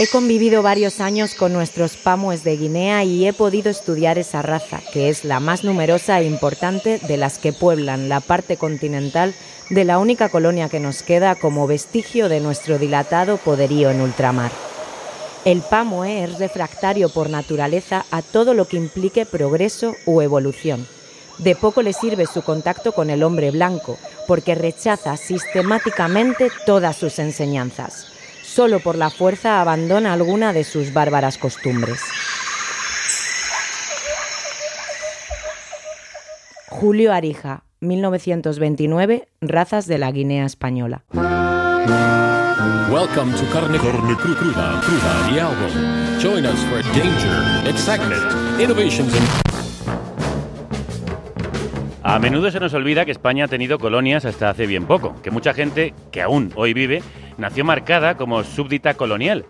He 0.00 0.06
convivido 0.06 0.62
varios 0.62 1.00
años 1.00 1.34
con 1.34 1.52
nuestros 1.52 1.96
pamues 1.96 2.44
de 2.44 2.56
Guinea 2.56 3.02
y 3.02 3.26
he 3.26 3.32
podido 3.32 3.68
estudiar 3.68 4.16
esa 4.16 4.42
raza, 4.42 4.80
que 4.92 5.08
es 5.08 5.24
la 5.24 5.40
más 5.40 5.64
numerosa 5.64 6.20
e 6.20 6.24
importante 6.24 7.00
de 7.00 7.16
las 7.16 7.38
que 7.38 7.52
pueblan 7.52 8.08
la 8.08 8.20
parte 8.20 8.56
continental 8.56 9.34
de 9.70 9.84
la 9.84 9.98
única 9.98 10.28
colonia 10.28 10.68
que 10.68 10.78
nos 10.78 11.02
queda 11.02 11.34
como 11.34 11.66
vestigio 11.66 12.28
de 12.28 12.38
nuestro 12.38 12.78
dilatado 12.78 13.38
poderío 13.38 13.90
en 13.90 14.00
ultramar. 14.00 14.52
El 15.44 15.62
pamue 15.62 16.22
es 16.22 16.38
refractario 16.38 17.08
por 17.08 17.28
naturaleza 17.28 18.04
a 18.12 18.22
todo 18.22 18.54
lo 18.54 18.68
que 18.68 18.76
implique 18.76 19.26
progreso 19.26 19.96
u 20.06 20.22
evolución. 20.22 20.86
De 21.38 21.56
poco 21.56 21.82
le 21.82 21.92
sirve 21.92 22.26
su 22.26 22.42
contacto 22.42 22.92
con 22.92 23.10
el 23.10 23.24
hombre 23.24 23.50
blanco, 23.50 23.98
porque 24.28 24.54
rechaza 24.54 25.16
sistemáticamente 25.16 26.50
todas 26.66 26.96
sus 26.96 27.18
enseñanzas 27.18 28.12
solo 28.48 28.80
por 28.80 28.96
la 28.96 29.10
fuerza 29.10 29.60
abandona 29.60 30.12
alguna 30.12 30.52
de 30.52 30.64
sus 30.64 30.92
bárbaras 30.92 31.38
costumbres. 31.38 32.00
Julio 36.68 37.12
Arija, 37.12 37.64
1929, 37.80 39.28
Razas 39.40 39.86
de 39.86 39.98
la 39.98 40.10
Guinea 40.10 40.46
Española. 40.46 41.02
Welcome 42.90 43.32
to 43.36 43.44
Carne, 43.52 43.78
Carne 43.78 44.16
Cruda, 44.16 44.80
Cruda 44.80 45.30
y 45.30 45.38
Album. 45.38 46.20
Join 46.20 46.46
us 46.46 46.60
for 46.64 46.82
danger, 46.94 47.68
excitement, 47.68 48.22
innovations 48.60 49.14
and... 49.14 49.57
A 52.10 52.18
menudo 52.18 52.50
se 52.50 52.58
nos 52.58 52.72
olvida 52.72 53.04
que 53.04 53.10
España 53.10 53.44
ha 53.44 53.48
tenido 53.48 53.78
colonias 53.78 54.24
hasta 54.24 54.48
hace 54.48 54.66
bien 54.66 54.86
poco, 54.86 55.20
que 55.20 55.30
mucha 55.30 55.52
gente 55.52 55.92
que 56.10 56.22
aún 56.22 56.50
hoy 56.56 56.72
vive 56.72 57.02
nació 57.36 57.66
marcada 57.66 58.16
como 58.16 58.44
súbdita 58.44 58.94
colonial 58.94 59.44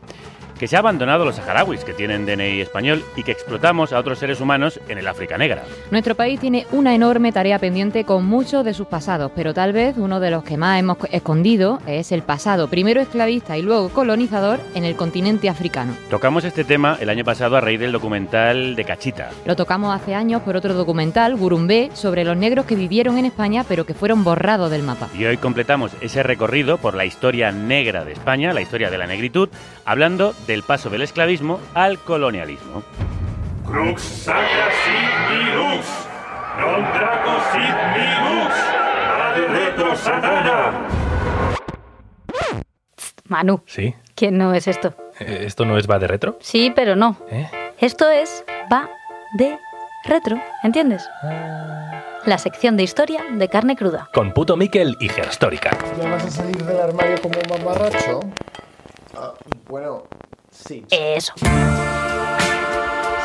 que 0.58 0.68
se 0.68 0.76
ha 0.76 0.80
abandonado 0.80 1.24
los 1.24 1.36
saharauis, 1.36 1.84
que 1.84 1.94
tienen 1.94 2.26
DNI 2.26 2.60
español, 2.60 3.04
y 3.16 3.22
que 3.22 3.32
explotamos 3.32 3.92
a 3.92 3.98
otros 3.98 4.18
seres 4.18 4.40
humanos 4.40 4.80
en 4.88 4.98
el 4.98 5.06
África 5.06 5.38
Negra. 5.38 5.64
Nuestro 5.90 6.14
país 6.14 6.40
tiene 6.40 6.66
una 6.72 6.94
enorme 6.94 7.32
tarea 7.32 7.58
pendiente 7.58 8.04
con 8.04 8.24
muchos 8.26 8.64
de 8.64 8.74
sus 8.74 8.86
pasados, 8.86 9.32
pero 9.34 9.54
tal 9.54 9.72
vez 9.72 9.96
uno 9.96 10.20
de 10.20 10.30
los 10.30 10.44
que 10.44 10.56
más 10.56 10.78
hemos 10.78 10.98
escondido 11.10 11.80
es 11.86 12.12
el 12.12 12.22
pasado, 12.22 12.68
primero 12.68 13.00
esclavista 13.00 13.56
y 13.56 13.62
luego 13.62 13.88
colonizador 13.90 14.60
en 14.74 14.84
el 14.84 14.96
continente 14.96 15.48
africano. 15.48 15.94
Tocamos 16.10 16.44
este 16.44 16.64
tema 16.64 16.98
el 17.00 17.08
año 17.08 17.24
pasado 17.24 17.56
a 17.56 17.60
raíz 17.60 17.80
del 17.80 17.92
documental 17.92 18.74
de 18.76 18.84
Cachita. 18.84 19.30
Lo 19.44 19.56
tocamos 19.56 19.94
hace 19.94 20.14
años 20.14 20.42
por 20.42 20.56
otro 20.56 20.74
documental, 20.74 21.36
Gurumbé, 21.36 21.90
sobre 21.94 22.24
los 22.24 22.36
negros 22.36 22.66
que 22.66 22.74
vivieron 22.74 23.18
en 23.18 23.26
España 23.26 23.64
pero 23.68 23.86
que 23.86 23.94
fueron 23.94 24.24
borrados 24.24 24.70
del 24.70 24.82
mapa. 24.82 25.08
Y 25.16 25.24
hoy 25.24 25.36
completamos 25.36 25.92
ese 26.00 26.22
recorrido 26.22 26.78
por 26.78 26.94
la 26.94 27.04
historia 27.04 27.52
negra 27.52 28.04
de 28.04 28.12
España, 28.12 28.52
la 28.52 28.60
historia 28.60 28.90
de 28.90 28.98
la 28.98 29.06
negritud, 29.06 29.48
hablando 29.84 30.34
del 30.48 30.62
paso 30.62 30.88
del 30.90 31.02
esclavismo 31.02 31.60
al 31.74 31.98
colonialismo. 31.98 32.82
Crux 33.66 34.02
sacra 34.02 34.70
sit 34.82 35.54
lux, 35.54 35.86
non 36.58 36.82
draco 36.96 37.34
sit 37.52 37.76
lux, 38.24 38.54
ad 39.22 39.36
retro 39.54 39.94
satana. 39.94 40.88
Manu. 43.26 43.60
¿Sí? 43.66 43.94
¿Quién 44.14 44.38
no 44.38 44.54
es 44.54 44.66
esto? 44.66 44.94
Eh, 45.20 45.44
¿Esto 45.46 45.66
no 45.66 45.76
es 45.76 45.86
va 45.88 45.98
de 45.98 46.06
retro? 46.06 46.38
Sí, 46.40 46.72
pero 46.74 46.96
no. 46.96 47.18
¿Eh? 47.30 47.46
Esto 47.78 48.08
es 48.08 48.42
va 48.72 48.88
de 49.36 49.58
retro, 50.06 50.40
¿entiendes? 50.62 51.06
La 52.24 52.38
sección 52.38 52.78
de 52.78 52.84
historia 52.84 53.22
de 53.30 53.48
carne 53.48 53.76
cruda. 53.76 54.08
Con 54.14 54.32
puto 54.32 54.56
Miquel 54.56 54.96
y 54.98 55.10
Gerstórica. 55.10 55.76
¿Ya 56.00 56.08
vas 56.08 56.24
a 56.24 56.30
salir 56.30 56.64
del 56.64 56.80
armario 56.80 57.20
como 57.20 57.34
un 57.38 57.64
mamarracho? 57.64 58.20
Ah, 59.14 59.34
bueno, 59.68 60.04
sí. 60.66 60.84
Eso. 60.90 61.32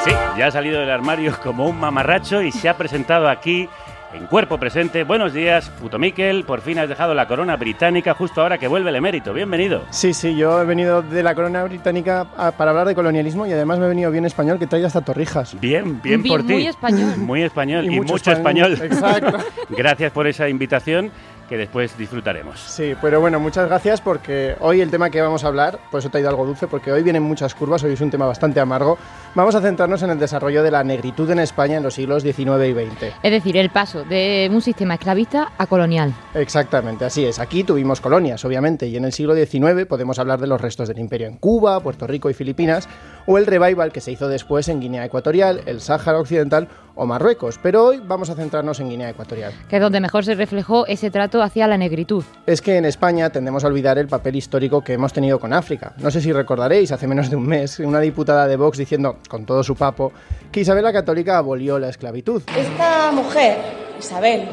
Sí, 0.05 0.11
ya 0.37 0.47
ha 0.47 0.51
salido 0.51 0.79
del 0.79 0.89
armario 0.91 1.33
como 1.41 1.65
un 1.67 1.79
mamarracho 1.79 2.41
y 2.41 2.51
se 2.51 2.67
ha 2.67 2.75
presentado 2.77 3.29
aquí 3.29 3.69
en 4.13 4.25
cuerpo 4.27 4.57
presente. 4.59 5.05
Buenos 5.05 5.33
días, 5.33 5.69
puto 5.81 5.97
Miquel. 5.97 6.43
Por 6.43 6.59
fin 6.59 6.77
has 6.77 6.89
dejado 6.89 7.13
la 7.13 7.25
corona 7.25 7.55
británica 7.55 8.13
justo 8.13 8.41
ahora 8.41 8.57
que 8.57 8.67
vuelve 8.67 8.89
el 8.89 8.97
emérito. 8.97 9.31
Bienvenido. 9.33 9.83
Sí, 9.91 10.13
sí, 10.13 10.35
yo 10.35 10.61
he 10.61 10.65
venido 10.65 11.01
de 11.01 11.23
la 11.23 11.33
corona 11.33 11.63
británica 11.63 12.27
a- 12.37 12.51
para 12.51 12.71
hablar 12.71 12.85
de 12.87 12.95
colonialismo 12.95 13.45
y 13.47 13.53
además 13.53 13.79
me 13.79 13.85
he 13.85 13.89
venido 13.89 14.11
bien 14.11 14.25
español 14.25 14.59
que 14.59 14.67
trae 14.67 14.85
hasta 14.85 14.99
torrijas. 15.01 15.57
Bien, 15.59 16.01
bien 16.01 16.21
Bien, 16.21 16.35
por 16.37 16.45
ti. 16.45 16.53
muy 16.53 16.67
español. 16.67 17.17
Muy 17.17 17.41
español 17.43 17.85
y, 17.85 17.89
mucho 17.91 18.13
mucho 18.13 18.31
español. 18.33 18.73
Exacto. 18.83 19.37
Gracias 19.69 20.11
por 20.11 20.27
esa 20.27 20.49
invitación 20.49 21.11
que 21.47 21.57
después 21.57 21.97
disfrutaremos. 21.97 22.59
Sí, 22.59 22.93
pero 23.01 23.19
bueno, 23.19 23.39
muchas 23.39 23.67
gracias 23.67 24.01
porque 24.01 24.55
hoy 24.59 24.81
el 24.81 24.89
tema 24.89 25.09
que 25.09 25.21
vamos 25.21 25.43
a 25.43 25.47
hablar, 25.47 25.79
por 25.91 25.99
eso 25.99 26.09
te 26.09 26.17
ha 26.17 26.21
ido 26.21 26.29
algo 26.29 26.45
dulce, 26.45 26.67
porque 26.67 26.91
hoy 26.91 27.03
vienen 27.03 27.23
muchas 27.23 27.53
curvas, 27.55 27.83
hoy 27.83 27.93
es 27.93 28.01
un 28.01 28.09
tema 28.09 28.25
bastante 28.25 28.59
amargo. 28.59 28.97
Vamos 29.35 29.55
a 29.55 29.61
centrarnos 29.61 30.03
en 30.03 30.11
el 30.11 30.19
desarrollo 30.19 30.63
de 30.63 30.71
la 30.71 30.83
negritud 30.83 31.29
en 31.31 31.39
España 31.39 31.77
en 31.77 31.83
los 31.83 31.95
siglos 31.95 32.23
XIX 32.23 32.39
y 32.67 32.73
XX. 32.73 33.03
Es 33.23 33.31
decir, 33.31 33.57
el 33.57 33.69
paso 33.69 34.03
de 34.03 34.49
un 34.51 34.61
sistema 34.61 34.95
esclavista 34.95 35.51
a 35.57 35.65
colonial. 35.65 36.13
Exactamente, 36.33 37.05
así 37.05 37.25
es. 37.25 37.39
Aquí 37.39 37.63
tuvimos 37.63 37.99
colonias, 37.99 38.43
obviamente, 38.45 38.87
y 38.87 38.95
en 38.95 39.05
el 39.05 39.13
siglo 39.13 39.35
XIX 39.35 39.85
podemos 39.87 40.19
hablar 40.19 40.39
de 40.39 40.47
los 40.47 40.61
restos 40.61 40.87
del 40.87 40.99
imperio 40.99 41.27
en 41.27 41.37
Cuba, 41.37 41.79
Puerto 41.79 42.07
Rico 42.07 42.29
y 42.29 42.33
Filipinas, 42.33 42.87
o 43.25 43.37
el 43.37 43.45
revival 43.45 43.91
que 43.91 44.01
se 44.01 44.11
hizo 44.11 44.27
después 44.27 44.67
en 44.69 44.79
Guinea 44.79 45.05
Ecuatorial, 45.05 45.61
el 45.65 45.81
Sáhara 45.81 46.19
Occidental 46.19 46.67
o 46.95 47.05
Marruecos. 47.05 47.59
Pero 47.61 47.85
hoy 47.85 48.01
vamos 48.05 48.29
a 48.29 48.35
centrarnos 48.35 48.79
en 48.79 48.89
Guinea 48.89 49.09
Ecuatorial. 49.09 49.53
que 49.67 49.77
es 49.77 49.81
donde 49.81 49.99
mejor 49.99 50.25
se 50.25 50.35
reflejó 50.35 50.85
ese 50.85 51.09
trato 51.09 51.41
hacia 51.41 51.67
la 51.67 51.77
negritud. 51.77 52.23
Es 52.45 52.61
que 52.61 52.77
en 52.77 52.85
España 52.85 53.29
tendemos 53.29 53.63
a 53.63 53.67
olvidar 53.67 53.97
el 53.97 54.07
papel 54.07 54.35
histórico 54.35 54.81
que 54.81 54.93
hemos 54.93 55.13
tenido 55.13 55.39
con 55.39 55.53
África. 55.53 55.93
No 55.97 56.11
sé 56.11 56.21
si 56.21 56.31
recordaréis, 56.31 56.91
hace 56.91 57.07
menos 57.07 57.29
de 57.29 57.35
un 57.35 57.47
mes, 57.47 57.79
una 57.79 57.99
diputada 57.99 58.47
de 58.47 58.55
Vox 58.55 58.77
diciendo, 58.77 59.17
con 59.27 59.45
todo 59.45 59.63
su 59.63 59.75
papo, 59.75 60.11
que 60.51 60.61
Isabel 60.61 60.83
la 60.83 60.93
Católica 60.93 61.37
abolió 61.37 61.79
la 61.79 61.89
esclavitud. 61.89 62.43
Esta 62.55 63.11
mujer, 63.11 63.57
Isabel, 63.99 64.43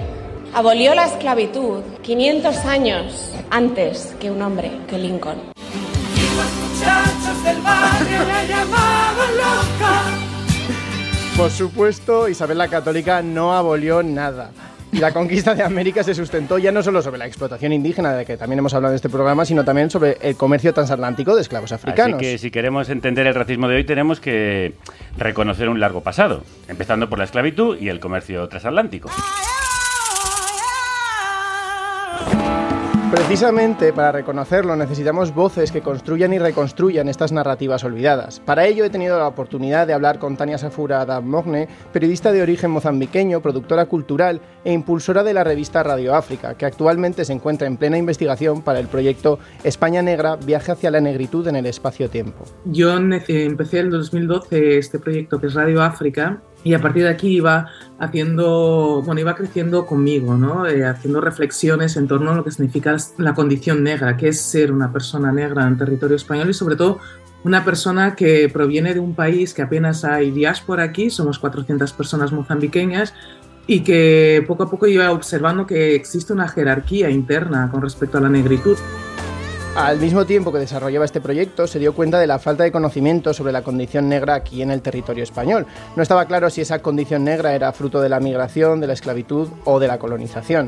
abolió 0.55 0.95
la 0.95 1.07
esclavitud 1.07 1.83
500 2.03 2.57
años 2.65 3.35
antes 3.51 4.15
que 4.21 4.31
un 4.31 4.41
hombre, 4.43 4.71
que 4.89 4.99
Lincoln. 4.99 5.39
Por 11.37 11.51
supuesto, 11.51 12.29
Isabel 12.29 12.59
la 12.59 12.69
Católica 12.69 13.23
no 13.23 13.55
abolió 13.55 14.03
nada. 14.03 14.51
Y 14.93 14.99
la 14.99 15.13
conquista 15.13 15.55
de 15.55 15.63
América 15.63 16.03
se 16.03 16.15
sustentó 16.15 16.59
ya 16.59 16.73
no 16.73 16.83
solo 16.83 17.01
sobre 17.01 17.19
la 17.19 17.27
explotación 17.27 17.73
indígena, 17.73 18.11
de 18.11 18.17
la 18.19 18.25
que 18.25 18.37
también 18.37 18.59
hemos 18.59 18.75
hablado 18.75 18.93
en 18.93 18.97
este 18.97 19.09
programa, 19.09 19.45
sino 19.45 19.65
también 19.65 19.89
sobre 19.89 20.19
el 20.21 20.37
comercio 20.37 20.75
transatlántico 20.75 21.35
de 21.35 21.43
esclavos 21.43 21.73
africanos. 21.73 22.17
Así 22.17 22.25
que 22.25 22.39
si 22.39 22.51
queremos 22.51 22.91
entender 22.91 23.27
el 23.27 23.35
racismo 23.35 23.69
de 23.69 23.77
hoy 23.77 23.85
tenemos 23.85 24.21
que 24.21 24.75
reconocer 25.17 25.69
un 25.69 25.81
largo 25.81 26.03
pasado, 26.03 26.43
empezando 26.69 27.09
por 27.09 27.19
la 27.19 27.25
esclavitud 27.25 27.79
y 27.79 27.89
el 27.89 28.01
comercio 28.01 28.49
transatlántico. 28.49 29.09
Precisamente 33.11 33.93
para 33.93 34.13
reconocerlo 34.13 34.77
necesitamos 34.77 35.35
voces 35.35 35.73
que 35.73 35.81
construyan 35.81 36.33
y 36.33 36.39
reconstruyan 36.39 37.09
estas 37.09 37.33
narrativas 37.33 37.83
olvidadas. 37.83 38.39
Para 38.39 38.67
ello 38.67 38.85
he 38.85 38.91
tenido 38.91 39.19
la 39.19 39.27
oportunidad 39.27 39.89
de 39.89 39.93
hablar 39.93 40.21
con 40.21 40.37
Tania 40.37 40.59
Safura 40.59 41.05
Damogne, 41.05 41.69
periodista 41.93 42.31
de 42.31 42.41
origen 42.41 42.71
mozambiqueño, 42.71 43.41
productora 43.41 43.87
cultural 43.87 44.41
e 44.65 44.73
impulsora 44.73 45.25
de 45.25 45.35
la 45.35 45.43
revista 45.43 45.83
Radio 45.83 46.15
África, 46.15 46.55
que 46.55 46.67
actualmente 46.67 47.25
se 47.25 47.33
encuentra 47.33 47.67
en 47.67 47.79
plena 47.79 47.99
investigación 47.99 48.63
para 48.63 48.79
el 48.79 48.87
proyecto 48.87 49.41
España 49.65 50.03
Negra, 50.03 50.37
viaje 50.37 50.71
hacia 50.71 50.93
la 50.93 51.01
negritud 51.01 51.49
en 51.49 51.57
el 51.57 51.67
espacio-tiempo. 51.67 52.45
Yo 52.65 52.97
empecé 52.97 53.81
en 53.81 53.87
el 53.87 53.91
2012 53.91 54.79
este 54.79 55.01
proyecto 55.01 55.41
que 55.41 55.49
es 55.49 55.55
Radio 55.55 55.83
África 55.83 56.41
y 56.63 56.75
a 56.75 56.81
partir 56.81 57.05
de 57.05 57.11
aquí 57.11 57.29
iba 57.29 57.69
haciendo, 57.99 59.03
bueno, 59.05 59.21
iba 59.21 59.35
creciendo 59.35 59.87
conmigo, 59.87 60.37
¿no? 60.37 60.67
Eh, 60.67 60.85
haciendo 60.85 61.21
reflexiones 61.21 61.97
en 61.97 62.09
torno 62.09 62.33
a 62.33 62.35
lo 62.35 62.45
que 62.45 62.51
significa 62.51 62.97
la 63.19 63.35
condición 63.35 63.83
negra, 63.83 64.17
que 64.17 64.29
es 64.29 64.41
ser 64.41 64.73
una 64.73 64.93
persona 64.93 65.33
negra 65.33 65.67
en 65.67 65.79
territorio 65.79 66.17
español 66.17 66.51
y 66.51 66.55
sobre 66.55 66.77
todo 66.77 66.99
una 67.43 67.65
persona 67.65 68.15
que 68.15 68.51
proviene 68.53 68.93
de 68.93 69.01
un 69.01 69.15
país 69.15 69.55
que 69.55 69.63
apenas 69.63 70.05
hay 70.05 70.31
diáspora 70.31 70.85
aquí, 70.85 71.11
somos 71.11 71.39
400 71.39 71.93
personas 71.95 72.33
mozambiqueñas 72.33 73.15
y 73.67 73.81
que 73.81 74.45
poco 74.47 74.65
a 74.65 74.71
poco 74.71 74.87
iba 74.87 75.11
observando 75.13 75.67
que 75.67 75.95
existe 75.95 76.33
una 76.33 76.49
jerarquía 76.49 77.09
interna 77.09 77.71
con 77.71 77.83
respecto 77.83 78.19
a 78.19 78.21
la 78.21 78.29
negritud. 78.29 78.77
Al 79.77 80.01
mismo 80.01 80.27
tiempo 80.27 80.53
que 80.53 80.59
desarrollaba 80.59 81.05
este 81.05 81.21
proyecto, 81.21 81.69
se 81.69 81.79
dio 81.79 81.95
cuenta 81.95 82.19
de 82.19 82.27
la 82.27 82.41
falta 82.41 82.65
de 82.65 82.73
conocimiento 82.73 83.33
sobre 83.33 83.53
la 83.53 83.63
condición 83.63 84.09
negra 84.09 84.35
aquí 84.35 84.63
en 84.63 84.73
el 84.73 84.83
territorio 84.83 85.23
español. 85.23 85.65
No 85.95 86.03
estaba 86.03 86.25
claro 86.27 86.51
si 86.51 86.61
esa 86.61 86.81
condición 86.81 87.25
negra 87.25 87.55
era 87.55 87.73
fruto 87.73 88.01
de 88.01 88.09
la 88.09 88.19
migración, 88.19 88.81
de 88.81 88.89
la 88.89 88.95
esclavitud 88.95 89.49
o 89.65 89.79
de 89.79 89.87
la 89.87 89.99
colonización. 89.99 90.67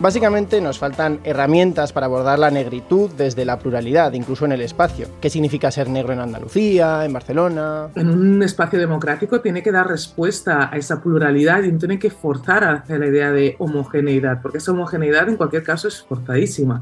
Básicamente 0.00 0.62
nos 0.62 0.78
faltan 0.78 1.20
herramientas 1.24 1.92
para 1.92 2.06
abordar 2.06 2.38
la 2.38 2.50
negritud 2.50 3.10
desde 3.18 3.44
la 3.44 3.58
pluralidad, 3.58 4.12
incluso 4.14 4.46
en 4.46 4.52
el 4.52 4.62
espacio. 4.62 5.08
¿Qué 5.20 5.28
significa 5.28 5.70
ser 5.70 5.90
negro 5.90 6.14
en 6.14 6.20
Andalucía, 6.20 7.04
en 7.04 7.12
Barcelona? 7.12 7.88
en 7.94 8.08
un 8.08 8.42
espacio 8.42 8.78
democrático 8.78 9.42
tiene 9.42 9.62
que 9.62 9.72
dar 9.72 9.88
respuesta 9.88 10.70
a 10.72 10.76
esa 10.78 11.02
pluralidad 11.02 11.64
y 11.64 11.72
tiene 11.72 11.98
que 11.98 12.08
forzar 12.08 12.64
hacia 12.64 12.96
la 12.96 13.08
idea 13.08 13.30
de 13.32 13.56
homogeneidad, 13.58 14.40
porque 14.40 14.58
esa 14.58 14.72
homogeneidad 14.72 15.28
en 15.28 15.36
cualquier 15.36 15.64
caso 15.64 15.88
es 15.88 16.00
forzadísima. 16.00 16.80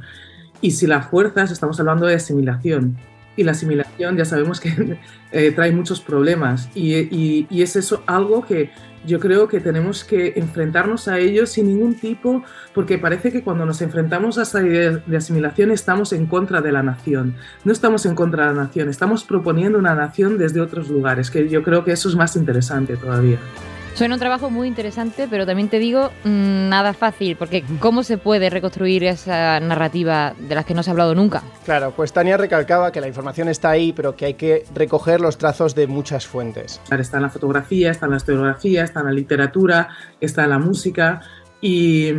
Y 0.60 0.72
si 0.72 0.87
la 0.87 1.02
fuerzas, 1.02 1.50
estamos 1.50 1.78
hablando 1.81 2.06
de 2.06 2.14
asimilación. 2.14 2.96
y 3.37 3.44
la 3.44 3.52
asimilación 3.52 4.16
ya 4.16 4.25
sabemos 4.25 4.58
que 4.58 4.99
eh, 5.32 5.52
trae 5.52 5.70
muchos 5.70 6.00
problemas 6.00 6.69
y, 6.75 6.96
y, 6.96 7.46
y, 7.49 7.62
es 7.62 7.76
eso 7.76 8.02
algo 8.06 8.44
que 8.44 8.72
yo 9.06 9.20
creo 9.20 9.49
que 9.49 9.60
tenemos 9.60 10.05
que 10.05 10.34
enfrentarnos 10.37 11.08
a 11.08 11.19
ello 11.19 11.46
sin 11.46 11.66
ningún 11.66 11.94
tipo, 11.94 12.43
porque 12.75 12.99
parece 12.99 13.31
que 13.31 13.43
cuando 13.43 13.64
nos 13.64 13.81
enfrentamos 13.81 14.38
a 14.38 14.43
esta 14.43 14.60
idea 14.60 15.02
de 15.06 15.16
asimilación 15.16 15.70
estamos 15.70 16.12
en 16.12 16.26
contra 16.26 16.61
de 16.61 16.72
la 16.72 16.82
nación. 16.82 17.37
No 17.64 17.72
estamos 17.72 18.06
en 18.06 18.14
contra 18.14 18.49
de 18.49 18.54
la 18.54 18.64
nación, 18.64 18.88
estamos 18.88 19.25
proponiendo 19.25 19.78
una 19.78 19.94
nación 19.94 20.37
desde 20.37 20.61
otros 20.61 20.88
lugares, 20.88 21.31
que 21.31 21.49
yo 21.49 21.62
creo 21.62 21.84
que 21.84 21.93
eso 21.93 22.08
es 22.08 22.16
más 22.16 22.37
interesante 22.37 22.96
todavía. 22.96 23.38
Suena 23.98 24.14
un 24.14 24.20
trabajo 24.20 24.48
muy 24.48 24.68
interesante, 24.68 25.26
pero 25.28 25.44
también 25.44 25.68
te 25.68 25.80
digo, 25.80 26.12
mmm, 26.22 26.68
nada 26.68 26.94
fácil, 26.94 27.34
porque 27.34 27.64
¿cómo 27.80 28.04
se 28.04 28.16
puede 28.16 28.48
reconstruir 28.48 29.02
esa 29.02 29.58
narrativa 29.58 30.36
de 30.38 30.54
las 30.54 30.64
que 30.64 30.72
no 30.72 30.84
se 30.84 30.90
ha 30.90 30.92
hablado 30.92 31.16
nunca? 31.16 31.42
Claro, 31.64 31.92
pues 31.96 32.12
Tania 32.12 32.36
recalcaba 32.36 32.92
que 32.92 33.00
la 33.00 33.08
información 33.08 33.48
está 33.48 33.70
ahí, 33.70 33.92
pero 33.92 34.14
que 34.14 34.26
hay 34.26 34.34
que 34.34 34.64
recoger 34.72 35.20
los 35.20 35.36
trazos 35.36 35.74
de 35.74 35.88
muchas 35.88 36.28
fuentes. 36.28 36.80
Está 36.96 37.16
en 37.16 37.24
la 37.24 37.28
fotografía, 37.28 37.90
está 37.90 38.06
en 38.06 38.12
la 38.12 38.18
historiografía, 38.18 38.84
está 38.84 39.00
en 39.00 39.06
la 39.06 39.12
literatura, 39.12 39.88
está 40.20 40.44
en 40.44 40.50
la 40.50 40.60
música. 40.60 41.20
Y, 41.60 42.10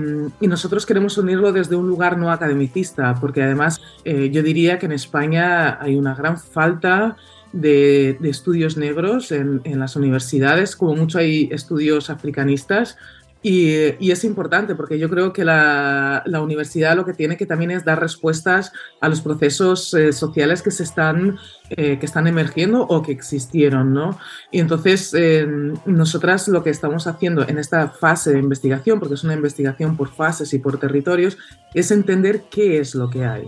y, 0.42 0.48
nosotros 0.50 0.86
queremos 0.86 1.18
unirlo 1.18 1.54
desde 1.54 1.78
un 1.78 1.88
lugar 1.88 2.18
no 2.18 2.30
academicista, 2.30 3.16
porque 3.22 3.42
además 3.42 3.80
eh, 4.04 4.30
yo 4.34 4.44
diría 4.44 4.80
que 4.80 4.88
en 4.88 4.92
España 4.92 5.82
hay 5.82 5.96
una 5.96 6.14
gran 6.14 6.38
falta 6.38 7.16
de, 7.54 8.18
estudios 8.24 8.78
negros 8.78 9.32
en, 9.32 9.62
las 9.80 9.96
universidades, 9.96 10.76
como 10.76 10.96
mucho 10.96 11.20
hay 11.20 11.50
estudios 11.52 12.10
africanistas. 12.10 12.98
Y, 13.42 13.96
y 14.06 14.12
es 14.12 14.26
importante 14.26 14.76
porque 14.76 15.00
yo 15.00 15.10
creo 15.10 15.32
que 15.32 15.46
la, 15.46 16.24
la, 16.26 16.42
universidad 16.42 16.98
lo 16.98 17.06
que 17.06 17.14
tiene 17.14 17.38
que 17.38 17.46
también 17.46 17.72
es 17.72 17.86
dar 17.86 17.98
respuestas 17.98 18.74
a 19.00 19.08
los 19.08 19.22
procesos 19.22 19.94
eh, 19.94 20.12
sociales 20.12 20.62
que 20.62 20.72
se 20.72 20.84
están, 20.84 21.38
eh, 21.70 21.98
que 22.00 22.06
están 22.06 22.28
emergiendo 22.28 22.82
o 22.82 23.02
que 23.02 23.14
existieron, 23.14 23.94
¿no? 23.94 24.20
Y 24.52 24.60
entonces 24.60 25.14
eh, 25.14 25.48
nosotras 25.86 26.50
lo 26.50 26.64
que 26.64 26.70
estamos 26.70 27.08
haciendo 27.08 27.48
en 27.48 27.60
esta 27.60 27.88
fase 27.88 28.34
de 28.34 28.40
investigación, 28.40 29.00
porque 29.00 29.16
es 29.16 29.24
una 29.24 29.36
investigación 29.36 29.96
por 29.96 30.10
fases 30.10 30.54
y 30.54 30.60
por 30.60 30.78
territorios, 30.78 31.38
es 31.74 31.92
entender 31.92 32.44
qué 32.52 32.80
es 32.80 32.94
lo 32.94 33.10
que 33.10 33.24
hay, 33.24 33.46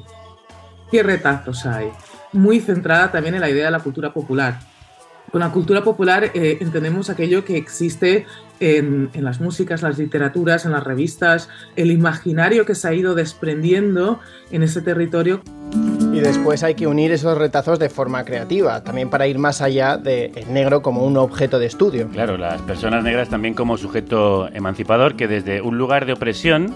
qué 0.89 1.03
retazos 1.03 1.65
hay, 1.65 1.92
muy 2.33 2.60
centrada 2.60 3.12
también 3.12 3.36
en 3.36 3.42
la 3.42 3.50
idea 3.50 3.66
de 3.66 3.72
la 3.72 3.80
cultura 3.80 4.13
popular. 4.13 4.60
Con 5.31 5.39
la 5.39 5.51
cultura 5.51 5.81
popular 5.81 6.31
eh, 6.33 6.57
entendemos 6.60 7.10
aquello 7.10 7.45
que 7.45 7.56
existe 7.56 8.25
en, 8.60 9.10
en, 9.13 9.24
las 9.24 9.39
músicas, 9.39 9.81
las 9.81 9.98
literaturas, 9.98 10.66
en 10.66 10.74
las 10.74 10.83
revistas, 10.83 11.48
el 11.78 11.89
imaginario 11.89 12.66
que 12.66 12.75
se 12.75 12.89
ha 12.89 12.94
ido 12.94 13.16
desprendiendo 13.16 14.19
en 14.51 14.63
ese 14.63 14.81
territorio. 14.81 15.42
Y 16.12 16.19
después 16.19 16.63
hay 16.63 16.75
que 16.75 16.86
unir 16.86 17.13
esos 17.13 17.38
retazos 17.38 17.80
de 17.80 17.89
forma 17.89 18.25
creativa, 18.25 18.84
también 18.84 19.10
para 19.10 19.27
ir 19.27 19.39
más 19.39 19.62
allá 19.62 19.95
del 19.95 20.34
de 20.34 20.45
negro 20.50 20.81
como 20.81 21.06
un 21.06 21.16
objeto 21.16 21.57
de 21.57 21.68
estudio. 21.68 22.10
Claro, 22.10 22.38
las 22.38 22.62
personas 22.63 23.01
negras 23.01 23.30
también 23.30 23.54
como 23.54 23.77
sujeto 23.77 24.50
emancipador 24.50 25.16
que 25.16 25.30
desde 25.30 25.62
un 25.62 25.77
lugar 25.77 26.06
de 26.06 26.12
opresión 26.12 26.75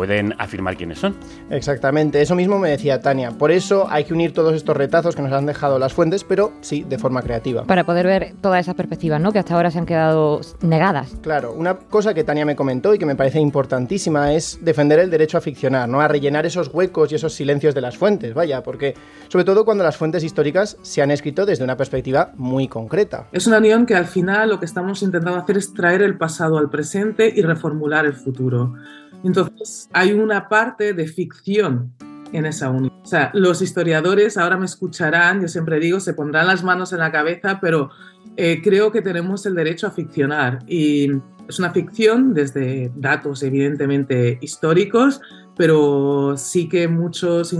pueden 0.00 0.34
afirmar 0.38 0.78
quiénes 0.78 0.98
son. 0.98 1.14
Exactamente, 1.50 2.22
eso 2.22 2.34
mismo 2.34 2.58
me 2.58 2.70
decía 2.70 3.02
Tania. 3.02 3.32
Por 3.32 3.50
eso 3.50 3.86
hay 3.90 4.04
que 4.04 4.14
unir 4.14 4.32
todos 4.32 4.54
estos 4.54 4.74
retazos 4.74 5.14
que 5.14 5.20
nos 5.20 5.30
han 5.30 5.44
dejado 5.44 5.78
las 5.78 5.92
fuentes, 5.92 6.24
pero 6.24 6.52
sí 6.62 6.86
de 6.88 6.96
forma 6.96 7.20
creativa. 7.20 7.64
Para 7.64 7.84
poder 7.84 8.06
ver 8.06 8.32
todas 8.40 8.60
esas 8.60 8.74
perspectivas, 8.74 9.20
¿no? 9.20 9.30
Que 9.30 9.40
hasta 9.40 9.54
ahora 9.54 9.70
se 9.70 9.78
han 9.78 9.84
quedado 9.84 10.40
negadas. 10.62 11.14
Claro, 11.20 11.52
una 11.52 11.74
cosa 11.76 12.14
que 12.14 12.24
Tania 12.24 12.46
me 12.46 12.56
comentó 12.56 12.94
y 12.94 12.98
que 12.98 13.04
me 13.04 13.14
parece 13.14 13.40
importantísima 13.40 14.32
es 14.32 14.58
defender 14.62 15.00
el 15.00 15.10
derecho 15.10 15.36
a 15.36 15.42
ficcionar, 15.42 15.86
¿no? 15.86 16.00
A 16.00 16.08
rellenar 16.08 16.46
esos 16.46 16.72
huecos 16.72 17.12
y 17.12 17.16
esos 17.16 17.34
silencios 17.34 17.74
de 17.74 17.82
las 17.82 17.98
fuentes, 17.98 18.32
vaya, 18.32 18.62
porque 18.62 18.94
sobre 19.28 19.44
todo 19.44 19.66
cuando 19.66 19.84
las 19.84 19.98
fuentes 19.98 20.24
históricas 20.24 20.78
se 20.80 21.02
han 21.02 21.10
escrito 21.10 21.44
desde 21.44 21.62
una 21.62 21.76
perspectiva 21.76 22.32
muy 22.36 22.68
concreta. 22.68 23.26
Es 23.32 23.46
una 23.46 23.58
unión 23.58 23.84
que 23.84 23.96
al 23.96 24.06
final 24.06 24.48
lo 24.48 24.60
que 24.60 24.64
estamos 24.64 25.02
intentando 25.02 25.38
hacer 25.38 25.58
es 25.58 25.74
traer 25.74 26.00
el 26.00 26.16
pasado 26.16 26.56
al 26.56 26.70
presente 26.70 27.30
y 27.36 27.42
reformular 27.42 28.06
el 28.06 28.14
futuro. 28.14 28.76
Entonces, 29.24 29.88
hay 29.92 30.12
una 30.12 30.48
parte 30.48 30.92
de 30.92 31.06
ficción 31.06 31.92
en 32.32 32.46
esa 32.46 32.70
unión. 32.70 32.92
O 33.02 33.06
sea, 33.06 33.30
los 33.34 33.62
historiadores 33.62 34.36
ahora 34.36 34.56
me 34.56 34.66
escucharán, 34.66 35.40
yo 35.40 35.48
siempre 35.48 35.80
digo, 35.80 36.00
se 36.00 36.14
pondrán 36.14 36.46
las 36.46 36.62
manos 36.62 36.92
en 36.92 37.00
la 37.00 37.10
cabeza, 37.10 37.58
pero 37.60 37.90
eh, 38.36 38.60
creo 38.62 38.92
que 38.92 39.02
tenemos 39.02 39.44
el 39.46 39.54
derecho 39.54 39.86
a 39.86 39.90
ficcionar. 39.90 40.60
Y 40.66 41.10
es 41.48 41.58
una 41.58 41.70
ficción 41.70 42.34
desde 42.34 42.92
datos 42.96 43.42
evidentemente 43.42 44.38
históricos, 44.40 45.20
pero 45.56 46.34
sí 46.36 46.68
que 46.68 46.88
muchos 46.88 47.54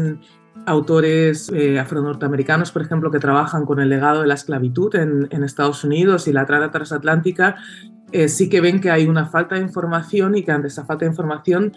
autores 0.67 1.51
eh, 1.53 1.79
afro-norteamericanos, 1.79 2.71
por 2.71 2.83
ejemplo, 2.83 3.11
que 3.11 3.19
trabajan 3.19 3.65
con 3.65 3.81
el 3.81 3.89
legado 3.89 4.21
de 4.21 4.29
la 4.29 4.35
esclavitud 4.35 4.95
en, 4.95 5.27
en 5.31 5.43
Estados 5.43 5.85
Unidos 5.85 6.29
y 6.29 6.33
la 6.33 6.47
trata 6.47 6.71
transatlántica, 6.71 7.57
eh, 8.13 8.29
sí 8.29 8.49
que 8.49 8.61
ven 8.61 8.81
que 8.81 8.91
hay 8.91 9.07
una 9.07 9.27
falta 9.27 9.55
de 9.55 9.63
información 9.63 10.37
y 10.37 10.43
que 10.43 10.53
ante 10.53 10.69
esa 10.69 10.85
falta 10.85 11.05
de 11.05 11.11
información 11.11 11.73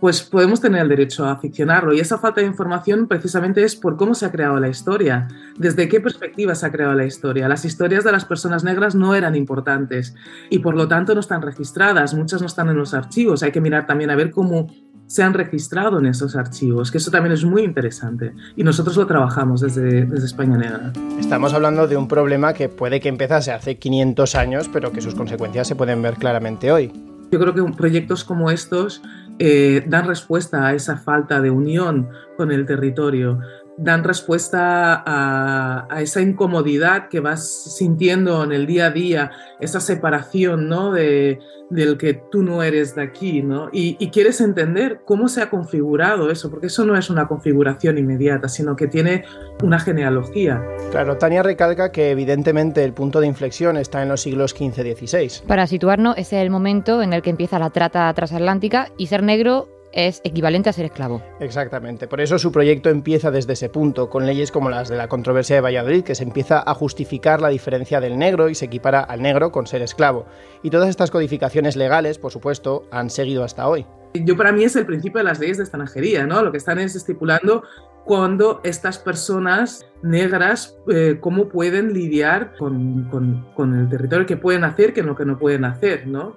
pues 0.00 0.22
podemos 0.22 0.60
tener 0.60 0.82
el 0.82 0.88
derecho 0.88 1.24
a 1.24 1.38
ficcionarlo. 1.38 1.92
Y 1.92 2.00
esa 2.00 2.18
falta 2.18 2.40
de 2.40 2.46
información 2.46 3.08
precisamente 3.08 3.62
es 3.64 3.76
por 3.76 3.96
cómo 3.96 4.14
se 4.14 4.26
ha 4.26 4.30
creado 4.30 4.60
la 4.60 4.68
historia, 4.68 5.26
desde 5.58 5.88
qué 5.88 6.00
perspectiva 6.00 6.54
se 6.54 6.66
ha 6.66 6.72
creado 6.72 6.94
la 6.94 7.06
historia. 7.06 7.48
Las 7.48 7.64
historias 7.64 8.04
de 8.04 8.12
las 8.12 8.24
personas 8.24 8.64
negras 8.64 8.94
no 8.94 9.14
eran 9.14 9.34
importantes 9.34 10.14
y 10.50 10.58
por 10.58 10.76
lo 10.76 10.86
tanto 10.88 11.14
no 11.14 11.20
están 11.20 11.42
registradas, 11.42 12.14
muchas 12.14 12.40
no 12.40 12.46
están 12.46 12.68
en 12.68 12.76
los 12.76 12.94
archivos. 12.94 13.42
Hay 13.42 13.52
que 13.52 13.60
mirar 13.60 13.86
también 13.86 14.10
a 14.10 14.16
ver 14.16 14.30
cómo 14.30 14.68
se 15.06 15.22
han 15.22 15.34
registrado 15.34 15.98
en 15.98 16.06
esos 16.06 16.36
archivos, 16.36 16.90
que 16.90 16.98
eso 16.98 17.10
también 17.10 17.32
es 17.32 17.44
muy 17.44 17.62
interesante. 17.62 18.32
Y 18.56 18.64
nosotros 18.64 18.96
lo 18.96 19.06
trabajamos 19.06 19.60
desde, 19.60 20.04
desde 20.04 20.26
España 20.26 20.56
Negra. 20.56 20.92
Estamos 21.18 21.52
hablando 21.54 21.86
de 21.86 21.96
un 21.96 22.08
problema 22.08 22.52
que 22.52 22.68
puede 22.68 23.00
que 23.00 23.08
empezase 23.08 23.52
hace 23.52 23.78
500 23.78 24.34
años, 24.34 24.70
pero 24.72 24.92
que 24.92 25.00
sus 25.00 25.14
consecuencias 25.14 25.68
se 25.68 25.76
pueden 25.76 26.02
ver 26.02 26.14
claramente 26.14 26.72
hoy. 26.72 26.92
Yo 27.30 27.40
creo 27.40 27.54
que 27.54 27.62
proyectos 27.76 28.24
como 28.24 28.50
estos 28.50 29.02
eh, 29.38 29.84
dan 29.86 30.06
respuesta 30.06 30.66
a 30.66 30.74
esa 30.74 30.96
falta 30.96 31.40
de 31.40 31.50
unión 31.50 32.08
con 32.36 32.52
el 32.52 32.66
territorio, 32.66 33.40
dan 33.78 34.04
respuesta 34.04 35.02
a, 35.04 35.86
a, 35.90 36.02
esa 36.02 36.20
incomodidad 36.20 37.08
que 37.08 37.20
vas 37.20 37.76
sintiendo 37.76 38.42
en 38.44 38.52
el 38.52 38.66
día 38.66 38.86
a 38.86 38.90
día, 38.90 39.30
esa 39.60 39.80
separación 39.80 40.68
¿no? 40.68 40.92
de, 40.92 41.40
del 41.70 41.98
que 41.98 42.14
tú 42.14 42.42
no 42.42 42.62
eres 42.62 42.94
de 42.94 43.02
aquí, 43.02 43.42
¿no? 43.42 43.68
Y, 43.72 43.96
y, 43.98 44.10
quieres 44.10 44.40
entender 44.40 45.00
cómo 45.04 45.28
se 45.28 45.42
ha 45.42 45.50
configurado 45.50 46.30
eso, 46.30 46.50
porque 46.50 46.68
eso 46.68 46.84
no 46.84 46.96
es 46.96 47.10
una 47.10 47.26
configuración 47.26 47.98
inmediata, 47.98 48.48
sino 48.48 48.76
que 48.76 48.86
tiene 48.86 49.24
una 49.62 49.78
genealogía. 49.78 50.62
Claro, 50.90 51.18
Tania 51.18 51.42
recalca 51.42 51.90
que 51.90 52.10
evidentemente 52.10 52.84
el 52.84 52.92
punto 52.92 53.20
de 53.20 53.26
inflexión 53.26 53.76
está 53.76 54.02
en 54.02 54.08
los 54.08 54.22
siglos 54.22 54.54
XV-XVI. 54.54 55.46
Para 55.46 55.66
situarnos, 55.66 56.16
ese 56.16 56.36
es 56.36 56.42
el 56.42 56.50
momento 56.50 57.02
en 57.02 57.12
el 57.12 57.22
que 57.22 57.30
empieza 57.30 57.58
la 57.58 57.70
trata 57.70 58.12
transatlántica 58.14 58.90
y 58.96 59.08
ser 59.08 59.22
negro 59.22 59.68
es 59.96 60.20
equivalente 60.22 60.68
a 60.68 60.72
ser 60.72 60.84
esclavo. 60.84 61.22
Exactamente, 61.40 62.06
por 62.06 62.20
eso 62.20 62.38
su 62.38 62.52
proyecto 62.52 62.90
empieza 62.90 63.30
desde 63.30 63.54
ese 63.54 63.68
punto, 63.68 64.08
con 64.10 64.26
leyes 64.26 64.52
como 64.52 64.70
las 64.70 64.88
de 64.88 64.96
la 64.96 65.08
controversia 65.08 65.56
de 65.56 65.62
Valladolid, 65.62 66.04
que 66.04 66.14
se 66.14 66.22
empieza 66.22 66.62
a 66.64 66.74
justificar 66.74 67.40
la 67.40 67.48
diferencia 67.48 67.98
del 68.00 68.18
negro 68.18 68.48
y 68.48 68.54
se 68.54 68.66
equipara 68.66 69.00
al 69.00 69.22
negro 69.22 69.50
con 69.50 69.66
ser 69.66 69.82
esclavo. 69.82 70.26
Y 70.62 70.70
todas 70.70 70.90
estas 70.90 71.10
codificaciones 71.10 71.76
legales, 71.76 72.18
por 72.18 72.30
supuesto, 72.30 72.86
han 72.90 73.08
seguido 73.10 73.42
hasta 73.42 73.66
hoy. 73.66 73.86
Yo 74.14 74.36
para 74.36 74.52
mí 74.52 74.64
es 74.64 74.76
el 74.76 74.86
principio 74.86 75.18
de 75.18 75.24
las 75.24 75.40
leyes 75.40 75.56
de 75.56 75.64
extranjería, 75.64 76.26
¿no? 76.26 76.42
Lo 76.42 76.52
que 76.52 76.58
están 76.58 76.78
es 76.78 76.94
estipulando 76.94 77.62
cuando 78.04 78.60
estas 78.64 78.98
personas 78.98 79.86
negras, 80.02 80.78
eh, 80.88 81.18
cómo 81.20 81.48
pueden 81.48 81.92
lidiar 81.92 82.54
con, 82.56 83.08
con, 83.10 83.46
con, 83.54 83.78
el 83.78 83.88
territorio, 83.88 84.26
que 84.26 84.36
pueden 84.36 84.62
hacer, 84.62 84.92
que 84.92 85.02
lo 85.02 85.16
que 85.16 85.24
no 85.24 85.38
pueden 85.38 85.64
hacer, 85.64 86.06
¿no? 86.06 86.36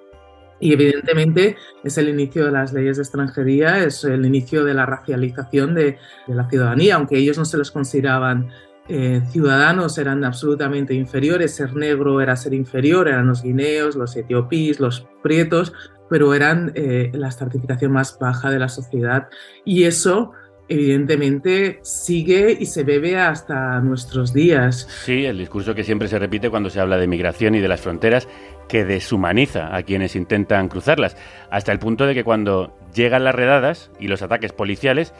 Y 0.59 0.73
evidentemente 0.73 1.55
es 1.83 1.97
el 1.97 2.09
inicio 2.09 2.45
de 2.45 2.51
las 2.51 2.73
leyes 2.73 2.97
de 2.97 3.03
extranjería, 3.03 3.83
es 3.83 4.03
el 4.03 4.25
inicio 4.25 4.63
de 4.63 4.73
la 4.73 4.85
racialización 4.85 5.73
de, 5.73 5.97
la 6.27 6.49
ciudadanía, 6.49 6.95
aunque 6.95 7.17
ellos 7.17 7.37
no 7.37 7.45
se 7.45 7.57
los 7.57 7.71
consideraban 7.71 8.49
eh, 8.87 9.21
ciudadanos, 9.31 9.97
eran 9.97 10.23
absolutamente 10.23 10.93
inferiores, 10.93 11.55
ser 11.55 11.75
negro 11.75 12.21
era 12.21 12.35
ser 12.35 12.53
inferior, 12.53 13.07
eran 13.07 13.27
los 13.27 13.43
guineos, 13.43 13.95
los 13.95 14.15
etiopíes, 14.15 14.79
los 14.79 15.07
prietos, 15.21 15.73
pero 16.09 16.33
eran 16.33 16.71
eh, 16.75 17.11
la 17.13 17.27
estratificación 17.27 17.91
más 17.91 18.17
baja 18.19 18.49
de 18.49 18.59
la 18.59 18.67
sociedad. 18.67 19.29
Y 19.63 19.83
eso 19.83 20.31
evidentemente 20.69 21.79
sigue 21.81 22.55
y 22.57 22.65
se 22.67 22.83
bebe 22.83 23.17
hasta 23.17 23.79
nuestros 23.81 24.33
días. 24.33 24.87
Sí, 25.03 25.25
el 25.25 25.37
discurso 25.37 25.75
que 25.75 25.83
siempre 25.83 26.07
se 26.07 26.19
repite 26.19 26.49
cuando 26.49 26.69
se 26.69 26.79
habla 26.79 26.97
de 26.97 27.07
migración 27.07 27.55
y 27.55 27.59
de 27.59 27.67
las 27.67 27.81
fronteras, 27.81 28.27
que 28.69 28.85
deshumaniza 28.85 29.75
a 29.75 29.83
quienes 29.83 30.15
intentan 30.15 30.69
cruzarlas, 30.69 31.17
hasta 31.49 31.73
el 31.73 31.79
punto 31.79 32.05
de 32.05 32.13
que 32.13 32.23
cuando 32.23 32.77
llegan 32.93 33.25
las 33.25 33.35
redadas 33.35 33.91
y 33.99 34.07
los 34.07 34.21
ataques 34.21 34.53
policiales, 34.53 35.13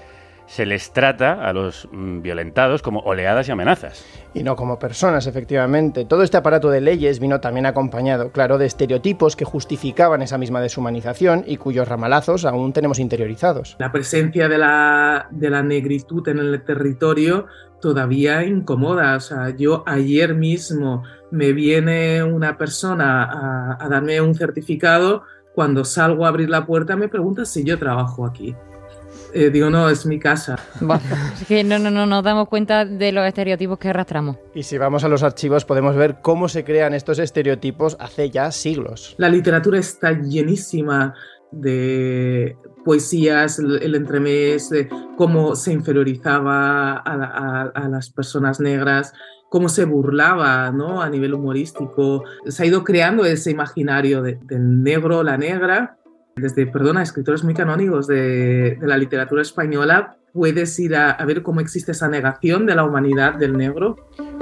se 0.50 0.66
les 0.66 0.92
trata 0.92 1.48
a 1.48 1.54
los 1.54 1.88
mm, 1.92 2.22
violentados 2.22 2.82
como 2.82 3.02
oleadas 3.02 3.48
y 3.48 3.52
amenazas. 3.52 4.04
Y 4.34 4.42
no 4.42 4.56
como 4.56 4.80
personas, 4.80 5.28
efectivamente. 5.28 6.06
Todo 6.06 6.24
este 6.24 6.38
aparato 6.38 6.72
de 6.72 6.82
leyes 6.82 7.20
vino 7.20 7.40
también 7.40 7.68
acompañado, 7.68 8.32
claro, 8.32 8.58
de 8.58 8.66
estereotipos 8.66 9.36
que 9.36 9.46
justificaban 9.46 10.24
esa 10.24 10.40
misma 10.40 10.60
deshumanización 10.60 11.44
y 11.46 11.58
cuyos 11.58 11.88
ramalazos 11.88 12.46
aún 12.46 12.74
tenemos 12.74 12.98
interiorizados. 12.98 13.76
La 13.80 13.92
presencia 13.92 14.50
de 14.50 14.58
la, 14.58 15.28
de 15.30 15.52
la 15.52 15.62
negritud 15.62 16.28
en 16.28 16.40
el 16.40 16.64
territorio 16.64 17.46
todavía 17.80 18.44
incomoda. 18.44 19.16
O 19.18 19.20
sea, 19.20 19.56
yo 19.56 19.84
ayer 19.86 20.34
mismo 20.34 21.04
me 21.30 21.54
viene 21.54 22.24
una 22.24 22.58
persona 22.58 23.24
a, 23.24 23.86
a 23.86 23.88
darme 23.88 24.20
un 24.20 24.34
certificado, 24.34 25.24
cuando 25.54 25.86
salgo 25.86 26.26
a 26.26 26.30
abrir 26.30 26.50
la 26.50 26.66
puerta 26.66 26.96
me 26.96 27.08
pregunta 27.08 27.46
si 27.46 27.64
yo 27.64 27.78
trabajo 27.78 28.26
aquí. 28.26 28.56
Eh, 29.34 29.50
digo, 29.52 29.70
no, 29.70 29.90
es 29.90 30.06
mi 30.06 30.20
casa. 30.20 30.58
Bueno, 30.82 31.02
es 31.40 31.48
que 31.48 31.64
no, 31.64 31.78
no, 31.80 31.92
no 31.92 32.06
nos 32.06 32.24
damos 32.24 32.48
cuenta 32.48 32.86
de 32.86 33.12
los 33.12 33.26
estereotipos 33.28 33.78
que 33.78 33.90
arrastramos. 33.90 34.38
Y 34.56 34.64
si 34.64 34.78
vamos 34.78 35.04
a 35.04 35.08
los 35.10 35.22
archivos 35.24 35.66
podemos 35.66 35.96
ver 35.96 36.18
cómo 36.22 36.48
se 36.50 36.64
crean 36.64 36.94
estos 36.94 37.20
estereotipos 37.20 37.96
hace 38.00 38.30
ya 38.30 38.52
siglos. 38.52 39.16
La 39.18 39.30
literatura 39.30 39.78
está 39.80 40.12
llenísima 40.20 41.14
de 41.52 42.56
poesías, 42.86 43.60
el, 43.60 43.96
entremés, 43.96 44.70
de 44.70 44.88
cómo 45.18 45.56
se 45.56 45.74
inferiorizaba 45.74 46.94
a, 46.94 47.02
a- 47.04 47.72
a 47.74 47.90
las 47.90 48.10
personas 48.10 48.60
negras, 48.60 49.14
cómo 49.50 49.68
se 49.70 49.86
burlaba 49.86 50.72
¿no? 50.72 51.02
a 51.02 51.10
nivel 51.10 51.34
humorístico. 51.34 52.24
Se 52.48 52.64
ha 52.64 52.66
ido 52.66 52.84
creando 52.84 53.26
ese 53.26 53.52
imaginario 53.52 54.22
de- 54.22 54.40
del 54.44 54.82
negro, 54.84 55.24
la 55.24 55.38
negra. 55.38 55.98
Desde, 56.40 56.66
perdona, 56.68 57.02
escritores 57.04 57.44
muy 57.44 57.54
canónigos 57.54 58.08
de, 58.08 58.76
de 58.80 58.88
la 58.88 58.98
literatura 58.98 59.42
española, 59.42 60.16
puedes 60.34 60.78
ir 60.80 60.96
a, 60.96 61.12
a 61.12 61.26
ver 61.26 61.42
cómo 61.42 61.60
existe 61.60 61.92
esa 61.92 62.08
negación 62.08 62.66
de 62.68 62.76
la 62.76 62.84
humanidad 62.84 63.34
del 63.36 63.58
negro. 63.58 63.96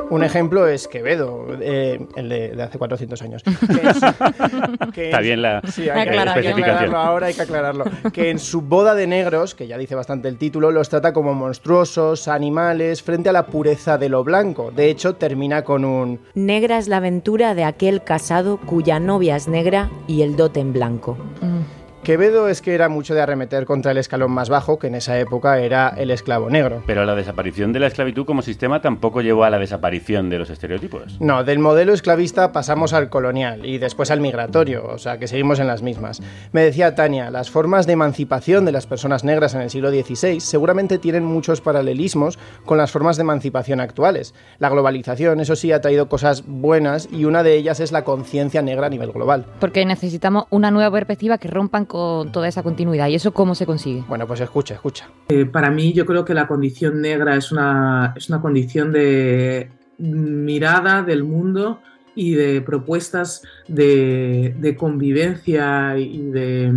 Un 0.10 0.24
ejemplo 0.24 0.68
es 0.68 0.88
Quevedo, 0.88 1.48
eh, 1.62 2.06
el 2.16 2.30
de, 2.30 2.50
de 2.56 2.64
hace 2.64 2.78
400 2.78 3.22
años. 3.22 3.44
Que 4.94 5.06
Está 5.06 5.18
en- 5.20 5.24
bien 5.24 5.42
la 5.42 5.62
Sí, 5.68 5.90
hay 5.90 6.04
que, 6.04 6.10
Aclaración. 6.10 6.48
hay 6.48 6.54
que 6.54 6.62
aclararlo 6.64 6.98
ahora, 6.98 7.28
hay 7.28 7.34
que 7.34 7.42
aclararlo. 7.42 7.86
Que 8.12 8.30
en 8.30 8.40
su 8.40 8.62
boda 8.62 8.96
de 8.96 9.08
negros, 9.08 9.56
que 9.56 9.68
ya 9.68 9.78
dice 9.78 9.96
bastante 9.96 10.28
el 10.28 10.38
título, 10.38 10.72
los 10.72 10.90
trata 10.90 11.14
como 11.14 11.34
monstruosos, 11.34 12.28
animales, 12.28 13.02
frente 13.04 13.30
a 13.30 13.34
la 13.34 13.46
pureza 13.48 13.98
de 13.98 14.10
lo 14.10 14.24
blanco. 14.24 14.72
De 14.76 14.90
hecho, 14.90 15.16
termina 15.16 15.64
con 15.64 15.86
un... 15.86 16.20
Negra 16.36 16.78
es 16.78 16.88
la 16.88 16.98
aventura 16.98 17.54
de 17.56 17.64
aquel 17.64 18.04
casado 18.04 18.58
cuya 18.58 19.00
novia 19.00 19.36
es 19.36 19.48
negra 19.48 19.90
y 20.08 20.22
el 20.22 20.36
dote 20.36 20.60
en 20.60 20.74
blanco. 20.74 21.18
Mm. 21.42 21.87
Quevedo 22.04 22.48
es 22.48 22.62
que 22.62 22.74
era 22.74 22.88
mucho 22.88 23.14
de 23.14 23.22
arremeter 23.22 23.66
contra 23.66 23.92
el 23.92 23.98
escalón 23.98 24.32
más 24.32 24.48
bajo, 24.48 24.80
que 24.80 24.88
en 24.88 24.96
esa 24.96 25.20
época 25.20 25.60
era 25.60 25.90
el 25.90 26.10
esclavo 26.10 26.50
negro. 26.50 26.82
Pero 26.86 27.04
la 27.04 27.16
desaparición 27.16 27.74
de 27.74 27.82
la 27.82 27.88
esclavitud 27.88 28.26
como 28.26 28.42
sistema 28.42 28.82
tampoco 28.82 29.22
llevó 29.22 29.44
a 29.44 29.50
la 29.50 29.60
desaparición 29.60 30.30
de 30.30 30.40
los 30.40 30.50
estereotipos. 30.50 31.20
No, 31.20 31.44
del 31.44 31.60
modelo 31.60 31.94
esclavista 31.94 32.54
pasamos 32.54 32.94
al 32.94 33.10
colonial 33.10 33.66
y 33.66 33.78
después 33.78 34.10
al 34.10 34.22
migratorio, 34.22 34.86
o 34.88 34.98
sea 34.98 35.18
que 35.18 35.28
seguimos 35.28 35.60
en 35.60 35.68
las 35.68 35.82
mismas. 35.82 36.22
Me 36.54 36.62
decía 36.62 36.96
Tania, 36.96 37.30
las 37.30 37.52
formas 37.52 37.88
de 37.88 37.94
emancipación 37.94 38.64
de 38.64 38.72
las 38.72 38.88
personas 38.88 39.26
negras 39.26 39.54
en 39.54 39.60
el 39.60 39.70
siglo 39.70 39.92
XVI 39.92 40.40
seguramente 40.40 41.00
tienen 41.00 41.26
muchos 41.26 41.60
paralelismos 41.60 42.40
con 42.66 42.78
las 42.78 42.90
formas 42.92 43.18
de 43.18 43.24
emancipación 43.24 43.82
actuales. 43.82 44.34
La 44.60 44.70
globalización, 44.70 45.42
eso 45.42 45.58
sí, 45.58 45.74
ha 45.74 45.82
traído 45.82 46.08
cosas 46.08 46.46
buenas 46.48 47.10
y 47.12 47.26
una 47.26 47.44
de 47.44 47.56
ellas 47.56 47.82
es 47.82 47.92
la 47.92 48.06
conciencia 48.06 48.62
negra 48.62 48.88
a 48.88 48.90
nivel 48.90 49.12
global. 49.12 49.46
Porque 49.60 49.86
necesitamos 49.86 50.46
una 50.52 50.72
nueva 50.72 50.92
perspectiva 50.92 51.38
que 51.38 51.50
rompan 51.50 51.86
con 51.86 51.97
toda 52.32 52.48
esa 52.48 52.64
continuidad. 52.64 53.08
¿Y 53.08 53.16
eso 53.16 53.32
cómo 53.32 53.56
se 53.56 53.66
consigue? 53.66 54.04
Bueno, 54.08 54.28
pues 54.28 54.40
escucha, 54.42 54.76
escucha. 54.76 55.10
Eh, 55.30 55.46
para 55.46 55.70
mí 55.70 55.94
yo 55.94 56.06
creo 56.06 56.24
que 56.24 56.34
la 56.34 56.48
condición 56.48 57.02
negra 57.02 57.36
es 57.36 57.52
una, 57.52 58.14
es 58.16 58.30
una 58.30 58.42
condición 58.42 58.92
de 58.92 59.70
mirada 59.98 61.04
del 61.04 61.24
mundo 61.24 61.82
y 62.16 62.34
de 62.34 62.62
propuestas 62.62 63.44
de, 63.68 64.56
de 64.58 64.76
convivencia 64.76 65.98
y 65.98 66.22
de, 66.32 66.74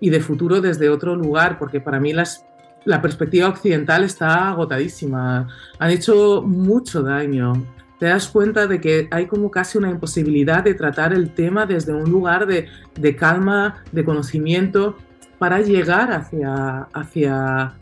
y 0.00 0.10
de 0.10 0.20
futuro 0.20 0.60
desde 0.60 0.88
otro 0.88 1.14
lugar, 1.14 1.58
porque 1.58 1.80
para 1.80 2.00
mí 2.00 2.12
las, 2.12 2.44
la 2.84 3.02
perspectiva 3.02 3.48
occidental 3.48 4.04
está 4.04 4.50
agotadísima. 4.50 5.48
Han 5.78 5.90
hecho 5.90 6.42
mucho 6.42 7.02
daño. 7.02 7.52
Te 7.98 8.06
das 8.06 8.28
cuenta 8.28 8.66
de 8.66 8.80
que 8.80 9.08
hay 9.10 9.26
como 9.26 9.50
casi 9.50 9.78
una 9.78 9.90
imposibilidad 9.90 10.62
de 10.62 10.74
tratar 10.74 11.12
el 11.12 11.30
tema 11.30 11.64
desde 11.64 11.94
un 11.94 12.10
lugar 12.10 12.46
de, 12.46 12.68
de 12.94 13.16
calma, 13.16 13.82
de 13.92 14.04
conocimiento, 14.04 14.96
para 15.38 15.60
llegar 15.60 16.12
hacia, 16.12 16.88
hacia 16.92 17.74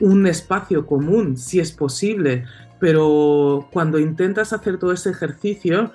un 0.00 0.26
espacio 0.26 0.86
común, 0.86 1.36
si 1.36 1.60
es 1.60 1.72
posible. 1.72 2.44
Pero 2.78 3.68
cuando 3.72 3.98
intentas 3.98 4.52
hacer 4.52 4.78
todo 4.78 4.92
ese 4.92 5.10
ejercicio, 5.10 5.92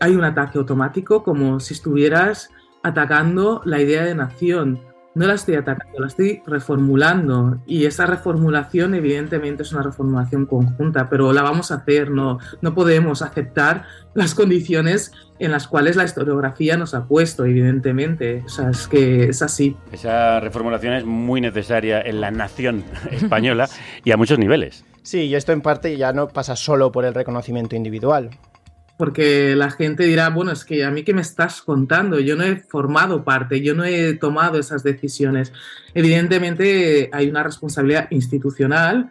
hay 0.00 0.14
un 0.14 0.24
ataque 0.24 0.58
automático 0.58 1.22
como 1.22 1.60
si 1.60 1.74
estuvieras 1.74 2.50
atacando 2.82 3.62
la 3.64 3.80
idea 3.80 4.04
de 4.04 4.14
nación. 4.14 4.80
No 5.16 5.26
la 5.26 5.32
estoy 5.32 5.54
atacando, 5.54 5.98
la 5.98 6.08
estoy 6.08 6.42
reformulando. 6.44 7.56
Y 7.66 7.86
esa 7.86 8.04
reformulación, 8.04 8.94
evidentemente, 8.94 9.62
es 9.62 9.72
una 9.72 9.82
reformulación 9.82 10.44
conjunta, 10.44 11.08
pero 11.08 11.32
la 11.32 11.40
vamos 11.40 11.70
a 11.70 11.76
hacer. 11.76 12.10
No, 12.10 12.38
no 12.60 12.74
podemos 12.74 13.22
aceptar 13.22 13.86
las 14.12 14.34
condiciones 14.34 15.12
en 15.38 15.52
las 15.52 15.68
cuales 15.68 15.96
la 15.96 16.04
historiografía 16.04 16.76
nos 16.76 16.92
ha 16.92 17.06
puesto, 17.06 17.46
evidentemente. 17.46 18.42
O 18.44 18.50
sea, 18.50 18.68
es 18.68 18.86
que 18.88 19.30
es 19.30 19.40
así. 19.40 19.74
Esa 19.90 20.38
reformulación 20.40 20.92
es 20.92 21.06
muy 21.06 21.40
necesaria 21.40 22.02
en 22.02 22.20
la 22.20 22.30
nación 22.30 22.84
española 23.10 23.70
y 24.04 24.10
a 24.10 24.18
muchos 24.18 24.38
niveles. 24.38 24.84
Sí, 25.02 25.22
y 25.22 25.34
esto 25.34 25.52
en 25.52 25.62
parte 25.62 25.96
ya 25.96 26.12
no 26.12 26.28
pasa 26.28 26.56
solo 26.56 26.92
por 26.92 27.06
el 27.06 27.14
reconocimiento 27.14 27.74
individual. 27.74 28.32
Porque 28.96 29.54
la 29.56 29.70
gente 29.70 30.04
dirá, 30.04 30.30
bueno, 30.30 30.52
es 30.52 30.64
que 30.64 30.84
a 30.84 30.90
mí 30.90 31.02
qué 31.02 31.12
me 31.12 31.20
estás 31.20 31.60
contando, 31.60 32.18
yo 32.18 32.36
no 32.36 32.44
he 32.44 32.56
formado 32.56 33.24
parte, 33.24 33.60
yo 33.60 33.74
no 33.74 33.84
he 33.84 34.14
tomado 34.14 34.58
esas 34.58 34.82
decisiones. 34.82 35.52
Evidentemente 35.94 37.10
hay 37.12 37.28
una 37.28 37.42
responsabilidad 37.42 38.08
institucional 38.10 39.10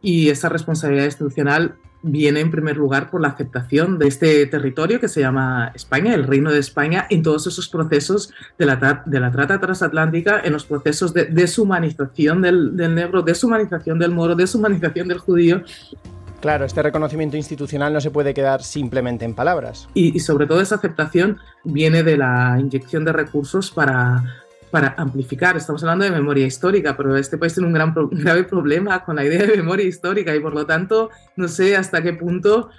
y 0.00 0.30
esa 0.30 0.48
responsabilidad 0.48 1.04
institucional 1.04 1.76
viene 2.02 2.40
en 2.40 2.50
primer 2.50 2.76
lugar 2.76 3.10
por 3.10 3.20
la 3.20 3.28
aceptación 3.28 3.98
de 3.98 4.06
este 4.06 4.46
territorio 4.46 5.00
que 5.00 5.08
se 5.08 5.20
llama 5.20 5.72
España, 5.74 6.14
el 6.14 6.24
Reino 6.24 6.52
de 6.52 6.60
España, 6.60 7.06
en 7.10 7.22
todos 7.22 7.46
esos 7.46 7.68
procesos 7.68 8.32
de 8.56 8.66
la, 8.66 9.02
de 9.04 9.20
la 9.20 9.32
trata 9.32 9.60
transatlántica, 9.60 10.40
en 10.44 10.52
los 10.52 10.64
procesos 10.64 11.12
de 11.12 11.24
deshumanización 11.26 12.40
del, 12.40 12.76
del 12.76 12.94
negro, 12.94 13.22
deshumanización 13.22 13.98
del 13.98 14.12
moro, 14.12 14.36
deshumanización 14.36 15.08
del 15.08 15.18
judío, 15.18 15.62
Claro, 16.40 16.64
este 16.64 16.82
reconocimiento 16.82 17.36
institucional 17.36 17.92
no 17.92 18.00
se 18.00 18.10
puede 18.10 18.32
quedar 18.32 18.62
simplemente 18.62 19.24
en 19.24 19.34
palabras. 19.34 19.88
y, 19.94 20.18
sobre 20.20 20.46
todo 20.46 20.60
esa 20.60 20.76
aceptación 20.76 21.38
viene 21.64 22.02
de 22.02 22.16
la 22.16 22.56
inyección 22.60 23.04
de 23.04 23.12
recursos 23.12 23.70
para, 23.70 24.22
para 24.70 24.94
amplificar. 24.96 25.56
Estamos 25.56 25.82
hablando 25.82 26.04
de 26.04 26.10
memoria 26.10 26.46
histórica, 26.46 26.96
pero 26.96 27.16
este 27.16 27.38
país 27.38 27.54
tiene 27.54 27.66
un 27.66 27.72
gran 27.72 27.94
grave 28.12 28.44
problema 28.44 29.04
con 29.04 29.16
la 29.16 29.24
idea 29.24 29.44
de 29.46 29.56
memoria 29.56 29.86
histórica 29.86 30.34
y 30.34 30.40
por 30.40 30.54
lo 30.54 30.66
tanto 30.66 31.10
no 31.36 31.48
sé 31.48 31.76
hasta 31.76 32.02
qué 32.02 32.12
punto 32.12 32.70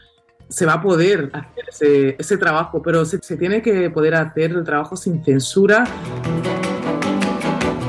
se 0.48 0.66
va 0.66 0.74
a 0.74 0.82
poder 0.82 1.30
hacer 1.34 2.16
ese, 2.18 2.38
trabajo, 2.38 2.82
pero 2.82 3.06
se 3.06 3.38
tiene 3.38 3.62
que 3.62 3.90
poder 3.92 4.16
hacer 4.16 4.52
el 4.52 4.64
trabajo 4.64 4.96
sin 4.96 5.24
censura 5.24 5.84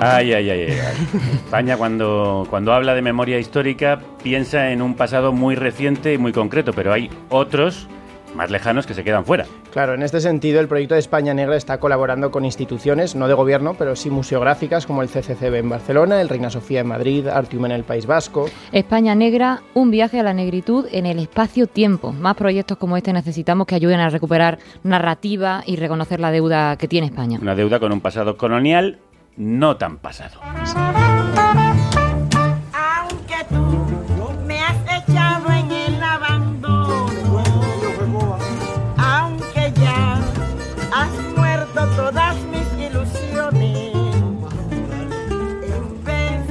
Ay, 0.00 0.32
ay, 0.32 0.50
ay. 0.50 0.78
España 1.44 1.76
cuando, 1.76 2.46
cuando 2.48 2.72
habla 2.72 2.94
de 2.94 3.02
memoria 3.02 3.38
histórica 3.38 4.00
piensa 4.22 4.70
en 4.70 4.80
un 4.80 4.94
pasado 4.94 5.32
muy 5.32 5.54
reciente 5.54 6.14
y 6.14 6.18
muy 6.18 6.32
concreto, 6.32 6.72
pero 6.72 6.92
hay 6.92 7.10
otros 7.28 7.86
más 8.34 8.50
lejanos 8.50 8.86
que 8.86 8.94
se 8.94 9.04
quedan 9.04 9.24
fuera. 9.24 9.44
Claro, 9.72 9.94
en 9.94 10.02
este 10.02 10.20
sentido 10.20 10.60
el 10.60 10.68
proyecto 10.68 10.94
de 10.94 11.00
España 11.00 11.34
Negra 11.34 11.56
está 11.56 11.78
colaborando 11.78 12.30
con 12.30 12.44
instituciones, 12.44 13.14
no 13.14 13.28
de 13.28 13.34
gobierno, 13.34 13.74
pero 13.74 13.96
sí 13.96 14.10
museográficas 14.10 14.86
como 14.86 15.02
el 15.02 15.08
CCCB 15.08 15.54
en 15.56 15.68
Barcelona, 15.68 16.20
el 16.20 16.28
Reina 16.28 16.48
Sofía 16.48 16.80
en 16.80 16.88
Madrid, 16.88 17.28
Artium 17.28 17.66
en 17.66 17.72
el 17.72 17.84
País 17.84 18.06
Vasco. 18.06 18.46
España 18.72 19.14
Negra, 19.14 19.62
un 19.74 19.90
viaje 19.90 20.20
a 20.20 20.22
la 20.22 20.32
negritud 20.32 20.86
en 20.92 21.06
el 21.06 21.18
espacio-tiempo. 21.18 22.12
Más 22.12 22.36
proyectos 22.36 22.78
como 22.78 22.96
este 22.96 23.12
necesitamos 23.12 23.66
que 23.66 23.74
ayuden 23.74 24.00
a 24.00 24.08
recuperar 24.08 24.58
narrativa 24.82 25.62
y 25.66 25.76
reconocer 25.76 26.20
la 26.20 26.30
deuda 26.30 26.76
que 26.76 26.88
tiene 26.88 27.08
España. 27.08 27.38
Una 27.40 27.54
deuda 27.54 27.80
con 27.80 27.92
un 27.92 28.00
pasado 28.00 28.36
colonial 28.36 28.98
no 29.36 29.76
tan 29.76 29.98
pasado. 29.98 30.40
Aunque 32.72 33.44
tú 33.48 33.86
me 34.46 34.60
has 34.60 34.76
echado 35.02 35.50
en 35.50 35.70
el 35.70 36.02
abandono, 36.02 37.40
aunque 38.98 39.72
ya 39.80 40.18
has 40.94 41.10
muerto 41.36 41.86
todas 41.96 42.36
mis 42.46 42.66
ilusiones, 42.78 43.94
en 45.62 46.04
vez 46.04 46.46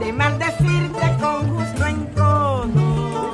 de 0.00 0.12
maldecirte 0.12 1.16
con 1.20 1.48
justo 1.56 1.86
encono, 1.86 3.32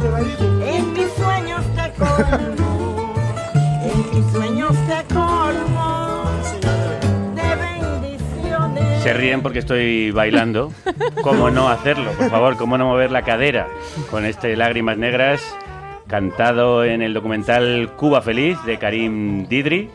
en 0.65 0.93
mis 0.93 1.13
sueños 1.15 1.65
te 1.75 1.93
colmo, 1.95 2.19
en 2.23 2.33
mis 2.33 2.41
sueños 2.45 2.45
te 2.55 2.55
colmo 2.57 2.70
Se 9.11 9.15
ríen 9.15 9.43
porque 9.43 9.59
estoy 9.59 10.13
bailando. 10.13 10.73
¿Cómo 11.25 11.51
no 11.51 11.69
hacerlo? 11.69 12.13
Por 12.13 12.31
favor, 12.31 12.57
¿cómo 12.57 12.79
no 12.79 12.87
mover 12.87 13.11
la 13.11 13.23
cadera 13.23 13.67
con 14.09 14.25
este 14.25 14.57
Lágrimas 14.57 14.99
Negras 14.99 15.43
cantado 16.07 16.85
en 16.85 17.03
el 17.03 17.13
documental 17.13 17.91
Cuba 17.97 18.23
Feliz 18.23 18.57
de 18.65 18.79
Karim 18.79 19.49
Didri? 19.49 19.91